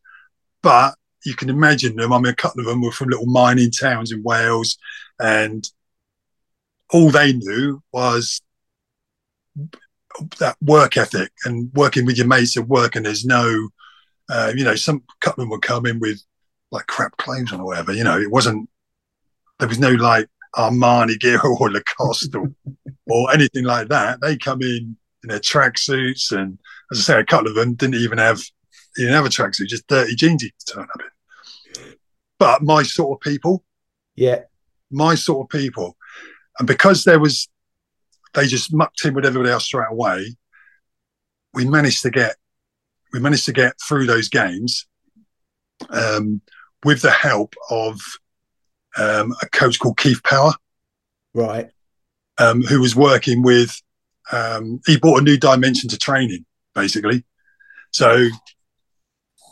but 0.63 0.95
you 1.25 1.35
can 1.35 1.49
imagine 1.51 1.97
them. 1.97 2.13
I 2.13 2.19
mean, 2.19 2.33
a 2.33 2.37
couple 2.37 2.61
of 2.61 2.67
them 2.67 2.83
were 2.83 2.93
from 2.93 3.09
little 3.09 3.27
mining 3.27 3.71
towns 3.71 4.13
in 4.13 4.23
Wales, 4.23 4.77
and 5.21 5.69
all 6.93 7.11
they 7.11 7.33
knew 7.33 7.83
was 7.93 8.41
that 10.39 10.57
work 10.63 10.97
ethic 10.97 11.33
and 11.45 11.73
working 11.75 12.07
with 12.07 12.17
your 12.17 12.27
mates 12.27 12.57
at 12.57 12.69
work 12.69 12.95
and 12.95 13.05
there's 13.05 13.25
no 13.25 13.69
uh, 14.29 14.53
you 14.55 14.65
know 14.65 14.77
some 14.77 15.03
couple 15.21 15.43
of 15.43 15.47
them 15.47 15.51
would 15.51 15.63
come 15.63 15.87
in 15.87 15.99
with 15.99 16.23
like 16.71 16.87
crap 16.87 17.17
clothes 17.17 17.53
on 17.53 17.61
or 17.61 17.67
whatever 17.67 17.93
you 17.93 18.05
know 18.05 18.19
it 18.19 18.31
wasn't 18.31 18.69
there 19.59 19.69
was 19.69 19.79
no 19.79 19.91
like 19.91 20.29
armani 20.55 21.19
gear 21.19 21.41
or 21.61 21.71
lacoste 21.71 22.35
or, 22.35 22.53
or 23.09 23.33
anything 23.33 23.65
like 23.65 23.89
that 23.89 24.21
they 24.21 24.37
come 24.37 24.63
in 24.63 24.97
in 25.25 25.29
their 25.29 25.41
tracksuits 25.41 26.31
and 26.31 26.59
as 26.93 27.01
i 27.01 27.03
say 27.03 27.21
a 27.21 27.25
couple 27.25 27.49
of 27.49 27.55
them 27.55 27.75
didn't 27.75 27.97
even 27.97 28.19
have 28.19 28.41
didn't 28.97 29.15
have 29.15 29.27
a 29.27 29.29
tracksuit 29.29 29.67
just 29.67 29.87
dirty 29.89 30.15
jeans 30.15 30.43
to 30.43 30.75
turn 30.75 30.85
up 30.85 31.01
in 31.01 31.07
but 32.45 32.63
my 32.63 32.83
sort 32.83 33.17
of 33.17 33.21
people 33.21 33.65
yeah 34.15 34.41
my 34.91 35.15
sort 35.15 35.45
of 35.45 35.49
people 35.49 35.97
and 36.59 36.69
because 36.69 37.05
there 37.05 37.19
was 37.19 37.49
they 38.35 38.47
just 38.47 38.75
mucked 38.75 39.05
in 39.05 39.15
with 39.15 39.25
everybody 39.25 39.51
else 39.51 39.65
straight 39.65 39.91
away. 39.91 40.37
We 41.55 41.65
managed 41.65 42.03
to 42.03 42.11
get 42.11 42.37
we 43.13 43.21
managed 43.21 43.47
to 43.47 43.53
get 43.53 43.75
through 43.81 44.07
those 44.07 44.29
games 44.29 44.87
um, 45.89 46.41
with 46.85 47.01
the 47.01 47.13
help 47.13 47.55
of 47.71 48.01
um, 48.99 49.35
a 49.41 49.47
coach 49.47 49.79
called 49.79 49.97
Keith 49.97 50.23
Power, 50.25 50.53
right, 51.33 51.71
um, 52.39 52.63
who 52.63 52.81
was 52.81 52.97
working 52.97 53.43
with. 53.43 53.81
Um, 54.33 54.81
he 54.87 54.99
brought 54.99 55.21
a 55.21 55.25
new 55.25 55.37
dimension 55.37 55.89
to 55.91 55.99
training, 55.99 56.45
basically. 56.75 57.25
So 57.93 58.29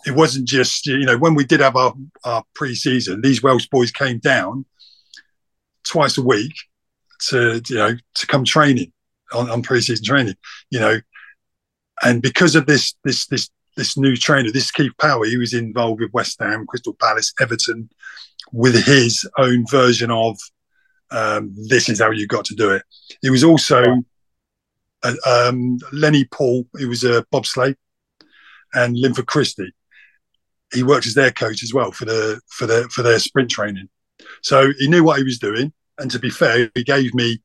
it 0.07 0.15
wasn't 0.15 0.49
just 0.49 0.87
you 0.87 1.07
know 1.07 1.19
when 1.19 1.35
we 1.35 1.45
did 1.45 1.61
have 1.61 1.77
our, 1.77 1.95
our 2.25 2.45
pre-season, 2.55 3.21
these 3.21 3.43
Welsh 3.43 3.67
boys 3.69 3.91
came 3.91 4.19
down 4.19 4.65
twice 5.85 6.17
a 6.19 6.23
week 6.23 6.55
to 7.29 7.61
you 7.69 7.77
know 7.77 7.97
to 8.15 8.27
come 8.27 8.45
training 8.45 8.93
on, 9.33 9.51
on 9.51 9.63
pre-season 9.63 10.05
training, 10.05 10.35
you 10.71 10.81
know, 10.81 11.01
and 12.03 12.23
because 12.23 12.55
of 12.55 12.67
this 12.67 12.95
this 13.05 13.27
this 13.27 13.51
this 13.77 13.97
new 13.97 14.17
trainer, 14.17 14.51
this 14.51 14.71
Keith 14.71 14.93
Power, 15.01 15.25
he 15.25 15.39
was 15.39 15.55
involved 15.55 16.01
with 16.01 16.13
West 16.13 16.37
Ham, 16.41 16.67
Crystal 16.67 16.95
Palace, 16.95 17.33
Everton, 17.41 17.89
with 18.53 18.85
his 18.85 19.29
own 19.39 19.65
version 19.67 20.11
of 20.11 20.37
um, 21.11 21.55
this 21.69 21.89
is 21.89 22.01
how 22.01 22.11
you 22.11 22.27
got 22.27 22.45
to 22.47 22.55
do 22.55 22.71
it. 22.71 22.83
He 23.21 23.31
was 23.31 23.45
also 23.45 24.03
uh, 25.03 25.15
um, 25.27 25.79
Lenny 25.93 26.25
Paul, 26.25 26.67
he 26.79 26.87
was 26.87 27.05
a 27.05 27.25
bobsleigh, 27.33 27.77
and 28.75 28.97
Linford 28.97 29.27
Christie. 29.27 29.73
He 30.73 30.83
worked 30.83 31.07
as 31.07 31.14
their 31.14 31.31
coach 31.31 31.62
as 31.62 31.75
well 31.75 31.93
for 31.93 32.05
the 32.05 32.41
for 32.49 32.66
the 32.66 32.89
for 32.91 33.03
their 33.03 33.18
sprint 33.18 33.51
training. 33.51 33.89
So 34.43 34.73
he 34.79 34.89
knew 34.89 35.05
what 35.05 35.18
he 35.18 35.25
was 35.25 35.39
doing. 35.39 35.73
And 35.99 36.11
to 36.11 36.18
be 36.18 36.31
fair, 36.31 36.70
he 36.75 36.85
gave 36.85 37.14
me 37.14 37.43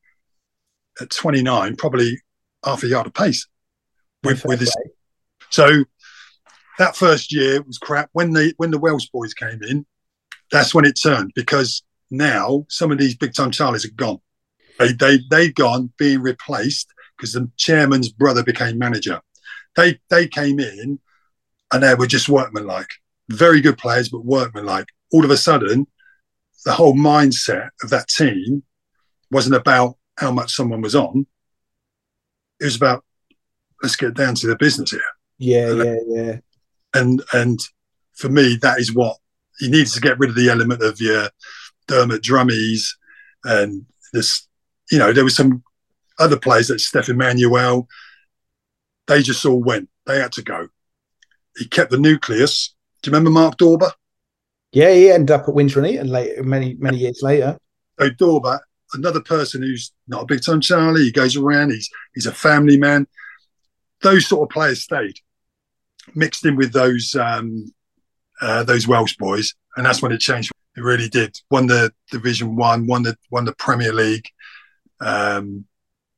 at 1.01 1.09
29 1.09 1.75
probably 1.75 2.21
half 2.63 2.83
a 2.83 2.87
yard 2.87 3.07
of 3.07 3.13
pace 3.13 3.47
with, 4.23 4.43
with 4.45 4.59
his. 4.59 4.75
So 5.49 5.83
that 6.77 6.95
first 6.95 7.33
year 7.33 7.61
was 7.61 7.77
crap. 7.77 8.09
When 8.13 8.33
the 8.33 8.53
when 8.57 8.71
the 8.71 8.79
Welsh 8.79 9.07
boys 9.07 9.33
came 9.33 9.61
in, 9.63 9.85
that's 10.51 10.73
when 10.73 10.85
it 10.85 10.99
turned 11.01 11.31
because 11.35 11.83
now 12.09 12.65
some 12.69 12.91
of 12.91 12.97
these 12.97 13.15
big 13.15 13.33
time 13.33 13.51
Charlies 13.51 13.85
are 13.85 13.93
gone. 13.95 14.19
They 14.79 14.93
they 14.93 15.19
they've 15.29 15.55
gone 15.55 15.91
being 15.97 16.21
replaced 16.21 16.93
because 17.17 17.33
the 17.33 17.49
chairman's 17.57 18.09
brother 18.09 18.43
became 18.43 18.77
manager. 18.77 19.21
They 19.75 19.99
they 20.09 20.27
came 20.27 20.59
in 20.59 20.99
and 21.73 21.83
they 21.83 21.95
were 21.95 22.07
just 22.07 22.29
workmanlike, 22.29 22.89
very 23.29 23.61
good 23.61 23.77
players, 23.77 24.09
but 24.09 24.25
workmanlike. 24.25 24.87
All 25.11 25.23
of 25.23 25.31
a 25.31 25.37
sudden, 25.37 25.87
the 26.65 26.73
whole 26.73 26.95
mindset 26.95 27.69
of 27.83 27.89
that 27.89 28.07
team 28.07 28.63
wasn't 29.31 29.55
about 29.55 29.95
how 30.17 30.31
much 30.31 30.53
someone 30.53 30.81
was 30.81 30.95
on. 30.95 31.25
It 32.59 32.65
was 32.65 32.75
about 32.75 33.03
let's 33.83 33.95
get 33.95 34.15
down 34.15 34.35
to 34.35 34.47
the 34.47 34.55
business 34.55 34.91
here. 34.91 35.01
Yeah, 35.37 35.69
and 35.69 35.83
yeah, 35.85 35.97
yeah. 36.07 36.37
and 36.93 37.23
and 37.33 37.59
for 38.15 38.29
me, 38.29 38.57
that 38.61 38.79
is 38.79 38.93
what 38.93 39.17
you 39.59 39.69
needed 39.69 39.93
to 39.93 40.01
get 40.01 40.17
rid 40.19 40.29
of 40.29 40.35
the 40.35 40.49
element 40.49 40.81
of 40.81 40.99
your 40.99 41.29
Dermot 41.87 42.21
Drummies 42.21 42.89
and 43.43 43.85
this. 44.13 44.47
You 44.91 44.99
know, 44.99 45.13
there 45.13 45.23
was 45.23 45.35
some 45.35 45.63
other 46.19 46.39
players 46.39 46.67
that 46.67 46.79
Stefan 46.79 47.17
Manuel. 47.17 47.87
They 49.07 49.21
just 49.21 49.45
all 49.45 49.61
went. 49.61 49.89
They 50.05 50.19
had 50.19 50.31
to 50.33 50.41
go. 50.41 50.67
He 51.57 51.67
kept 51.67 51.91
the 51.91 51.97
nucleus. 51.97 52.73
Do 53.07 53.11
you 53.11 53.15
remember 53.15 53.39
Mark 53.39 53.57
Dorber? 53.57 53.89
Yeah, 54.73 54.91
he 54.91 55.09
ended 55.09 55.31
up 55.31 55.47
at 55.47 55.53
Windsor 55.53 55.79
and 55.79 55.87
Eton 55.87 56.09
later, 56.09 56.43
many 56.43 56.73
many 56.73 56.97
years 56.97 57.21
later. 57.21 57.57
So 57.97 58.09
Dorber, 58.09 58.59
another 58.95 59.21
person 59.21 59.61
who's 59.61 59.93
not 60.09 60.23
a 60.23 60.25
big 60.25 60.43
time 60.43 60.59
Charlie. 60.59 61.05
He 61.05 61.11
goes 61.13 61.37
around. 61.37 61.71
He's 61.71 61.89
he's 62.13 62.25
a 62.25 62.33
family 62.33 62.77
man. 62.77 63.07
Those 64.01 64.27
sort 64.27 64.45
of 64.45 64.53
players 64.53 64.83
stayed, 64.83 65.19
mixed 66.15 66.45
in 66.45 66.57
with 66.57 66.73
those 66.73 67.15
um, 67.15 67.71
uh, 68.41 68.65
those 68.65 68.89
Welsh 68.89 69.15
boys, 69.15 69.55
and 69.77 69.85
that's 69.85 70.01
when 70.01 70.11
it 70.11 70.19
changed. 70.19 70.51
It 70.75 70.81
really 70.81 71.07
did. 71.07 71.39
Won 71.49 71.67
the 71.67 71.93
Division 72.11 72.57
One, 72.57 72.87
won 72.87 73.03
the 73.03 73.15
won 73.31 73.45
the 73.45 73.55
Premier 73.55 73.93
League. 73.93 74.27
Um, 74.99 75.63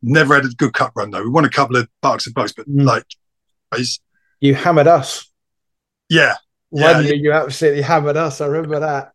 never 0.02 0.34
had 0.34 0.46
a 0.46 0.50
good 0.50 0.74
cup 0.74 0.94
run 0.96 1.12
though. 1.12 1.22
We 1.22 1.30
won 1.30 1.46
a 1.46 1.52
couple 1.52 1.76
of 1.76 1.88
Berks 2.02 2.26
and 2.26 2.34
Bucks, 2.34 2.54
but 2.54 2.68
mm. 2.68 2.84
like, 2.84 3.06
you 4.40 4.56
hammered 4.56 4.88
us. 4.88 5.32
Yeah, 6.10 6.34
one 6.70 6.82
yeah, 6.82 7.00
year 7.00 7.16
you 7.16 7.32
absolutely 7.32 7.82
hammered 7.82 8.18
us. 8.18 8.42
I 8.42 8.48
remember 8.48 8.80
that. 8.80 9.14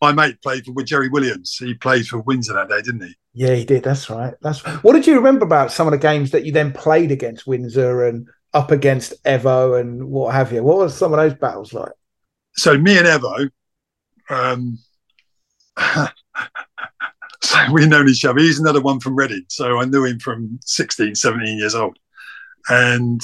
My 0.00 0.12
mate 0.12 0.42
played 0.42 0.64
for 0.64 0.72
with 0.72 0.86
Jerry 0.86 1.08
Williams. 1.08 1.56
He 1.56 1.74
played 1.74 2.06
for 2.06 2.18
Windsor 2.18 2.54
that 2.54 2.68
day, 2.68 2.82
didn't 2.82 3.06
he? 3.06 3.14
Yeah, 3.34 3.54
he 3.54 3.64
did. 3.64 3.84
That's 3.84 4.10
right. 4.10 4.34
That's 4.42 4.60
what 4.82 4.92
did 4.92 5.06
you 5.06 5.14
remember 5.14 5.44
about 5.44 5.72
some 5.72 5.86
of 5.86 5.92
the 5.92 5.98
games 5.98 6.32
that 6.32 6.44
you 6.44 6.52
then 6.52 6.72
played 6.72 7.10
against 7.10 7.46
Windsor 7.46 8.06
and 8.06 8.28
up 8.52 8.70
against 8.70 9.22
Evo 9.24 9.80
and 9.80 10.08
what 10.08 10.34
have 10.34 10.52
you? 10.52 10.62
What 10.62 10.78
were 10.78 10.88
some 10.88 11.12
of 11.12 11.18
those 11.18 11.34
battles 11.34 11.72
like? 11.72 11.92
So 12.54 12.76
me 12.76 12.98
and 12.98 13.06
Evo, 13.06 13.48
um, 14.28 14.78
so 17.40 17.58
we 17.72 17.86
known 17.86 18.08
each 18.08 18.24
other. 18.24 18.40
He's 18.40 18.60
another 18.60 18.82
one 18.82 19.00
from 19.00 19.16
Reading, 19.16 19.44
so 19.48 19.80
I 19.80 19.86
knew 19.86 20.04
him 20.04 20.18
from 20.18 20.58
16, 20.64 21.14
17 21.14 21.58
years 21.58 21.74
old, 21.74 21.98
and 22.68 23.22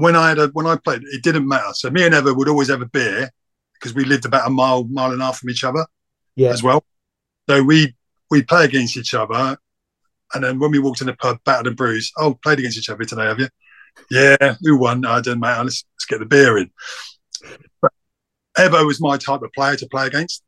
when 0.00 0.16
I 0.16 0.30
had 0.30 0.38
a, 0.38 0.48
when 0.48 0.66
I 0.66 0.76
played, 0.76 1.02
it 1.04 1.22
didn't 1.22 1.46
matter. 1.46 1.72
So 1.74 1.90
me 1.90 2.04
and 2.04 2.14
Evo 2.14 2.36
would 2.36 2.48
always 2.48 2.68
have 2.68 2.80
a 2.80 2.86
beer 2.86 3.30
because 3.74 3.94
we 3.94 4.04
lived 4.04 4.24
about 4.24 4.46
a 4.46 4.50
mile, 4.50 4.84
mile 4.84 5.12
and 5.12 5.20
a 5.20 5.24
half 5.26 5.38
from 5.38 5.50
each 5.50 5.64
other, 5.64 5.86
yeah. 6.36 6.50
as 6.50 6.62
well. 6.62 6.84
So 7.48 7.62
we 7.62 7.94
we 8.30 8.42
play 8.42 8.64
against 8.64 8.96
each 8.96 9.12
other, 9.12 9.58
and 10.34 10.44
then 10.44 10.58
when 10.58 10.70
we 10.70 10.78
walked 10.78 11.00
in 11.00 11.08
the 11.08 11.14
pub, 11.14 11.38
battered 11.44 11.66
and 11.66 11.76
bruised. 11.76 12.12
Oh, 12.16 12.34
played 12.34 12.58
against 12.58 12.78
each 12.78 12.88
other 12.88 13.04
today, 13.04 13.24
have 13.24 13.40
you? 13.40 13.48
Yeah, 14.10 14.54
who 14.62 14.78
won? 14.78 15.04
I 15.04 15.20
don't 15.20 15.40
matter. 15.40 15.64
Let's, 15.64 15.84
let's 15.94 16.06
get 16.06 16.20
the 16.20 16.26
beer 16.26 16.56
in. 16.58 16.70
But 17.82 17.92
Evo 18.56 18.86
was 18.86 19.00
my 19.00 19.18
type 19.18 19.42
of 19.42 19.52
player 19.52 19.76
to 19.76 19.86
play 19.88 20.06
against 20.06 20.42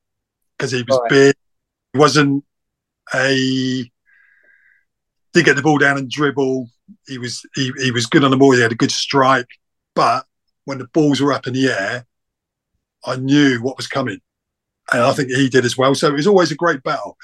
because 0.57 0.73
he 0.73 0.83
was 0.89 0.99
right. 1.03 1.11
big. 1.11 1.35
He 1.93 1.99
wasn't 1.99 2.45
a 3.13 3.91
did 5.33 5.45
get 5.45 5.57
the 5.57 5.63
ball 5.63 5.79
down 5.79 5.99
and 5.99 6.11
dribble. 6.11 6.69
He 7.07 7.19
was 7.19 7.45
he, 7.55 7.73
he 7.79 7.91
was 7.91 8.07
good 8.07 8.25
on 8.25 8.31
the 8.31 8.37
ball. 8.37 8.53
He 8.53 8.61
had 8.61 8.73
a 8.73 8.77
good 8.77 8.93
strike, 8.93 9.49
but 9.95 10.27
when 10.65 10.79
the 10.79 10.89
balls 10.89 11.21
were 11.21 11.33
up 11.33 11.47
in 11.47 11.55
the 11.55 11.69
air, 11.69 12.07
I 13.05 13.17
knew 13.17 13.59
what 13.61 13.77
was 13.77 13.87
coming, 13.87 14.21
and 14.93 15.03
I 15.03 15.13
think 15.13 15.31
he 15.31 15.49
did 15.49 15.65
as 15.65 15.77
well. 15.77 15.95
So 15.95 16.09
it 16.09 16.15
was 16.15 16.27
always 16.27 16.53
a 16.53 16.57
great 16.57 16.83
battle. 16.83 17.17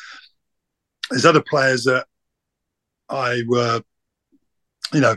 There's 1.11 1.27
other 1.27 1.43
players 1.43 1.85
that 1.85 2.07
I 3.09 3.43
were, 3.47 3.83
you 4.93 5.01
know, 5.01 5.17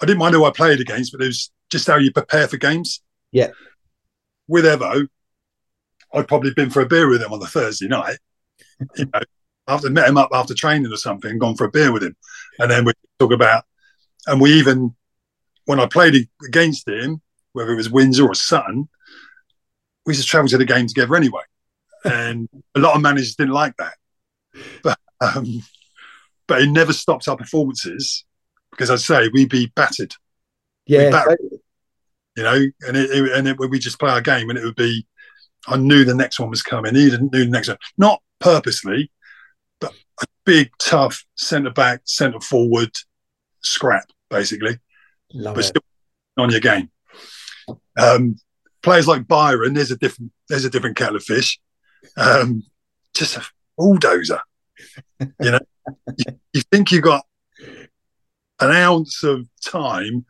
I 0.00 0.06
didn't 0.06 0.18
mind 0.18 0.34
who 0.34 0.44
I 0.44 0.50
played 0.50 0.80
against, 0.80 1.12
but 1.12 1.22
it 1.22 1.26
was 1.26 1.50
just 1.70 1.86
how 1.86 1.96
you 1.96 2.10
prepare 2.10 2.48
for 2.48 2.56
games. 2.56 3.00
Yeah. 3.30 3.50
With 4.48 4.64
Evo, 4.64 5.06
I'd 6.12 6.28
probably 6.28 6.52
been 6.54 6.70
for 6.70 6.82
a 6.82 6.86
beer 6.86 7.08
with 7.08 7.22
him 7.22 7.32
on 7.32 7.40
the 7.40 7.46
Thursday 7.46 7.88
night. 7.88 8.18
You 8.96 9.06
know, 9.06 9.20
after 9.68 9.90
met 9.90 10.08
him 10.08 10.18
up 10.18 10.30
after 10.32 10.54
training 10.54 10.92
or 10.92 10.96
something, 10.96 11.38
gone 11.38 11.56
for 11.56 11.64
a 11.64 11.70
beer 11.70 11.92
with 11.92 12.02
him, 12.02 12.16
and 12.58 12.70
then 12.70 12.84
we 12.84 12.92
talk 13.18 13.32
about, 13.32 13.64
and 14.26 14.40
we 14.40 14.52
even 14.54 14.94
when 15.66 15.80
I 15.80 15.86
played 15.86 16.28
against 16.46 16.88
him, 16.88 17.20
whether 17.52 17.72
it 17.72 17.76
was 17.76 17.90
Windsor 17.90 18.26
or 18.26 18.34
Sutton, 18.34 18.88
we 20.06 20.14
just 20.14 20.28
travelled 20.28 20.50
to 20.50 20.58
the 20.58 20.64
game 20.64 20.86
together 20.86 21.16
anyway, 21.16 21.42
and 22.04 22.48
a 22.74 22.80
lot 22.80 22.94
of 22.94 23.02
managers 23.02 23.36
didn't 23.36 23.54
like 23.54 23.76
that, 23.78 23.94
but 24.82 24.98
um, 25.20 25.62
but 26.46 26.62
it 26.62 26.68
never 26.68 26.92
stopped 26.92 27.28
our 27.28 27.36
performances 27.36 28.24
because 28.70 28.90
I'd 28.90 29.00
say 29.00 29.28
we'd 29.28 29.48
be 29.48 29.72
battered, 29.74 30.14
yeah, 30.86 31.10
battered, 31.10 31.38
you 32.36 32.42
know, 32.42 32.64
and 32.86 32.96
it, 32.96 33.10
it, 33.10 33.32
and 33.32 33.48
it, 33.48 33.58
we 33.58 33.78
just 33.78 33.98
play 33.98 34.10
our 34.10 34.20
game, 34.20 34.50
and 34.50 34.58
it 34.58 34.64
would 34.64 34.76
be. 34.76 35.06
I 35.66 35.78
knew 35.78 36.04
the 36.04 36.14
next 36.14 36.38
one 36.38 36.50
was 36.50 36.62
coming. 36.62 36.94
He 36.94 37.08
didn't 37.08 37.32
knew 37.32 37.46
the 37.46 37.50
next 37.50 37.68
one, 37.68 37.78
not 37.96 38.20
purposely, 38.38 39.10
a 40.22 40.26
big, 40.44 40.70
tough 40.78 41.24
centre 41.36 41.70
back, 41.70 42.00
centre 42.04 42.40
forward 42.40 42.90
scrap, 43.60 44.10
basically. 44.30 44.78
Love 45.32 45.56
but 45.56 45.64
still 45.64 45.82
on 46.38 46.50
your 46.50 46.60
game. 46.60 46.90
Um, 47.98 48.36
players 48.82 49.08
like 49.08 49.26
Byron, 49.26 49.74
there's 49.74 49.90
a 49.90 49.96
different 49.96 50.32
there's 50.48 50.64
a 50.64 50.70
different 50.70 50.96
kettle 50.96 51.16
of 51.16 51.24
fish. 51.24 51.58
Um, 52.16 52.62
just 53.14 53.36
a 53.36 53.42
bulldozer. 53.76 54.40
you 55.20 55.50
know, 55.50 55.60
you, 56.16 56.38
you, 56.52 56.60
think 56.70 56.92
you 56.92 57.00
got 57.00 57.24
an 58.60 58.70
ounce 58.70 59.22
of 59.24 59.48
time, 59.64 60.24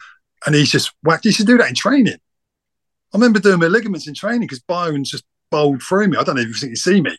and 0.46 0.54
he's 0.54 0.70
just 0.70 0.92
whacked. 1.02 1.24
He 1.24 1.32
should 1.32 1.46
do 1.46 1.58
that 1.58 1.68
in 1.68 1.74
training. 1.74 2.14
I 2.14 3.16
remember 3.16 3.40
doing 3.40 3.60
my 3.60 3.66
ligaments 3.66 4.08
in 4.08 4.14
training 4.14 4.42
because 4.42 4.60
Byron 4.60 5.04
just 5.04 5.24
bowled 5.50 5.82
through 5.82 6.08
me. 6.08 6.16
I 6.16 6.24
don't 6.24 6.38
even 6.38 6.52
think 6.52 6.70
he 6.70 6.76
see 6.76 7.00
me. 7.00 7.16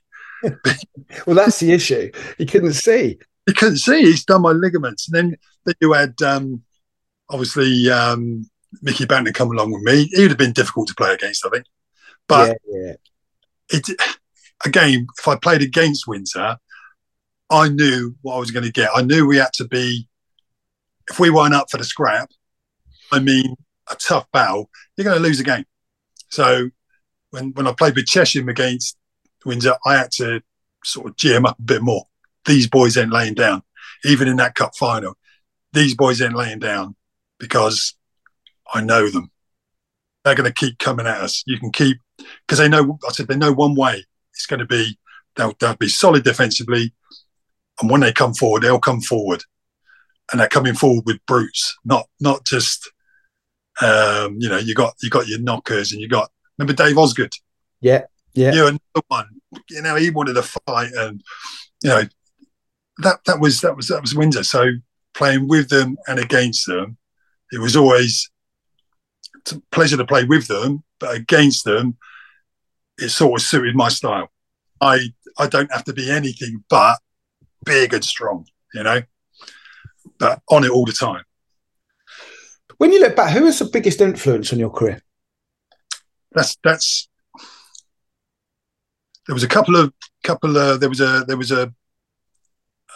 well, 1.27 1.35
that's 1.35 1.59
the 1.59 1.71
issue. 1.71 2.11
He 2.37 2.45
couldn't 2.45 2.73
see. 2.73 3.17
He 3.45 3.53
couldn't 3.53 3.77
see. 3.77 4.01
He's 4.01 4.25
done 4.25 4.41
my 4.41 4.51
ligaments. 4.51 5.07
And 5.07 5.15
then, 5.15 5.37
then 5.65 5.75
you 5.81 5.93
had 5.93 6.19
um, 6.21 6.63
obviously 7.29 7.89
um, 7.89 8.49
Mickey 8.81 9.05
Banton 9.05 9.33
come 9.33 9.51
along 9.51 9.71
with 9.71 9.83
me. 9.83 10.05
He 10.11 10.21
would 10.21 10.31
have 10.31 10.37
been 10.37 10.53
difficult 10.53 10.87
to 10.89 10.95
play 10.95 11.13
against, 11.13 11.45
I 11.45 11.49
think. 11.49 11.65
But 12.27 12.57
yeah, 12.67 12.93
yeah. 13.71 13.77
it 13.77 13.89
again, 14.65 15.07
if 15.17 15.27
I 15.27 15.35
played 15.35 15.61
against 15.61 16.07
Windsor, 16.07 16.57
I 17.49 17.69
knew 17.69 18.15
what 18.21 18.35
I 18.35 18.39
was 18.39 18.51
going 18.51 18.65
to 18.65 18.71
get. 18.71 18.89
I 18.95 19.01
knew 19.01 19.27
we 19.27 19.37
had 19.37 19.53
to 19.55 19.67
be. 19.67 20.07
If 21.09 21.19
we 21.19 21.29
weren't 21.29 21.53
up 21.53 21.69
for 21.69 21.77
the 21.77 21.83
scrap, 21.83 22.31
I 23.11 23.19
mean, 23.19 23.55
a 23.91 23.95
tough 23.95 24.25
battle, 24.31 24.71
you're 24.97 25.05
going 25.05 25.17
to 25.17 25.21
lose 25.21 25.39
a 25.39 25.43
game. 25.43 25.65
So 26.29 26.71
when 27.29 27.51
when 27.51 27.67
I 27.67 27.73
played 27.73 27.95
with 27.95 28.07
Chesham 28.07 28.49
against 28.49 28.97
Windsor, 29.45 29.75
I 29.85 29.97
had 29.97 30.11
to 30.13 30.41
sort 30.83 31.07
of 31.07 31.15
GM 31.15 31.47
up 31.47 31.59
a 31.59 31.61
bit 31.61 31.81
more. 31.81 32.05
These 32.45 32.67
boys 32.67 32.97
ain't 32.97 33.11
laying 33.11 33.33
down, 33.33 33.63
even 34.03 34.27
in 34.27 34.37
that 34.37 34.55
cup 34.55 34.75
final. 34.75 35.15
These 35.73 35.95
boys 35.95 36.21
ain't 36.21 36.35
laying 36.35 36.59
down 36.59 36.95
because 37.39 37.95
I 38.73 38.81
know 38.81 39.09
them. 39.09 39.31
They're 40.23 40.35
going 40.35 40.51
to 40.51 40.53
keep 40.53 40.79
coming 40.79 41.07
at 41.07 41.21
us. 41.21 41.43
You 41.45 41.59
can 41.59 41.71
keep 41.71 41.97
because 42.17 42.59
they 42.59 42.69
know. 42.69 42.97
I 43.07 43.11
said 43.11 43.27
they 43.27 43.37
know 43.37 43.53
one 43.53 43.75
way. 43.75 44.03
It's 44.33 44.45
going 44.45 44.59
to 44.59 44.65
be 44.65 44.97
they'll, 45.35 45.53
they'll 45.59 45.75
be 45.75 45.87
solid 45.87 46.23
defensively, 46.23 46.93
and 47.79 47.89
when 47.89 48.01
they 48.01 48.11
come 48.11 48.33
forward, 48.33 48.63
they'll 48.63 48.79
come 48.79 49.01
forward, 49.01 49.43
and 50.31 50.39
they're 50.39 50.47
coming 50.47 50.73
forward 50.73 51.03
with 51.05 51.25
brutes, 51.27 51.75
not 51.85 52.07
not 52.19 52.45
just 52.45 52.91
um, 53.81 54.37
you 54.39 54.49
know 54.49 54.57
you 54.57 54.73
got 54.73 54.95
you 55.01 55.09
got 55.09 55.27
your 55.27 55.39
knockers 55.39 55.91
and 55.91 56.01
you 56.01 56.07
got 56.07 56.31
remember 56.57 56.73
Dave 56.73 56.97
Osgood. 56.97 57.33
Yeah, 57.81 58.03
yeah. 58.33 58.53
You 58.53 58.67
another 58.67 59.05
one. 59.07 59.27
You 59.69 59.81
know, 59.81 59.95
he 59.95 60.09
wanted 60.09 60.33
to 60.33 60.43
fight, 60.43 60.91
and 60.93 61.21
you 61.83 61.89
know 61.89 62.03
that 62.99 63.19
that 63.25 63.39
was 63.39 63.61
that 63.61 63.75
was 63.75 63.87
that 63.87 64.01
was 64.01 64.15
Windsor. 64.15 64.43
So 64.43 64.71
playing 65.13 65.47
with 65.47 65.69
them 65.69 65.97
and 66.07 66.19
against 66.19 66.67
them, 66.67 66.97
it 67.51 67.59
was 67.59 67.75
always 67.75 68.29
a 69.51 69.61
pleasure 69.71 69.97
to 69.97 70.05
play 70.05 70.23
with 70.23 70.47
them, 70.47 70.83
but 70.99 71.15
against 71.15 71.65
them, 71.65 71.97
it 72.97 73.09
sort 73.09 73.39
of 73.39 73.45
suited 73.45 73.75
my 73.75 73.89
style. 73.89 74.29
I 74.81 75.13
I 75.37 75.47
don't 75.47 75.71
have 75.71 75.83
to 75.85 75.93
be 75.93 76.09
anything 76.09 76.63
but 76.69 76.99
big 77.65 77.93
and 77.93 78.03
strong, 78.03 78.45
you 78.73 78.83
know, 78.83 79.01
but 80.19 80.41
on 80.49 80.63
it 80.63 80.71
all 80.71 80.85
the 80.85 80.93
time. 80.93 81.23
When 82.77 82.91
you 82.91 82.99
look 82.99 83.15
back, 83.15 83.31
who 83.31 83.43
was 83.45 83.59
the 83.59 83.65
biggest 83.65 84.01
influence 84.01 84.51
on 84.51 84.59
your 84.59 84.69
career? 84.69 85.01
That's 86.31 86.57
that's 86.63 87.09
there 89.27 89.33
was 89.33 89.43
a 89.43 89.47
couple 89.47 89.75
of 89.75 89.93
couple 90.23 90.57
of 90.57 90.79
there 90.79 90.89
was 90.89 91.01
a 91.01 91.23
there 91.27 91.37
was 91.37 91.51
a 91.51 91.73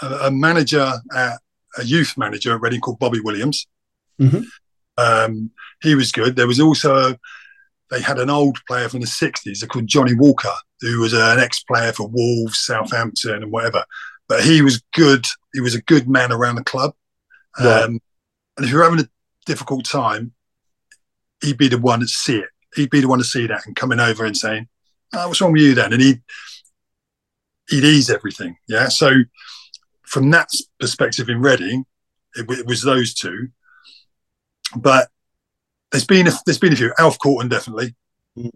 a, 0.02 0.32
manager 0.32 0.94
at 1.16 1.40
a 1.78 1.84
youth 1.84 2.14
manager 2.18 2.56
at 2.56 2.62
Reading 2.62 2.80
called 2.80 3.00
Bobby 3.00 3.20
Williams. 3.20 3.68
Mm-hmm. 4.20 4.44
Um, 4.98 5.52
he 5.82 5.96
was 5.96 6.12
good. 6.12 6.36
There 6.36 6.48
was 6.48 6.60
also 6.60 7.16
they 7.90 8.02
had 8.02 8.20
an 8.20 8.30
old 8.30 8.60
player 8.68 8.90
from 8.90 9.02
the 9.02 9.08
'60s 9.08 9.68
called 9.68 9.88
Johnny 9.88 10.14
Walker, 10.14 10.54
who 10.82 11.00
was 11.00 11.14
an 11.14 11.40
ex-player 11.40 11.92
for 11.94 12.08
Wolves, 12.08 12.60
Southampton, 12.60 13.44
and 13.44 13.52
whatever. 13.52 13.84
But 14.28 14.44
he 14.44 14.62
was 14.62 14.82
good. 14.94 15.26
He 15.54 15.60
was 15.60 15.76
a 15.76 15.82
good 15.82 16.08
man 16.08 16.32
around 16.32 16.56
the 16.56 16.64
club. 16.64 16.94
Um, 17.60 18.00
and 18.56 18.66
if 18.66 18.72
you're 18.72 18.84
having 18.84 19.00
a 19.00 19.10
difficult 19.46 19.86
time, 19.86 20.34
he'd 21.42 21.58
be 21.58 21.68
the 21.68 21.80
one 21.80 22.02
to 22.02 22.08
see 22.08 22.38
it. 22.38 22.50
He'd 22.76 22.92
be 22.92 23.02
the 23.02 23.08
one 23.08 23.20
to 23.20 23.26
see 23.26 23.48
that 23.48 23.66
and 23.66 23.76
coming 23.76 24.00
over 24.00 24.26
and 24.26 24.38
saying, 24.38 24.68
oh, 25.14 25.28
"What's 25.28 25.42
wrong 25.42 25.52
with 25.52 25.62
you 25.62 25.76
then?" 25.76 25.94
And 25.94 26.02
he'd 26.02 26.22
he'd 27.70 27.84
ease 27.84 28.10
everything. 28.10 28.58
Yeah. 28.68 28.90
So 28.90 29.12
from 30.04 30.32
that 30.32 30.50
perspective 30.80 31.30
in 31.30 31.42
Reading, 31.42 31.86
it, 32.36 32.50
it 32.50 32.66
was 32.66 32.82
those 32.82 33.14
two. 33.14 33.50
But 34.76 35.10
there's 35.92 36.06
been 36.06 36.28
a, 36.28 36.32
there's 36.46 36.60
been 36.60 36.74
a 36.74 36.76
few. 36.76 36.94
Alf 37.00 37.18
Courton 37.20 37.50
definitely, 37.50 37.96
mm. 38.38 38.52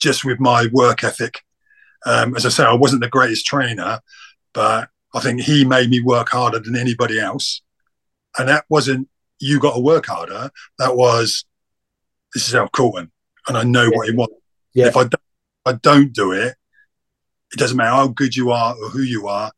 just 0.00 0.24
with 0.24 0.40
my 0.40 0.68
work 0.72 1.04
ethic. 1.04 1.42
Um, 2.04 2.36
as 2.36 2.46
I 2.46 2.50
say, 2.50 2.64
I 2.64 2.74
wasn't 2.74 3.02
the 3.02 3.08
greatest 3.08 3.46
trainer, 3.46 4.00
but 4.52 4.88
I 5.14 5.20
think 5.20 5.40
he 5.40 5.64
made 5.64 5.90
me 5.90 6.00
work 6.00 6.28
harder 6.28 6.60
than 6.60 6.76
anybody 6.76 7.18
else. 7.18 7.62
And 8.38 8.48
that 8.48 8.64
wasn't 8.68 9.08
you 9.38 9.58
got 9.58 9.74
to 9.74 9.80
work 9.80 10.06
harder. 10.06 10.50
That 10.78 10.96
was 10.96 11.44
this 12.34 12.48
is 12.48 12.54
Alf 12.54 12.70
Courton, 12.72 13.10
and 13.48 13.56
I 13.56 13.64
know 13.64 13.84
yeah. 13.84 13.90
what 13.96 14.08
he 14.08 14.14
wants. 14.14 14.34
Yeah. 14.74 14.86
If 14.88 14.96
I 14.96 15.04
don't, 15.04 15.14
I 15.66 15.72
don't 15.72 16.12
do 16.12 16.32
it, 16.32 16.54
it 17.52 17.58
doesn't 17.58 17.76
matter 17.76 17.90
how 17.90 18.08
good 18.08 18.36
you 18.36 18.50
are 18.50 18.74
or 18.74 18.88
who 18.88 19.02
you 19.02 19.28
are, 19.28 19.52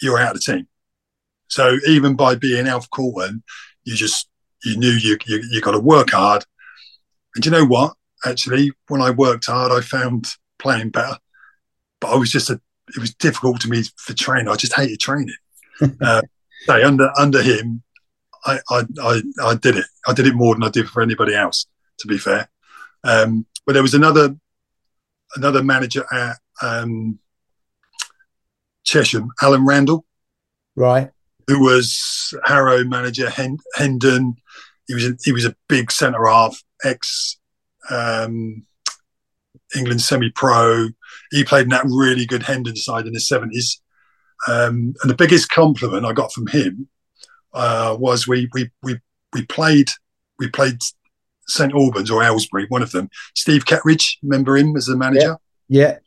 you're 0.00 0.18
out 0.18 0.34
of 0.34 0.42
the 0.42 0.52
team. 0.52 0.68
So 1.48 1.78
even 1.86 2.16
by 2.16 2.34
being 2.34 2.66
Alf 2.66 2.90
Courton, 2.90 3.42
you 3.84 3.94
just 3.94 4.28
you 4.64 4.76
knew 4.76 4.90
you 4.90 5.16
you, 5.26 5.42
you 5.50 5.60
got 5.60 5.72
to 5.72 5.78
work 5.78 6.10
hard. 6.10 6.44
And 7.34 7.44
you 7.44 7.50
know 7.50 7.64
what? 7.64 7.94
Actually, 8.24 8.72
when 8.88 9.00
I 9.00 9.10
worked 9.10 9.46
hard, 9.46 9.70
I 9.70 9.80
found 9.80 10.26
playing 10.58 10.90
better. 10.90 11.18
But 12.00 12.12
I 12.12 12.16
was 12.16 12.30
just 12.30 12.50
a 12.50 12.60
it 12.94 12.98
was 12.98 13.14
difficult 13.14 13.60
to 13.62 13.68
me 13.68 13.84
for 13.96 14.14
training. 14.14 14.48
I 14.48 14.56
just 14.56 14.74
hated 14.74 15.00
training. 15.00 15.34
uh, 16.00 16.22
say 16.66 16.82
under 16.82 17.10
under 17.18 17.42
him, 17.42 17.82
I, 18.44 18.58
I, 18.70 18.82
I 19.02 19.22
I 19.42 19.54
did 19.54 19.76
it. 19.76 19.86
I 20.06 20.12
did 20.12 20.26
it 20.26 20.34
more 20.34 20.54
than 20.54 20.64
I 20.64 20.70
did 20.70 20.88
for 20.88 21.02
anybody 21.02 21.34
else. 21.34 21.66
To 22.00 22.08
be 22.08 22.18
fair, 22.18 22.48
um, 23.04 23.46
but 23.64 23.72
there 23.72 23.82
was 23.82 23.94
another 23.94 24.36
another 25.34 25.62
manager 25.62 26.04
at 26.12 26.36
um, 26.62 27.18
Chesham, 28.84 29.28
Alan 29.42 29.66
Randall, 29.66 30.04
right, 30.76 31.10
who 31.46 31.60
was 31.60 32.34
Harrow 32.44 32.84
manager 32.84 33.30
Hendon. 33.74 34.36
He 34.86 34.94
was 34.94 35.04
a, 35.04 35.16
he 35.24 35.32
was 35.32 35.44
a 35.44 35.56
big 35.68 35.90
centre 35.90 36.26
half, 36.26 36.62
ex 36.84 37.38
um, 37.90 38.64
England 39.74 40.00
semi 40.00 40.30
pro. 40.30 40.88
He 41.30 41.44
played 41.44 41.64
in 41.64 41.70
that 41.70 41.84
really 41.86 42.26
good 42.26 42.42
Hendon 42.42 42.76
side 42.76 43.06
in 43.06 43.12
the 43.12 43.20
seventies. 43.20 43.80
Um, 44.48 44.94
and 45.02 45.10
the 45.10 45.16
biggest 45.16 45.50
compliment 45.50 46.06
I 46.06 46.12
got 46.12 46.32
from 46.32 46.46
him 46.46 46.88
uh, 47.52 47.96
was 47.98 48.28
we 48.28 48.48
we 48.52 48.70
we 48.82 49.00
we 49.32 49.44
played 49.46 49.90
we 50.38 50.48
played 50.48 50.78
St 51.48 51.72
Albans 51.72 52.10
or 52.10 52.22
Aylesbury, 52.22 52.66
one 52.68 52.82
of 52.82 52.92
them. 52.92 53.08
Steve 53.34 53.64
Kettridge, 53.64 54.16
remember 54.22 54.56
him 54.56 54.76
as 54.76 54.86
the 54.86 54.96
manager? 54.96 55.38
Yeah. 55.68 55.98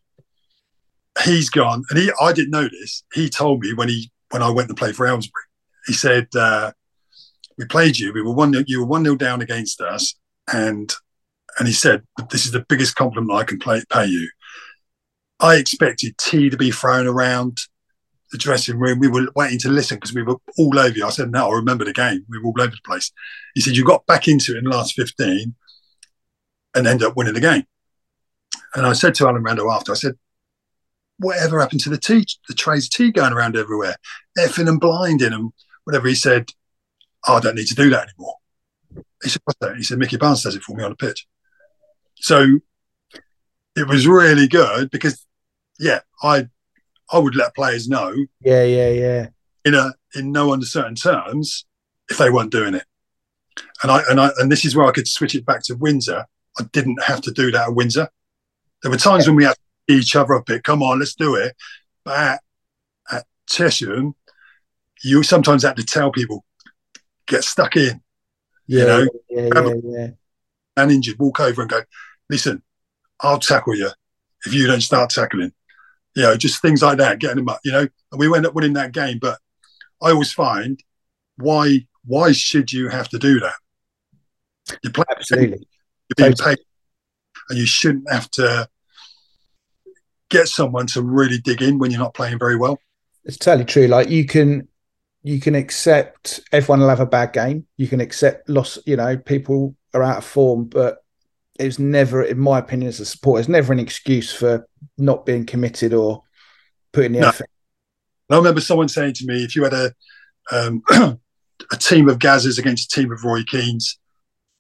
yeah. 1.18 1.24
He's 1.24 1.50
gone, 1.50 1.84
and 1.90 2.00
he 2.00 2.12
I 2.22 2.32
didn't 2.32 2.52
know 2.52 2.70
this. 2.70 3.04
He 3.14 3.30
told 3.30 3.62
me 3.62 3.74
when 3.74 3.90
he 3.90 4.12
when 4.30 4.42
I 4.42 4.50
went 4.50 4.70
to 4.70 4.76
play 4.76 4.94
for 4.94 5.06
Aylesbury. 5.06 5.44
He 5.86 5.94
said, 5.94 6.28
uh, 6.36 6.72
"We 7.58 7.66
played 7.66 7.98
you. 7.98 8.14
We 8.14 8.22
were 8.22 8.34
one. 8.34 8.54
You 8.68 8.82
were 8.82 8.86
one 8.86 9.04
0 9.04 9.16
down 9.16 9.42
against 9.42 9.82
us, 9.82 10.16
and 10.54 10.94
and 11.58 11.68
he 11.68 11.74
said, 11.74 12.04
"This 12.30 12.46
is 12.46 12.54
the 12.54 12.66
biggest 12.70 12.96
compliment 12.96 13.38
I 13.38 13.44
can 13.44 13.60
play, 13.60 13.84
pay 13.90 14.06
you." 14.06 14.30
I 15.42 15.56
expected 15.56 16.18
tea 16.18 16.50
to 16.50 16.58
be 16.58 16.72
thrown 16.72 17.08
around 17.08 17.62
the 18.32 18.38
dressing 18.38 18.78
room. 18.78 19.00
We 19.00 19.08
were 19.08 19.28
waiting 19.36 19.60
to 19.60 19.70
listen 19.70 19.98
because 19.98 20.14
we 20.14 20.24
were 20.24 20.38
all 20.58 20.80
over 20.80 20.96
you. 20.96 21.06
I 21.06 21.10
said, 21.10 21.32
"No, 21.32 21.50
I 21.50 21.56
remember 21.56 21.86
the 21.86 21.94
game. 21.94 22.26
We 22.30 22.40
were 22.40 22.48
all 22.48 22.62
over 22.62 22.72
the 22.72 22.78
place." 22.86 23.12
He 23.56 23.62
said, 23.62 23.76
"You 23.76 23.84
got 23.84 24.06
back 24.06 24.28
into 24.28 24.54
it 24.54 24.60
in 24.60 24.66
the 24.66 24.70
last 24.70 24.94
fifteen, 24.94 25.56
and 26.76 26.88
ended 26.88 27.08
up 27.08 27.16
winning 27.18 27.34
the 27.34 27.40
game." 27.40 27.66
And 28.76 28.86
I 28.86 28.94
said 28.94 29.16
to 29.16 29.28
Alan 29.28 29.42
Randall 29.42 29.72
after, 29.72 29.92
I 29.92 29.96
said, 29.96 30.14
whatever 31.18 31.60
happened 31.60 31.82
to 31.82 31.90
the 31.90 31.98
tea, 31.98 32.26
the 32.48 32.54
trays 32.54 32.88
tea 32.88 33.12
going 33.12 33.34
around 33.34 33.58
everywhere, 33.58 33.96
effing 34.38 34.70
and 34.70 34.80
blinding 34.80 35.34
and 35.34 35.52
whatever. 35.84 36.08
He 36.08 36.16
said, 36.16 36.52
oh, 37.28 37.36
I 37.38 37.40
don't 37.40 37.56
need 37.56 37.68
to 37.68 37.76
do 37.76 37.90
that 37.90 38.10
anymore. 38.10 38.36
He 39.24 39.30
said, 39.30 39.42
what's 39.44 39.60
that? 39.60 39.76
He 39.76 39.84
said, 39.84 39.98
Mickey 39.98 40.18
Barnes 40.18 40.44
does 40.44 40.56
it 40.56 40.64
for 40.64 40.76
me 40.76 40.84
on 40.84 40.92
the 40.92 40.96
pitch. 40.96 41.28
So 42.18 42.60
it 43.76 43.88
was 43.88 44.08
really 44.08 44.48
good 44.48 44.92
because, 44.92 45.26
yeah, 45.80 46.02
I 46.22 46.48
I 47.12 47.18
would 47.18 47.36
let 47.36 47.56
players 47.56 47.88
know. 47.88 48.14
Yeah, 48.42 48.64
yeah, 48.64 48.90
yeah. 48.90 49.28
In 49.66 49.74
a 49.76 49.94
in 50.16 50.32
no 50.32 50.54
uncertain 50.54 50.96
terms, 50.96 51.66
if 52.10 52.18
they 52.18 52.30
weren't 52.30 52.52
doing 52.52 52.74
it, 52.74 52.86
and 53.84 53.92
I 53.92 54.02
and 54.10 54.20
I 54.20 54.30
and 54.38 54.52
this 54.52 54.66
is 54.66 54.76
where 54.76 54.88
I 54.88 54.92
could 54.92 55.08
switch 55.08 55.36
it 55.36 55.46
back 55.46 55.64
to 55.64 55.76
Windsor. 55.76 56.26
I 56.60 56.64
didn't 56.72 57.02
have 57.04 57.22
to 57.22 57.32
do 57.32 57.52
that 57.52 57.70
at 57.70 57.76
Windsor. 57.76 58.10
There 58.82 58.92
were 58.92 58.98
times 58.98 59.26
yeah. 59.26 59.30
when 59.30 59.38
we 59.38 59.44
had 59.44 59.56
each 59.88 60.16
other 60.16 60.34
a 60.34 60.44
bit. 60.44 60.64
Come 60.64 60.82
on, 60.82 61.00
let's 61.00 61.16
do 61.16 61.36
it. 61.36 61.56
But 62.04 62.18
at, 62.18 62.42
at 63.12 63.26
Chesham, 63.50 64.14
you 65.04 65.24
sometimes 65.24 65.64
had 65.64 65.78
to 65.78 65.86
tell 65.86 66.12
people, 66.12 66.46
get 67.28 67.44
stuck 67.44 67.76
in. 67.76 68.02
Yeah, 68.68 68.80
you 68.80 68.88
know, 68.88 69.08
yeah, 69.30 69.50
yeah, 69.54 69.74
yeah. 69.84 70.08
And 70.78 70.92
injured, 70.92 71.20
walk 71.20 71.40
over 71.40 71.62
and 71.62 71.70
go, 71.70 71.82
listen, 72.30 72.62
I'll 73.20 73.40
tackle 73.40 73.76
you 73.76 73.90
if 74.46 74.54
you 74.54 74.68
don't 74.68 74.82
start 74.82 75.10
tackling. 75.10 75.54
You 76.20 76.26
know, 76.26 76.36
just 76.36 76.62
things 76.62 76.82
like 76.82 76.98
that, 76.98 77.20
getting 77.20 77.38
them 77.38 77.48
up. 77.48 77.62
You 77.64 77.72
know, 77.72 77.88
and 78.12 78.20
we 78.20 78.36
end 78.36 78.46
up 78.46 78.54
winning 78.54 78.74
that 78.74 78.92
game. 78.92 79.20
But 79.20 79.40
I 80.02 80.12
always 80.12 80.34
find 80.34 80.78
why 81.38 81.88
why 82.06 82.34
should 82.34 82.74
you 82.74 82.90
have 82.90 83.08
to 83.10 83.18
do 83.18 83.40
that? 83.40 83.56
You 84.84 84.90
play 84.90 85.06
absolutely. 85.10 85.66
You're 86.10 86.28
being 86.28 86.34
paid, 86.34 86.58
and 87.50 87.58
you 87.58 87.66
shouldn't 87.66 88.12
have 88.12 88.30
to 88.32 88.68
get 90.30 90.50
someone 90.50 90.88
to 90.88 91.02
really 91.02 91.38
dig 91.38 91.62
in 91.62 91.80
when 91.80 91.90
you're 91.90 92.02
not 92.02 92.14
playing 92.14 92.38
very 92.38 92.58
well. 92.58 92.78
It's 93.24 93.38
totally 93.38 93.64
true. 93.64 93.88
Like 93.88 94.10
you 94.10 94.26
can 94.26 94.68
you 95.24 95.40
can 95.40 95.56
accept 95.56 96.42
everyone 96.52 96.82
will 96.82 96.90
have 96.90 97.00
a 97.00 97.06
bad 97.06 97.32
game. 97.32 97.66
You 97.78 97.88
can 97.88 98.02
accept 98.02 98.50
loss, 98.50 98.78
you 98.86 98.98
know, 98.98 99.16
people 99.16 99.74
are 99.94 100.04
out 100.04 100.18
of 100.18 100.26
form, 100.26 100.66
but 100.66 100.98
it's 101.60 101.80
never, 101.80 102.24
in 102.24 102.40
my 102.40 102.60
opinion, 102.60 102.90
as 102.90 103.00
a 103.00 103.06
supporter, 103.06 103.40
it's 103.40 103.50
never 103.50 103.74
an 103.74 103.80
excuse 103.80 104.34
for 104.34 104.68
not 104.98 105.26
being 105.26 105.46
committed 105.46 105.94
or 105.94 106.24
putting 106.94 107.14
the 107.14 107.20
no. 107.22 107.28
effort. 107.28 107.50
I 108.30 108.38
remember 108.38 108.62
someone 108.62 108.90
saying 108.90 109.14
to 109.16 109.26
me, 109.26 109.44
if 109.44 109.56
you 109.56 109.64
had 109.64 109.74
a 109.74 109.94
um, 110.52 110.84
a 111.72 111.78
team 111.78 112.08
of 112.10 112.20
Gazers 112.20 112.60
against 112.60 112.94
a 112.94 113.02
team 113.02 113.12
of 113.12 113.24
Roy 113.24 113.44
Keanes, 113.44 114.00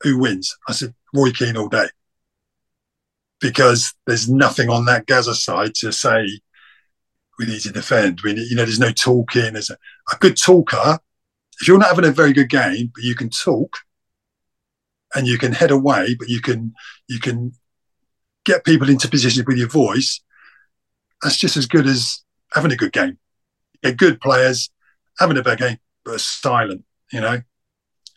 who 0.01 0.17
wins? 0.17 0.55
I 0.67 0.73
said, 0.73 0.93
Roy 1.13 1.31
Keane 1.31 1.57
all 1.57 1.69
day 1.69 1.87
because 3.39 3.93
there's 4.05 4.29
nothing 4.29 4.69
on 4.69 4.85
that 4.85 5.05
Gaza 5.05 5.33
side 5.33 5.75
to 5.75 5.91
say 5.91 6.27
we 7.37 7.45
need 7.45 7.61
to 7.61 7.71
defend. 7.71 8.21
We 8.21 8.33
need, 8.33 8.49
you 8.49 8.55
know, 8.55 8.65
there's 8.65 8.79
no 8.79 8.91
talking. 8.91 9.53
There's 9.53 9.69
a, 9.69 9.77
a 10.11 10.17
good 10.19 10.37
talker. 10.37 10.99
If 11.61 11.67
you're 11.67 11.77
not 11.77 11.89
having 11.89 12.05
a 12.05 12.11
very 12.11 12.33
good 12.33 12.49
game, 12.49 12.91
but 12.93 13.03
you 13.03 13.15
can 13.15 13.29
talk 13.29 13.77
and 15.15 15.27
you 15.27 15.37
can 15.37 15.53
head 15.53 15.71
away, 15.71 16.15
but 16.17 16.29
you 16.29 16.41
can 16.41 16.73
you 17.07 17.19
can 17.19 17.53
get 18.45 18.63
people 18.63 18.89
into 18.89 19.09
positions 19.09 19.45
with 19.45 19.57
your 19.57 19.69
voice. 19.69 20.21
That's 21.21 21.37
just 21.37 21.57
as 21.57 21.65
good 21.65 21.87
as 21.87 22.23
having 22.53 22.71
a 22.71 22.77
good 22.77 22.93
game. 22.93 23.17
Get 23.83 23.97
good 23.97 24.21
players 24.21 24.69
having 25.19 25.37
a 25.37 25.43
bad 25.43 25.59
game, 25.59 25.77
but 26.05 26.21
silent. 26.21 26.83
You 27.11 27.21
know, 27.21 27.41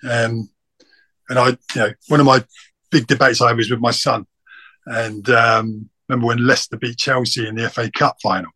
um, 0.09 0.51
and 1.29 1.39
I, 1.39 1.49
you 1.49 1.57
know, 1.77 1.93
one 2.09 2.21
of 2.21 2.27
my 2.27 2.45
big 2.91 3.07
debates 3.07 3.41
I 3.41 3.53
was 3.53 3.71
with 3.71 3.81
my 3.81 3.91
son 3.91 4.27
and 4.87 5.29
um, 5.31 5.89
remember 6.09 6.27
when 6.27 6.47
Leicester 6.47 6.77
beat 6.77 6.99
Chelsea 6.99 7.47
in 7.47 7.55
the 7.55 7.69
FA 7.71 7.91
Cup 7.91 8.17
final 8.23 8.51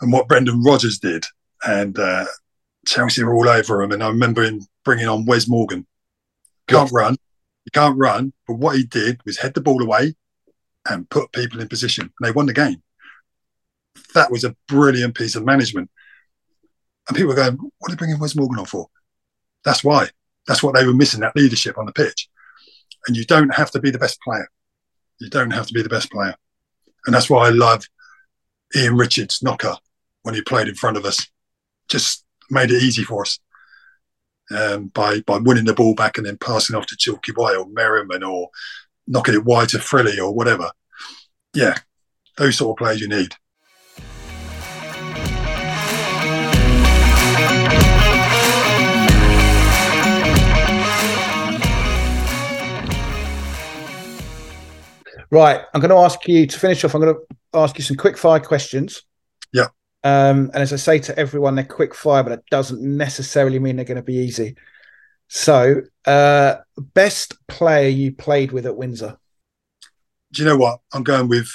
and 0.00 0.12
what 0.12 0.28
Brendan 0.28 0.62
Rodgers 0.62 0.98
did. 0.98 1.24
And 1.64 1.98
uh, 1.98 2.26
Chelsea 2.86 3.22
were 3.22 3.34
all 3.34 3.48
over 3.48 3.82
him. 3.82 3.92
And 3.92 4.02
I 4.02 4.08
remember 4.08 4.42
him 4.42 4.60
bringing 4.84 5.08
on 5.08 5.26
Wes 5.26 5.48
Morgan. 5.48 5.86
Can't 6.68 6.88
yes. 6.88 6.92
run. 6.92 7.16
He 7.64 7.70
can't 7.70 7.98
run. 7.98 8.32
But 8.46 8.54
what 8.54 8.76
he 8.76 8.84
did 8.84 9.20
was 9.24 9.38
head 9.38 9.54
the 9.54 9.60
ball 9.60 9.82
away 9.82 10.14
and 10.88 11.08
put 11.08 11.32
people 11.32 11.60
in 11.60 11.68
position. 11.68 12.04
And 12.04 12.26
they 12.26 12.32
won 12.32 12.46
the 12.46 12.52
game. 12.52 12.82
That 14.14 14.30
was 14.30 14.44
a 14.44 14.56
brilliant 14.68 15.14
piece 15.14 15.36
of 15.36 15.44
management. 15.44 15.90
And 17.08 17.16
people 17.16 17.30
were 17.30 17.36
going, 17.36 17.58
what 17.78 17.90
are 17.90 17.94
they 17.94 17.98
bringing 17.98 18.18
Wes 18.18 18.36
Morgan 18.36 18.58
on 18.58 18.66
for? 18.66 18.88
That's 19.64 19.84
why. 19.84 20.08
That's 20.46 20.62
what 20.62 20.74
they 20.74 20.86
were 20.86 20.94
missing, 20.94 21.20
that 21.20 21.36
leadership 21.36 21.78
on 21.78 21.86
the 21.86 21.92
pitch. 21.92 22.28
And 23.06 23.16
you 23.16 23.24
don't 23.24 23.54
have 23.54 23.70
to 23.72 23.80
be 23.80 23.90
the 23.90 23.98
best 23.98 24.20
player. 24.22 24.48
You 25.18 25.28
don't 25.28 25.52
have 25.52 25.66
to 25.66 25.74
be 25.74 25.82
the 25.82 25.88
best 25.88 26.10
player. 26.10 26.34
And 27.06 27.14
that's 27.14 27.30
why 27.30 27.46
I 27.46 27.50
love 27.50 27.84
Ian 28.76 28.96
Richards' 28.96 29.42
knocker 29.42 29.76
when 30.22 30.34
he 30.34 30.42
played 30.42 30.68
in 30.68 30.74
front 30.74 30.96
of 30.96 31.04
us. 31.04 31.28
Just 31.88 32.24
made 32.50 32.70
it 32.70 32.82
easy 32.82 33.04
for 33.04 33.22
us 33.22 33.38
um, 34.54 34.86
by 34.88 35.20
by 35.20 35.38
winning 35.38 35.64
the 35.64 35.74
ball 35.74 35.94
back 35.94 36.18
and 36.18 36.26
then 36.26 36.38
passing 36.38 36.76
off 36.76 36.86
to 36.86 36.96
Chalky 36.96 37.32
White 37.32 37.56
or 37.56 37.66
Merriman 37.68 38.22
or 38.22 38.50
knocking 39.06 39.34
it 39.34 39.44
wide 39.44 39.68
to 39.70 39.78
Frilly 39.78 40.18
or 40.18 40.32
whatever. 40.32 40.70
Yeah, 41.54 41.74
those 42.36 42.56
sort 42.56 42.74
of 42.74 42.82
players 42.82 43.00
you 43.00 43.08
need. 43.08 43.34
Right, 55.30 55.62
I'm 55.72 55.80
going 55.80 55.88
to 55.88 55.96
ask 55.96 56.28
you 56.28 56.46
to 56.46 56.58
finish 56.58 56.84
off. 56.84 56.94
I'm 56.94 57.00
going 57.00 57.14
to 57.14 57.36
ask 57.54 57.78
you 57.78 57.84
some 57.84 57.96
quick 57.96 58.18
fire 58.18 58.38
questions. 58.38 59.02
Yeah. 59.50 59.68
Um, 60.04 60.50
and 60.52 60.56
as 60.56 60.72
I 60.72 60.76
say 60.76 60.98
to 61.00 61.18
everyone, 61.18 61.54
they're 61.54 61.64
quick 61.64 61.94
fire, 61.94 62.22
but 62.22 62.32
it 62.32 62.44
doesn't 62.50 62.82
necessarily 62.82 63.58
mean 63.58 63.76
they're 63.76 63.84
going 63.84 63.96
to 63.96 64.02
be 64.02 64.16
easy. 64.16 64.56
So, 65.28 65.82
uh, 66.06 66.56
best 66.76 67.36
player 67.46 67.88
you 67.88 68.12
played 68.12 68.52
with 68.52 68.66
at 68.66 68.76
Windsor? 68.76 69.16
Do 70.32 70.42
you 70.42 70.48
know 70.48 70.56
what? 70.56 70.80
I'm 70.92 71.02
going 71.02 71.28
with 71.28 71.50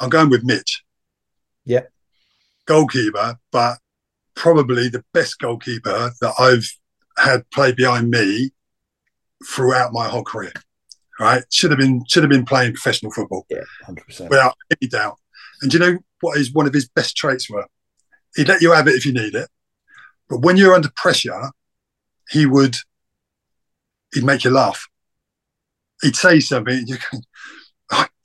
I'm 0.00 0.10
going 0.10 0.30
with 0.30 0.44
Mitch. 0.44 0.84
Yeah. 1.64 1.82
Goalkeeper, 2.66 3.38
but 3.50 3.78
probably 4.34 4.88
the 4.88 5.04
best 5.12 5.38
goalkeeper 5.38 6.12
that 6.20 6.34
I've 6.38 6.68
had 7.16 7.48
play 7.50 7.72
behind 7.72 8.10
me 8.10 8.50
throughout 9.46 9.92
my 9.92 10.08
whole 10.08 10.24
career. 10.24 10.52
Right? 11.18 11.42
Should 11.50 11.72
have 11.72 11.78
been 11.80 12.04
should 12.06 12.22
have 12.22 12.30
been 12.30 12.44
playing 12.44 12.74
professional 12.74 13.10
football. 13.10 13.46
Yeah, 13.50 13.62
hundred 13.84 14.04
percent. 14.04 14.30
Without 14.30 14.54
any 14.80 14.88
doubt. 14.88 15.18
And 15.62 15.70
do 15.70 15.78
you 15.78 15.84
know 15.84 15.98
what 16.20 16.38
is 16.38 16.52
one 16.52 16.66
of 16.66 16.74
his 16.74 16.88
best 16.88 17.16
traits 17.16 17.50
were? 17.50 17.66
He'd 18.38 18.46
let 18.46 18.62
you 18.62 18.70
have 18.70 18.86
it 18.86 18.94
if 18.94 19.04
you 19.04 19.12
need 19.12 19.34
it. 19.34 19.48
But 20.28 20.42
when 20.42 20.56
you're 20.56 20.72
under 20.72 20.90
pressure, 20.94 21.50
he 22.30 22.46
would 22.46 22.76
he'd 24.14 24.22
make 24.22 24.44
you 24.44 24.50
laugh. 24.50 24.88
He'd 26.02 26.14
say 26.14 26.38
something, 26.38 26.84
you 26.86 26.98
can, 26.98 27.20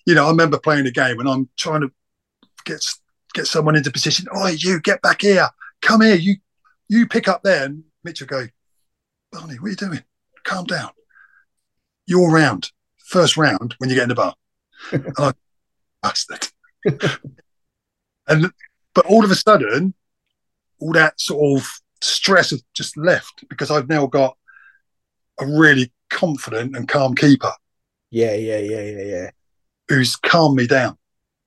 you 0.05 0.14
know, 0.14 0.28
I 0.28 0.30
remember 0.30 0.59
playing 0.59 0.86
a 0.86 0.91
game 0.91 1.20
and 1.20 1.28
I'm 1.28 1.49
trying 1.57 1.82
to 1.82 1.91
get 2.64 2.86
get 3.34 3.47
someone 3.47 3.76
into 3.76 3.89
position. 3.89 4.28
Oh, 4.32 4.45
you 4.49 4.80
get 4.82 5.01
back 5.01 5.22
here, 5.22 5.49
come 5.82 6.01
here, 6.01 6.14
you 6.14 6.36
you 6.89 7.07
pick 7.07 7.28
up 7.28 7.41
there, 7.41 7.66
and 7.66 7.84
Mitchell 8.03 8.28
go, 8.28 8.45
Barney, 9.32 9.55
what 9.55 9.66
are 9.66 9.70
you 9.72 9.76
doing? 9.76 10.03
Calm 10.43 10.66
down. 10.66 10.91
You're 12.05 12.30
round, 12.30 12.70
first 12.99 13.36
round 13.36 13.74
when 13.80 13.89
you 13.89 13.95
get 13.95 14.03
in 14.03 14.09
the 14.09 14.16
bar. 14.16 14.36
and 14.91 15.11
I 15.18 15.34
bastard. 16.03 16.49
and 18.28 18.51
but 18.93 19.07
all 19.07 19.26
of 19.26 19.32
a 19.32 19.36
sudden, 19.36 19.95
all 20.80 20.94
that 20.94 21.20
sort 21.20 21.60
of 21.60 21.68
stress 22.02 22.50
has 22.52 22.64
just 22.74 22.98
left 22.98 23.46
because 23.50 23.72
I've 23.72 23.90
now 23.90 24.06
got 24.08 24.38
a 25.40 25.46
really 25.46 25.92
confident 26.10 26.76
and 26.76 26.88
calm 26.88 27.16
keeper. 27.16 27.52
Yeah, 28.12 28.36
yeah, 28.36 28.60
yeah, 28.60 28.82
yeah, 28.82 29.04
yeah. 29.04 29.30
Who's 29.90 30.16
calmed 30.16 30.56
me 30.56 30.68
down. 30.68 30.98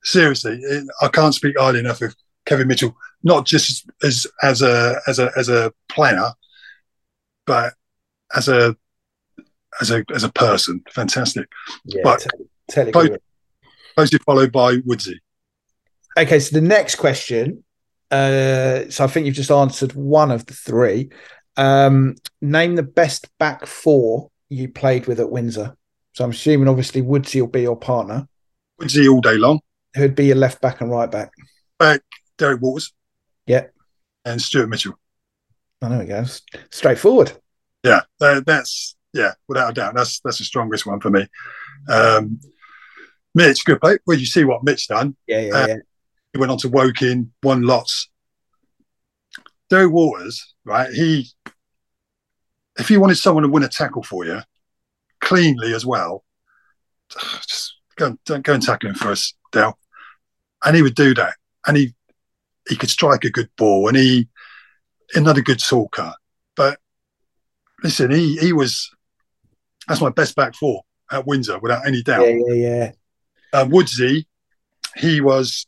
Seriously, 0.02 0.60
I 1.00 1.08
can't 1.08 1.34
speak 1.34 1.56
highly 1.58 1.80
enough 1.80 2.00
of 2.02 2.14
Kevin 2.44 2.68
Mitchell. 2.68 2.96
Not 3.22 3.46
just 3.46 3.88
as 4.02 4.26
as 4.42 4.62
a 4.62 5.00
as 5.06 5.18
a 5.18 5.30
as 5.36 5.48
a 5.48 5.72
player, 5.88 6.30
but 7.46 7.74
as 8.36 8.48
a 8.48 8.76
as 9.80 9.90
a 9.90 10.04
as 10.14 10.22
a 10.22 10.30
person. 10.30 10.82
Fantastic. 10.90 11.48
Yeah, 11.84 12.02
but 12.04 12.26
totally 12.70 13.18
closely 13.96 14.18
followed 14.24 14.52
by 14.52 14.76
Woodsy. 14.84 15.18
Okay, 16.16 16.38
so 16.38 16.54
the 16.54 16.66
next 16.66 16.96
question. 16.96 17.64
Uh, 18.10 18.88
so 18.90 19.04
I 19.04 19.06
think 19.06 19.26
you've 19.26 19.34
just 19.34 19.50
answered 19.50 19.92
one 19.92 20.30
of 20.30 20.46
the 20.46 20.54
three. 20.54 21.10
Um, 21.56 22.16
name 22.40 22.76
the 22.76 22.82
best 22.82 23.28
back 23.38 23.66
four 23.66 24.30
you 24.48 24.68
played 24.68 25.06
with 25.06 25.20
at 25.20 25.30
Windsor. 25.30 25.76
So 26.12 26.24
I'm 26.24 26.30
assuming 26.30 26.68
obviously 26.68 27.02
Woodsy 27.02 27.40
will 27.40 27.48
be 27.48 27.62
your 27.62 27.76
partner. 27.76 28.28
Woodsy 28.78 29.08
all 29.08 29.20
day 29.20 29.36
long. 29.36 29.60
Who'd 29.94 30.14
be 30.14 30.26
your 30.26 30.36
left 30.36 30.60
back 30.60 30.80
and 30.80 30.90
right 30.90 31.10
back? 31.10 31.30
Back 31.78 32.02
Derek 32.38 32.60
Waters. 32.60 32.92
Yeah. 33.46 33.66
And 34.24 34.40
Stuart 34.40 34.68
Mitchell. 34.68 34.98
Oh, 35.82 35.88
there 35.88 35.98
we 35.98 36.06
go. 36.06 36.24
Straightforward. 36.70 37.32
Yeah, 37.84 38.00
that's 38.18 38.96
yeah, 39.12 39.32
without 39.48 39.70
a 39.70 39.74
doubt. 39.74 39.94
That's 39.94 40.20
that's 40.20 40.38
the 40.38 40.44
strongest 40.44 40.86
one 40.86 41.00
for 41.00 41.10
me. 41.10 41.26
Um, 41.88 42.40
Mitch, 43.34 43.64
good 43.64 43.80
play. 43.80 43.98
Well, 44.06 44.18
you 44.18 44.26
see 44.26 44.44
what 44.44 44.64
Mitch 44.64 44.88
done. 44.88 45.16
Yeah, 45.26 45.40
yeah, 45.40 45.66
yeah. 45.66 45.76
He 46.36 46.38
went 46.38 46.52
on 46.52 46.58
to 46.58 46.68
Woking, 46.68 47.32
won 47.42 47.62
lots. 47.62 48.10
Derek 49.70 49.90
Waters, 49.90 50.54
right? 50.66 50.92
He, 50.92 51.30
if 52.78 52.90
you 52.90 53.00
wanted 53.00 53.14
someone 53.14 53.42
to 53.42 53.48
win 53.48 53.62
a 53.62 53.68
tackle 53.68 54.02
for 54.02 54.26
you, 54.26 54.40
cleanly 55.20 55.72
as 55.72 55.86
well, 55.86 56.24
just 57.10 57.76
go 57.96 58.18
and, 58.28 58.44
go 58.44 58.52
and 58.52 58.62
tackle 58.62 58.90
him 58.90 58.96
for 58.96 59.12
us, 59.12 59.32
Dale. 59.50 59.78
And 60.62 60.76
he 60.76 60.82
would 60.82 60.94
do 60.94 61.14
that. 61.14 61.36
And 61.66 61.74
he 61.78 61.94
he 62.68 62.76
could 62.76 62.90
strike 62.90 63.24
a 63.24 63.30
good 63.30 63.48
ball 63.56 63.88
and 63.88 63.96
he 63.96 64.28
another 65.14 65.40
good 65.40 65.60
talker. 65.60 66.12
But 66.54 66.78
listen, 67.82 68.10
he 68.10 68.36
he 68.36 68.52
was 68.52 68.90
that's 69.88 70.02
my 70.02 70.10
best 70.10 70.36
back 70.36 70.54
four 70.54 70.82
at 71.10 71.26
Windsor 71.26 71.60
without 71.60 71.86
any 71.86 72.02
doubt. 72.02 72.26
Yeah, 72.26 72.40
yeah, 72.48 72.54
yeah. 72.54 72.92
Uh, 73.54 73.64
Woodsy, 73.70 74.26
he 74.96 75.22
was, 75.22 75.66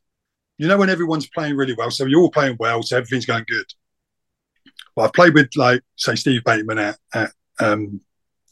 you 0.59 0.67
know, 0.67 0.77
when 0.77 0.91
everyone's 0.91 1.29
playing 1.29 1.57
really 1.57 1.75
well, 1.75 1.91
so 1.91 2.05
you're 2.05 2.21
all 2.21 2.31
playing 2.31 2.57
well, 2.59 2.83
so 2.83 2.97
everything's 2.97 3.27
going 3.27 3.45
good. 3.47 3.67
Well, 4.95 5.07
I've 5.07 5.13
played 5.13 5.35
with 5.35 5.51
like 5.57 5.83
say 5.97 6.17
Steve 6.17 6.43
Bateman 6.45 6.79
at, 6.79 6.99
at 7.15 7.31
um, 7.61 8.01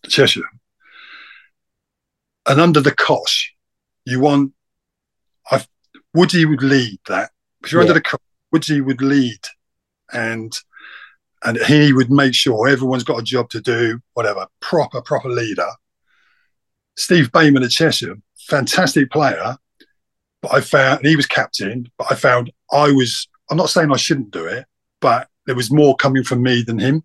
Chesham, 0.07 0.45
and 2.47 2.61
under 2.61 2.81
the 2.81 2.95
cosh, 2.95 3.53
you 4.05 4.21
want. 4.21 4.53
I 5.51 5.65
Woodsy 6.15 6.47
would 6.47 6.63
lead 6.63 6.99
that. 7.09 7.31
If 7.65 7.73
you're 7.73 7.83
yeah. 7.83 7.89
under 7.89 7.95
the 7.95 8.03
cosh, 8.03 8.21
Woodsy 8.53 8.81
would 8.81 9.03
lead, 9.03 9.41
and 10.13 10.57
and 11.45 11.59
he 11.59 11.93
would 11.93 12.11
make 12.11 12.35
sure 12.35 12.69
everyone's 12.69 13.05
got 13.05 13.21
a 13.21 13.25
job 13.25 13.51
to 13.51 13.61
do, 13.61 14.01
whatever. 14.15 14.47
Proper, 14.61 15.03
proper 15.03 15.29
leader. 15.29 15.69
Steve 16.97 17.31
Bateman 17.31 17.63
at 17.63 17.71
Chesham, 17.71 18.23
fantastic 18.49 19.11
player, 19.11 19.57
but 20.43 20.55
I 20.55 20.61
found 20.61 21.05
he 21.05 21.17
was 21.17 21.27
captain, 21.27 21.91
but 21.99 22.09
I 22.11 22.15
found 22.15 22.53
I 22.73 22.93
was. 22.93 23.29
I'm 23.51 23.57
not 23.57 23.71
saying 23.71 23.93
I 23.93 23.97
shouldn't 23.97 24.33
do 24.33 24.45
it, 24.47 24.67
but 25.01 25.29
there 25.47 25.55
was 25.55 25.71
more 25.71 25.95
coming 25.97 26.25
from 26.25 26.43
me 26.43 26.63
than 26.63 26.79
him, 26.79 27.05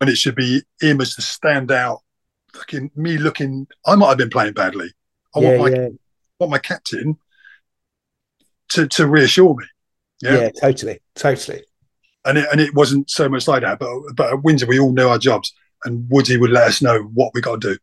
and 0.00 0.10
it 0.10 0.16
should 0.16 0.34
be 0.34 0.62
him 0.80 1.00
as 1.00 1.14
to 1.14 1.22
stand 1.22 1.70
out. 1.70 2.00
Looking 2.54 2.90
me 2.96 3.18
looking, 3.18 3.66
I 3.86 3.94
might 3.94 4.08
have 4.08 4.18
been 4.18 4.30
playing 4.30 4.54
badly. 4.54 4.90
I 5.36 5.40
yeah, 5.40 5.48
want 5.48 5.72
my 5.72 5.78
yeah. 5.78 5.88
want 6.40 6.50
my 6.50 6.58
captain 6.58 7.18
to 8.70 8.88
to 8.88 9.06
reassure 9.06 9.54
me. 9.54 9.64
Yeah, 10.20 10.40
yeah 10.40 10.50
totally, 10.60 10.98
totally 11.14 11.62
and 12.28 12.38
it, 12.38 12.48
and 12.52 12.60
it 12.60 12.74
wasn't 12.74 13.10
so 13.10 13.28
much 13.28 13.48
like 13.48 13.62
that. 13.62 13.78
But 13.78 13.88
but 14.14 14.32
at 14.32 14.42
Windsor, 14.42 14.66
we 14.66 14.78
all 14.78 14.92
knew 14.92 15.08
our 15.08 15.18
jobs, 15.18 15.52
and 15.84 16.08
Woody 16.10 16.36
would 16.36 16.50
let 16.50 16.68
us 16.68 16.82
know 16.82 17.00
what 17.14 17.32
we 17.34 17.40
got 17.40 17.60
to 17.60 17.74
do. 17.74 17.78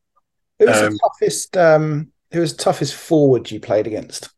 Who 0.59 0.67
was 0.67 0.81
um, 0.81 0.93
the 0.93 0.99
toughest? 0.99 1.57
Um, 1.57 2.11
who 2.31 2.39
was 2.41 2.55
the 2.55 2.63
toughest 2.63 2.95
forward 2.95 3.49
you 3.51 3.59
played 3.59 3.87
against? 3.87 4.29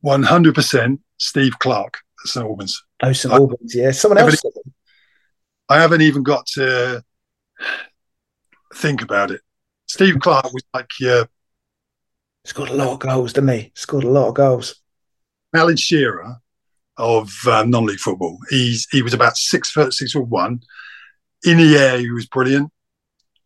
One 0.00 0.22
hundred 0.22 0.54
percent, 0.54 1.00
Steve 1.18 1.58
Clark 1.58 1.98
at 2.24 2.28
St 2.28 2.44
Albans. 2.44 2.82
Oh, 3.02 3.12
St 3.12 3.32
Albans, 3.32 3.74
yeah. 3.74 3.90
Someone 3.90 4.18
else. 4.18 4.42
I 5.68 5.80
haven't 5.80 6.02
even 6.02 6.22
got 6.22 6.46
to 6.54 7.02
think 8.74 9.02
about 9.02 9.30
it. 9.30 9.40
Steve 9.86 10.18
Clark 10.20 10.52
was 10.52 10.64
like, 10.74 10.90
yeah. 11.00 11.24
He 12.44 12.48
scored 12.48 12.70
a 12.70 12.74
lot 12.74 12.92
of 12.92 12.98
goals, 13.00 13.32
didn't 13.32 13.50
he? 13.50 13.72
Scored 13.74 14.04
a 14.04 14.10
lot 14.10 14.28
of 14.28 14.34
goals. 14.34 14.80
Alan 15.54 15.76
Shearer 15.76 16.36
of 16.98 17.32
um, 17.48 17.70
non-league 17.70 17.98
football. 17.98 18.38
He's 18.48 18.86
he 18.90 19.02
was 19.02 19.14
about 19.14 19.36
six 19.36 19.70
foot 19.70 19.92
six 19.92 20.12
foot 20.12 20.28
one. 20.28 20.60
In 21.44 21.58
the 21.58 21.76
air, 21.76 21.98
he 21.98 22.10
was 22.10 22.26
brilliant. 22.26 22.70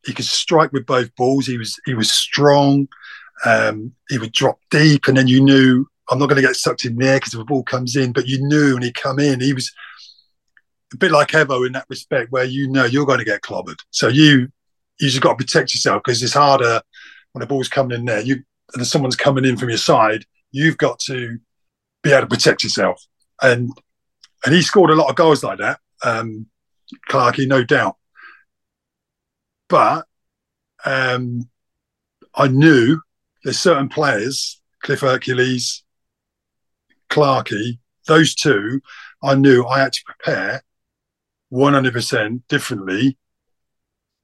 He 0.05 0.12
could 0.12 0.24
strike 0.24 0.72
with 0.72 0.86
both 0.86 1.14
balls. 1.16 1.46
He 1.46 1.59
was 1.59 1.78
he 1.86 1.94
was 1.94 2.12
strong. 2.12 2.88
Um, 3.44 3.92
he 4.09 4.18
would 4.18 4.32
drop 4.32 4.59
deep, 4.70 5.09
and 5.09 5.16
then 5.16 5.26
you 5.26 5.42
knew 5.42 5.86
I'm 6.11 6.18
not 6.18 6.28
going 6.28 6.40
to 6.40 6.46
get 6.46 6.56
sucked 6.56 6.84
in 6.84 6.96
there 6.96 7.16
because 7.16 7.32
the 7.32 7.44
ball 7.44 7.62
comes 7.62 7.96
in. 7.96 8.12
But 8.12 8.26
you 8.26 8.46
knew 8.46 8.74
when 8.74 8.82
he 8.82 8.92
come 8.92 9.18
in, 9.18 9.40
he 9.40 9.52
was 9.52 9.72
a 10.92 10.96
bit 10.96 11.12
like 11.12 11.28
Evo 11.28 11.66
in 11.66 11.72
that 11.72 11.86
respect, 11.88 12.32
where 12.32 12.44
you 12.44 12.68
know 12.68 12.84
you're 12.84 13.06
going 13.06 13.18
to 13.18 13.24
get 13.24 13.42
clobbered. 13.42 13.80
So 13.90 14.08
you 14.08 14.48
you 14.98 15.08
just 15.08 15.22
got 15.22 15.38
to 15.38 15.44
protect 15.44 15.72
yourself 15.72 16.02
because 16.04 16.22
it's 16.22 16.34
harder 16.34 16.82
when 17.32 17.40
the 17.40 17.46
ball's 17.46 17.68
coming 17.68 17.98
in 17.98 18.04
there. 18.04 18.20
You 18.20 18.42
and 18.74 18.86
someone's 18.86 19.16
coming 19.16 19.44
in 19.44 19.56
from 19.56 19.68
your 19.68 19.78
side. 19.78 20.24
You've 20.52 20.78
got 20.78 20.98
to 21.00 21.38
be 22.02 22.12
able 22.12 22.22
to 22.22 22.26
protect 22.26 22.64
yourself 22.64 23.04
and 23.42 23.70
and 24.44 24.54
he 24.54 24.62
scored 24.62 24.90
a 24.90 24.94
lot 24.94 25.11
of 25.11 25.16
goals 25.16 25.44
like 25.44 25.58
that. 25.58 25.80
Um, 26.02 26.46
no 27.12 27.62
doubt. 27.62 27.96
But 29.68 30.06
um, 30.84 31.48
I 32.34 32.48
knew 32.48 33.00
there's 33.44 33.58
certain 33.58 33.88
players, 33.88 34.61
Cliff 34.82 35.00
Hercules, 35.00 35.84
Clarkey, 37.11 37.78
those 38.06 38.34
two, 38.34 38.80
I 39.22 39.34
knew 39.34 39.66
I 39.66 39.80
had 39.80 39.92
to 39.92 40.02
prepare 40.04 40.62
100% 41.52 42.42
differently. 42.48 43.18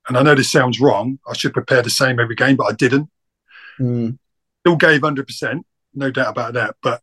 And 0.08 0.16
I 0.16 0.22
know 0.22 0.34
this 0.34 0.50
sounds 0.50 0.80
wrong. 0.80 1.18
I 1.28 1.34
should 1.34 1.52
prepare 1.52 1.82
the 1.82 1.90
same 1.90 2.20
every 2.20 2.36
game, 2.36 2.56
but 2.56 2.66
I 2.66 2.72
didn't. 2.72 3.10
Mm. 3.80 4.18
Still 4.60 4.76
gave 4.76 5.00
100%, 5.02 5.62
no 5.94 6.10
doubt 6.10 6.28
about 6.28 6.54
that. 6.54 6.76
But 6.82 7.02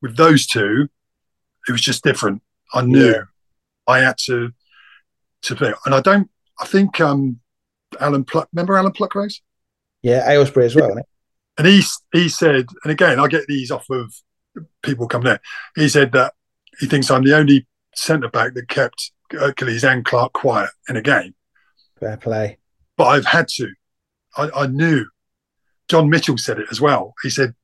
with 0.00 0.16
those 0.16 0.46
two, 0.46 0.88
it 1.68 1.72
was 1.72 1.82
just 1.82 2.02
different. 2.02 2.42
I 2.72 2.82
knew 2.82 3.10
yeah. 3.12 3.22
I 3.86 4.00
had 4.00 4.18
to 4.26 4.52
to 5.42 5.54
be, 5.54 5.70
and 5.84 5.94
I 5.94 6.00
don't. 6.00 6.30
I 6.60 6.66
think 6.66 7.00
um, 7.00 7.40
Alan 8.00 8.24
Pluck. 8.24 8.48
Remember 8.52 8.76
Alan 8.76 8.92
Pluckrose? 8.92 9.40
Yeah, 10.02 10.28
Aylesbury 10.28 10.66
as 10.66 10.76
well. 10.76 10.96
And 11.56 11.66
he 11.66 11.82
he 12.12 12.28
said, 12.28 12.66
and 12.84 12.92
again, 12.92 13.18
I 13.18 13.26
get 13.28 13.46
these 13.46 13.70
off 13.70 13.88
of 13.90 14.14
people 14.82 15.08
come 15.08 15.22
there. 15.22 15.40
He 15.74 15.88
said 15.88 16.12
that 16.12 16.34
he 16.80 16.86
thinks 16.86 17.10
I'm 17.10 17.24
the 17.24 17.36
only 17.36 17.66
centre 17.94 18.28
back 18.28 18.54
that 18.54 18.68
kept 18.68 19.12
Hercules 19.30 19.84
and 19.84 20.04
Clark 20.04 20.32
quiet 20.32 20.70
in 20.88 20.96
a 20.96 21.02
game. 21.02 21.34
Fair 21.98 22.16
play. 22.16 22.58
But 22.96 23.06
I've 23.06 23.26
had 23.26 23.48
to. 23.48 23.68
I, 24.36 24.50
I 24.54 24.66
knew. 24.66 25.06
John 25.88 26.10
Mitchell 26.10 26.38
said 26.38 26.58
it 26.58 26.66
as 26.70 26.80
well. 26.80 27.14
He 27.22 27.30
said 27.30 27.54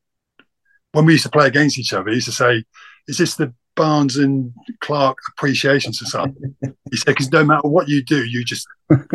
when 0.92 1.04
we 1.04 1.12
used 1.12 1.24
to 1.24 1.30
play 1.30 1.46
against 1.46 1.78
each 1.78 1.92
other, 1.92 2.08
he 2.08 2.16
used 2.16 2.26
to 2.26 2.32
say, 2.32 2.64
"Is 3.06 3.18
this 3.18 3.34
the 3.34 3.52
Barnes 3.76 4.16
and 4.16 4.52
Clark 4.80 5.18
Appreciation 5.30 5.92
Society?" 5.92 6.34
he 6.90 6.96
said, 6.96 7.06
"Because 7.06 7.30
no 7.30 7.44
matter 7.44 7.68
what 7.68 7.88
you 7.88 8.02
do, 8.02 8.24
you 8.24 8.44
just, 8.44 8.66
you 8.90 9.10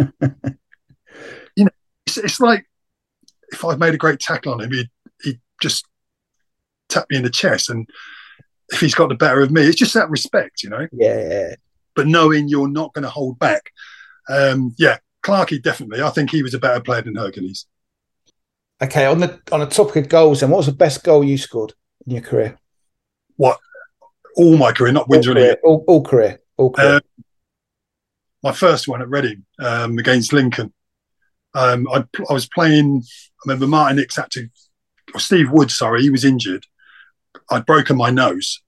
know, 1.57 1.69
it's, 2.05 2.17
it's 2.17 2.39
like 2.39 2.65
if 3.51 3.65
I've 3.65 3.79
made 3.79 3.93
a 3.93 3.97
great 3.97 4.19
tackle 4.19 4.53
on 4.53 4.61
him, 4.61 4.71
he'd, 4.71 4.89
he'd 5.23 5.39
just 5.61 5.85
tap 6.89 7.05
me 7.09 7.17
in 7.17 7.23
the 7.23 7.29
chest. 7.29 7.69
And 7.69 7.89
if 8.69 8.79
he's 8.79 8.95
got 8.95 9.09
the 9.09 9.15
better 9.15 9.41
of 9.41 9.51
me, 9.51 9.61
it's 9.61 9.77
just 9.77 9.93
that 9.93 10.09
respect, 10.09 10.63
you 10.63 10.69
know? 10.69 10.87
Yeah. 10.91 11.55
But 11.95 12.07
knowing 12.07 12.47
you're 12.47 12.67
not 12.67 12.93
going 12.93 13.03
to 13.03 13.09
hold 13.09 13.39
back. 13.39 13.71
Um, 14.29 14.75
yeah, 14.77 14.97
Clarky 15.23 15.61
definitely. 15.61 16.01
I 16.01 16.09
think 16.09 16.29
he 16.29 16.43
was 16.43 16.53
a 16.53 16.59
better 16.59 16.81
player 16.81 17.01
than 17.01 17.15
Hercules. 17.15 17.65
Okay, 18.81 19.05
on 19.05 19.19
the 19.19 19.39
on 19.51 19.59
the 19.59 19.65
topic 19.65 19.97
of 19.97 20.09
goals, 20.09 20.39
then 20.39 20.49
what 20.49 20.57
was 20.57 20.67
the 20.67 20.71
best 20.71 21.03
goal 21.03 21.23
you 21.23 21.37
scored 21.37 21.73
in 22.05 22.13
your 22.13 22.21
career? 22.21 22.57
What? 23.35 23.59
All 24.37 24.55
my 24.55 24.71
career, 24.71 24.93
not 24.93 25.09
Windsor. 25.09 25.31
All 25.31 25.35
career, 25.35 25.57
all, 25.63 25.83
all 25.87 26.03
career. 26.03 26.39
All 26.55 26.71
career. 26.71 26.95
Um, 26.95 27.01
my 28.41 28.53
first 28.53 28.87
one 28.87 29.01
at 29.01 29.09
Reading 29.09 29.45
um, 29.59 29.97
against 29.97 30.31
Lincoln. 30.31 30.73
Um, 31.53 31.87
I, 31.91 32.05
I, 32.29 32.33
was 32.33 32.47
playing. 32.47 33.03
I 33.03 33.41
remember 33.45 33.67
Martin 33.67 33.97
Hicks 33.97 34.15
had 34.15 34.31
to, 34.31 34.47
or 35.13 35.19
Steve 35.19 35.51
Wood, 35.51 35.71
sorry, 35.71 36.03
he 36.03 36.09
was 36.09 36.23
injured. 36.23 36.65
I'd 37.51 37.65
broken 37.65 37.97
my 37.97 38.09
nose 38.09 38.61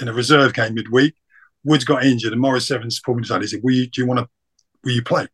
in 0.00 0.08
a 0.08 0.12
reserve 0.12 0.54
game 0.54 0.74
midweek. 0.74 1.14
Woods 1.64 1.84
got 1.84 2.04
injured, 2.04 2.32
and 2.32 2.40
Maurice 2.40 2.70
Evans 2.70 3.00
pulled 3.00 3.18
me 3.18 3.22
aside. 3.22 3.42
He 3.42 3.48
said, 3.48 3.60
"Will 3.62 3.74
you? 3.74 3.86
Do 3.86 4.00
you 4.00 4.06
want 4.06 4.20
to? 4.20 4.28
Will 4.84 4.92
you 4.92 5.02
play?" 5.02 5.26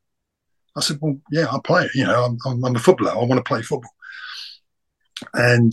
I 0.76 0.80
said, 0.80 0.98
"Well, 1.00 1.18
yeah, 1.30 1.46
I'll 1.50 1.62
play. 1.62 1.88
You 1.94 2.04
know, 2.04 2.24
I'm, 2.24 2.38
I'm, 2.44 2.64
I'm 2.64 2.76
a 2.76 2.80
footballer. 2.80 3.12
I 3.12 3.24
want 3.24 3.38
to 3.38 3.48
play 3.48 3.62
football." 3.62 3.92
And 5.34 5.72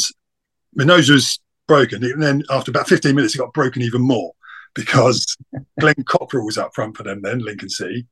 my 0.75 0.83
nose 0.83 1.09
was 1.09 1.39
broken, 1.67 2.03
and 2.03 2.21
then 2.21 2.43
after 2.49 2.71
about 2.71 2.87
15 2.87 3.15
minutes, 3.15 3.35
it 3.35 3.39
got 3.39 3.53
broken 3.53 3.81
even 3.81 4.01
more 4.01 4.33
because 4.75 5.37
Glenn 5.79 5.95
Cockerill 5.95 6.45
was 6.45 6.57
up 6.57 6.73
front 6.75 6.97
for 6.97 7.03
them. 7.03 7.21
Then 7.21 7.39
Lincoln 7.39 7.69
City, 7.69 8.07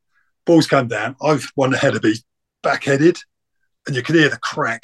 balls 0.46 0.68
come 0.68 0.88
down. 0.88 1.16
I've 1.22 1.52
won 1.56 1.72
the 1.72 1.78
header 1.78 2.00
beat 2.00 2.24
backheaded, 2.64 3.20
and 3.86 3.96
you 3.96 4.02
can 4.02 4.16
hear 4.16 4.30
the 4.30 4.38
crack. 4.38 4.84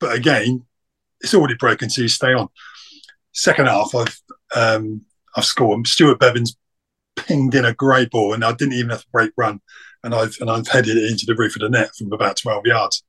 But 0.00 0.14
again, 0.14 0.66
it's 1.20 1.34
already 1.34 1.54
broken, 1.54 1.90
so 1.90 2.02
you 2.02 2.08
stay 2.08 2.32
on. 2.32 2.48
Second 3.34 3.66
half, 3.66 3.94
I've 3.94 4.20
um, 4.54 5.02
I've 5.36 5.44
scored. 5.44 5.86
Stuart 5.86 6.20
Beavon 6.20 6.48
pinged 7.16 7.54
in 7.54 7.64
a 7.64 7.74
great 7.74 8.10
ball, 8.10 8.32
and 8.32 8.44
I 8.44 8.52
didn't 8.52 8.74
even 8.74 8.90
have 8.90 9.02
to 9.02 9.10
break 9.12 9.32
run, 9.36 9.60
and 10.02 10.14
I've 10.14 10.36
and 10.40 10.50
I've 10.50 10.68
headed 10.68 10.96
it 10.96 11.10
into 11.10 11.26
the 11.26 11.34
roof 11.34 11.56
of 11.56 11.62
the 11.62 11.68
net 11.68 11.90
from 11.96 12.12
about 12.12 12.36
twelve 12.36 12.64
yards. 12.64 13.02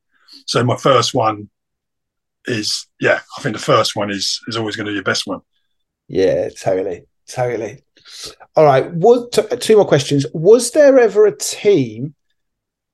So 0.47 0.63
my 0.63 0.75
first 0.75 1.13
one 1.13 1.49
is 2.47 2.87
yeah, 2.99 3.19
I 3.37 3.41
think 3.41 3.55
the 3.55 3.61
first 3.61 3.95
one 3.95 4.09
is 4.09 4.41
is 4.47 4.57
always 4.57 4.75
going 4.75 4.85
to 4.85 4.91
be 4.91 4.95
your 4.95 5.03
best 5.03 5.27
one. 5.27 5.41
Yeah, 6.07 6.49
totally, 6.49 7.05
totally. 7.27 7.83
All 8.55 8.65
right, 8.65 8.91
what, 8.93 9.31
t- 9.31 9.57
two 9.57 9.77
more 9.77 9.87
questions. 9.87 10.25
Was 10.33 10.71
there 10.71 10.99
ever 10.99 11.25
a 11.25 11.35
team 11.35 12.15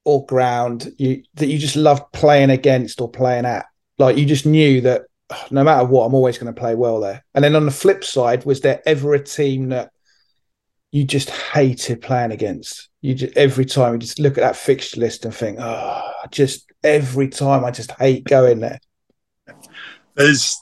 or 0.06 0.26
ground 0.26 0.92
you 0.98 1.24
that 1.36 1.48
you 1.48 1.58
just 1.58 1.76
loved 1.76 2.12
playing 2.14 2.50
against 2.50 3.02
or 3.02 3.10
playing 3.10 3.46
at? 3.46 3.66
Like 3.98 4.18
you 4.18 4.26
just 4.26 4.46
knew 4.46 4.82
that 4.82 5.04
no 5.50 5.64
matter 5.64 5.86
what, 5.86 6.06
I'm 6.06 6.14
always 6.14 6.38
going 6.38 6.54
to 6.54 6.60
play 6.60 6.76
well 6.76 7.00
there. 7.00 7.24
And 7.34 7.44
then 7.44 7.56
on 7.56 7.66
the 7.66 7.72
flip 7.72 8.04
side, 8.04 8.46
was 8.46 8.62
there 8.62 8.82
ever 8.86 9.14
a 9.14 9.24
team 9.24 9.70
that 9.70 9.92
you 10.92 11.04
just 11.04 11.30
hated 11.30 12.02
playing 12.02 12.32
against? 12.32 12.90
You 13.02 13.16
just 13.16 13.38
every 13.38 13.66
time 13.66 13.94
you 13.94 14.00
just 14.00 14.20
look 14.20 14.38
at 14.38 14.42
that 14.42 14.56
fixture 14.56 15.00
list 15.00 15.26
and 15.26 15.34
think, 15.34 15.58
oh, 15.60 16.12
just 16.32 16.72
every 16.84 17.30
time 17.30 17.66
I 17.66 17.72
just 17.72 17.92
hate 17.92 18.26
going 18.26 18.60
there. 18.60 18.80
There's 20.16 20.58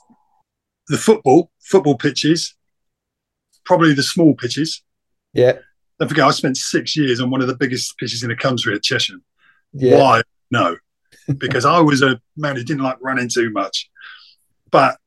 the 0.87 0.97
football, 0.97 1.51
football 1.61 1.97
pitches, 1.97 2.55
probably 3.65 3.93
the 3.93 4.03
small 4.03 4.35
pitches. 4.35 4.83
Yeah. 5.33 5.59
Don't 5.99 6.07
forget, 6.07 6.25
I 6.25 6.31
spent 6.31 6.57
six 6.57 6.95
years 6.95 7.19
on 7.19 7.29
one 7.29 7.41
of 7.41 7.47
the 7.47 7.57
biggest 7.57 7.97
pitches 7.97 8.23
in 8.23 8.29
the 8.29 8.35
country 8.35 8.73
at 8.73 8.81
Chesham. 8.81 9.21
Yeah. 9.73 9.97
Why? 9.97 10.21
No, 10.49 10.77
because 11.37 11.65
I 11.65 11.79
was 11.79 12.01
a 12.01 12.19
man 12.37 12.55
who 12.55 12.63
didn't 12.63 12.83
like 12.83 12.97
running 13.01 13.29
too 13.29 13.51
much. 13.51 13.89
But 14.71 14.97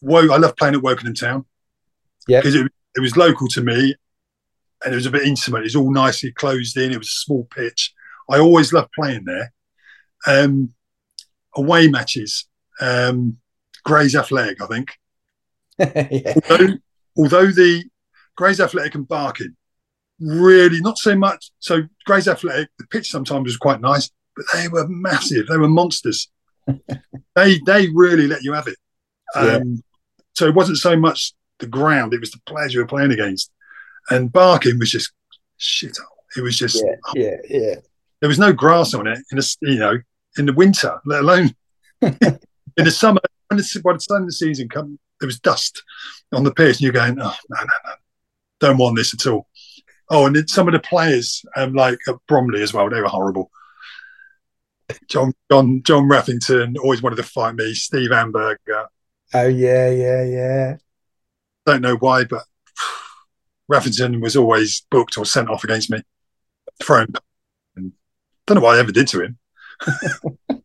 Wo- 0.00 0.32
I 0.32 0.36
love 0.36 0.56
playing 0.56 0.74
at 0.74 0.82
Wokingham 0.82 1.18
Town. 1.18 1.44
Yeah. 2.26 2.40
Because 2.40 2.54
it, 2.54 2.72
it 2.96 3.00
was 3.00 3.16
local 3.16 3.48
to 3.48 3.62
me 3.62 3.94
and 4.84 4.92
it 4.92 4.96
was 4.96 5.06
a 5.06 5.10
bit 5.10 5.26
intimate. 5.26 5.60
It 5.60 5.64
was 5.64 5.76
all 5.76 5.92
nicely 5.92 6.32
closed 6.32 6.76
in. 6.76 6.92
It 6.92 6.98
was 6.98 7.08
a 7.08 7.24
small 7.24 7.44
pitch. 7.44 7.92
I 8.30 8.38
always 8.38 8.72
loved 8.72 8.92
playing 8.92 9.24
there. 9.24 9.52
Um, 10.26 10.74
away 11.54 11.88
matches, 11.88 12.46
um, 12.80 13.38
Grays 13.84 14.14
Athletic, 14.14 14.62
I 14.62 14.66
think. 14.66 14.92
yeah. 15.78 16.34
although, 16.50 16.74
although 17.16 17.46
the 17.50 17.84
Grays 18.36 18.60
Athletic 18.60 18.94
and 18.94 19.08
Barking 19.08 19.56
really 20.20 20.80
not 20.80 20.98
so 20.98 21.16
much. 21.16 21.50
So 21.58 21.82
Grays 22.06 22.28
Athletic, 22.28 22.68
the 22.78 22.86
pitch 22.86 23.10
sometimes 23.10 23.44
was 23.44 23.56
quite 23.56 23.80
nice, 23.80 24.10
but 24.36 24.46
they 24.54 24.68
were 24.68 24.86
massive. 24.88 25.46
They 25.48 25.56
were 25.56 25.68
monsters. 25.68 26.30
They 27.34 27.60
they 27.66 27.88
really 27.94 28.26
let 28.26 28.42
you 28.42 28.52
have 28.52 28.66
it. 28.66 28.76
Um, 29.34 29.46
yeah. 29.46 29.60
So 30.34 30.46
it 30.46 30.54
wasn't 30.54 30.78
so 30.78 30.96
much 30.96 31.32
the 31.58 31.66
ground; 31.66 32.14
it 32.14 32.20
was 32.20 32.30
the 32.30 32.40
players 32.46 32.74
you 32.74 32.80
were 32.80 32.86
playing 32.86 33.12
against. 33.12 33.50
And 34.10 34.32
Barking 34.32 34.78
was 34.78 34.90
just 34.90 35.12
shit. 35.58 35.96
It 36.36 36.42
was 36.42 36.56
just 36.56 36.82
yeah, 36.82 36.96
yeah, 37.14 37.36
yeah. 37.48 37.74
There 38.20 38.28
was 38.28 38.38
no 38.38 38.52
grass 38.52 38.94
on 38.94 39.06
it 39.06 39.18
in 39.30 39.38
the 39.38 39.56
you 39.62 39.78
know 39.78 39.98
in 40.38 40.46
the 40.46 40.52
winter, 40.52 40.98
let 41.04 41.20
alone 41.20 41.54
in 42.02 42.38
the 42.76 42.90
summer. 42.90 43.20
When 43.48 43.58
the, 43.58 43.80
by 43.84 43.92
the 43.92 43.98
time 43.98 44.24
the 44.24 44.32
season 44.32 44.68
come, 44.68 44.98
there 45.20 45.26
was 45.26 45.38
dust 45.38 45.82
on 46.32 46.42
the 46.42 46.52
pitch, 46.52 46.76
and 46.76 46.80
you're 46.80 46.92
going, 46.92 47.20
oh 47.20 47.34
no, 47.50 47.56
no, 47.58 47.64
no, 47.84 47.92
don't 48.60 48.78
want 48.78 48.96
this 48.96 49.12
at 49.12 49.30
all. 49.30 49.46
Oh, 50.08 50.26
and 50.26 50.48
some 50.48 50.68
of 50.68 50.72
the 50.72 50.80
players, 50.80 51.44
um, 51.56 51.74
like 51.74 51.98
at 52.08 52.16
Bromley 52.28 52.62
as 52.62 52.72
well, 52.72 52.88
they 52.88 53.00
were 53.00 53.08
horrible. 53.08 53.50
John 55.08 55.32
John 55.50 55.82
John 55.84 56.08
Raffington 56.08 56.76
always 56.78 57.02
wanted 57.02 57.16
to 57.16 57.22
fight 57.22 57.54
me. 57.54 57.74
Steve 57.74 58.10
Amberger. 58.10 58.86
Oh 59.34 59.46
yeah, 59.46 59.90
yeah, 59.90 60.24
yeah. 60.24 60.76
Don't 61.66 61.82
know 61.82 61.96
why, 61.96 62.24
but 62.24 62.42
Raffington 63.70 64.20
was 64.20 64.36
always 64.36 64.84
booked 64.90 65.16
or 65.16 65.24
sent 65.24 65.48
off 65.48 65.64
against 65.64 65.90
me. 65.90 66.02
Thrown. 66.82 67.06
And 67.76 67.92
don't 68.46 68.56
know 68.56 68.62
what 68.62 68.76
I 68.76 68.80
ever 68.80 68.92
did 68.92 69.08
to 69.08 69.22
him. 69.22 69.38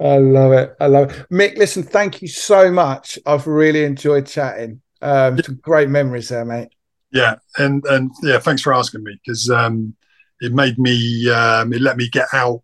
I 0.00 0.18
love 0.18 0.52
it. 0.52 0.74
I 0.80 0.86
love 0.86 1.10
it. 1.10 1.28
Mick, 1.30 1.56
listen, 1.56 1.82
thank 1.82 2.22
you 2.22 2.28
so 2.28 2.70
much. 2.70 3.18
I've 3.26 3.46
really 3.46 3.84
enjoyed 3.84 4.26
chatting. 4.26 4.80
Um, 5.02 5.36
yeah. 5.36 5.42
Great 5.60 5.88
memories 5.88 6.28
there, 6.28 6.44
mate. 6.44 6.68
Yeah, 7.12 7.36
and 7.58 7.84
and 7.86 8.10
yeah, 8.22 8.38
thanks 8.38 8.62
for 8.62 8.74
asking 8.74 9.04
me 9.04 9.20
because 9.24 9.48
um, 9.48 9.94
it 10.40 10.52
made 10.52 10.78
me 10.78 11.30
um, 11.30 11.72
it 11.72 11.80
let 11.80 11.96
me 11.96 12.08
get 12.08 12.26
out, 12.32 12.62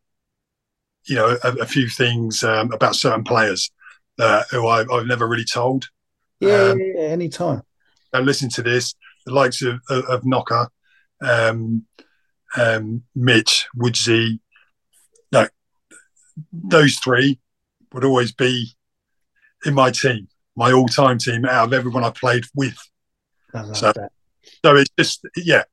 you 1.07 1.17
know, 1.17 1.37
a, 1.43 1.49
a 1.57 1.67
few 1.67 1.89
things 1.89 2.43
um, 2.43 2.73
about 2.73 2.97
certain 2.97 3.25
players 3.25 3.71
uh, 4.19 4.43
who 4.51 4.67
I, 4.67 4.79
have 4.79 5.07
never 5.07 5.27
really 5.27 5.45
told. 5.45 5.89
Yeah, 6.41 6.71
um, 6.71 6.79
yeah, 6.79 7.03
anytime. 7.03 7.63
I 8.13 8.21
listen 8.21 8.49
to 8.51 8.63
this, 8.63 8.95
the 9.27 9.33
likes 9.33 9.63
of 9.63 9.81
of, 9.89 10.05
of 10.05 10.27
Knocker, 10.27 10.69
um, 11.23 11.87
um, 12.57 13.03
Mitch, 13.15 13.69
Woodsy, 13.77 14.41
no, 15.33 15.47
those 16.53 16.97
three 16.97 17.39
would 17.93 18.05
always 18.05 18.33
be 18.33 18.75
in 19.65 19.75
my 19.75 19.91
team, 19.91 20.29
my 20.57 20.73
all-time 20.73 21.19
team 21.19 21.45
out 21.45 21.67
of 21.67 21.73
everyone 21.73 22.05
I 22.05 22.11
played 22.11 22.45
with. 22.55 22.77
I 23.55 23.73
so, 23.73 23.93
that 23.93 24.13
so 24.65 24.77
it's 24.77 24.91
just 24.99 25.27
yeah 25.37 25.65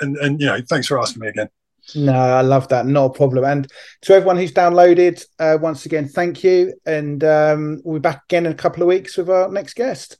and 0.00 0.16
and 0.16 0.40
you 0.40 0.46
know 0.46 0.58
thanks 0.68 0.86
for 0.86 0.98
asking 0.98 1.22
me 1.22 1.28
again 1.28 1.48
no 1.94 2.12
i 2.12 2.40
love 2.40 2.68
that. 2.68 2.86
Not 2.86 3.04
a 3.06 3.10
problem. 3.10 3.44
And 3.44 3.70
to 4.02 4.14
everyone 4.14 4.36
who's 4.36 4.52
downloaded 4.52 5.24
uh, 5.38 5.58
once 5.60 5.86
again 5.86 6.08
thank 6.08 6.42
you. 6.42 6.74
And 6.84 7.22
um, 7.24 7.80
we'll 7.84 8.00
be 8.00 8.00
back 8.00 8.24
again 8.24 8.46
in 8.46 8.52
a 8.52 8.56
couple 8.56 8.82
of 8.82 8.88
weeks 8.88 9.16
with 9.16 9.30
our 9.30 9.48
next 9.50 9.74
guest 9.74 10.18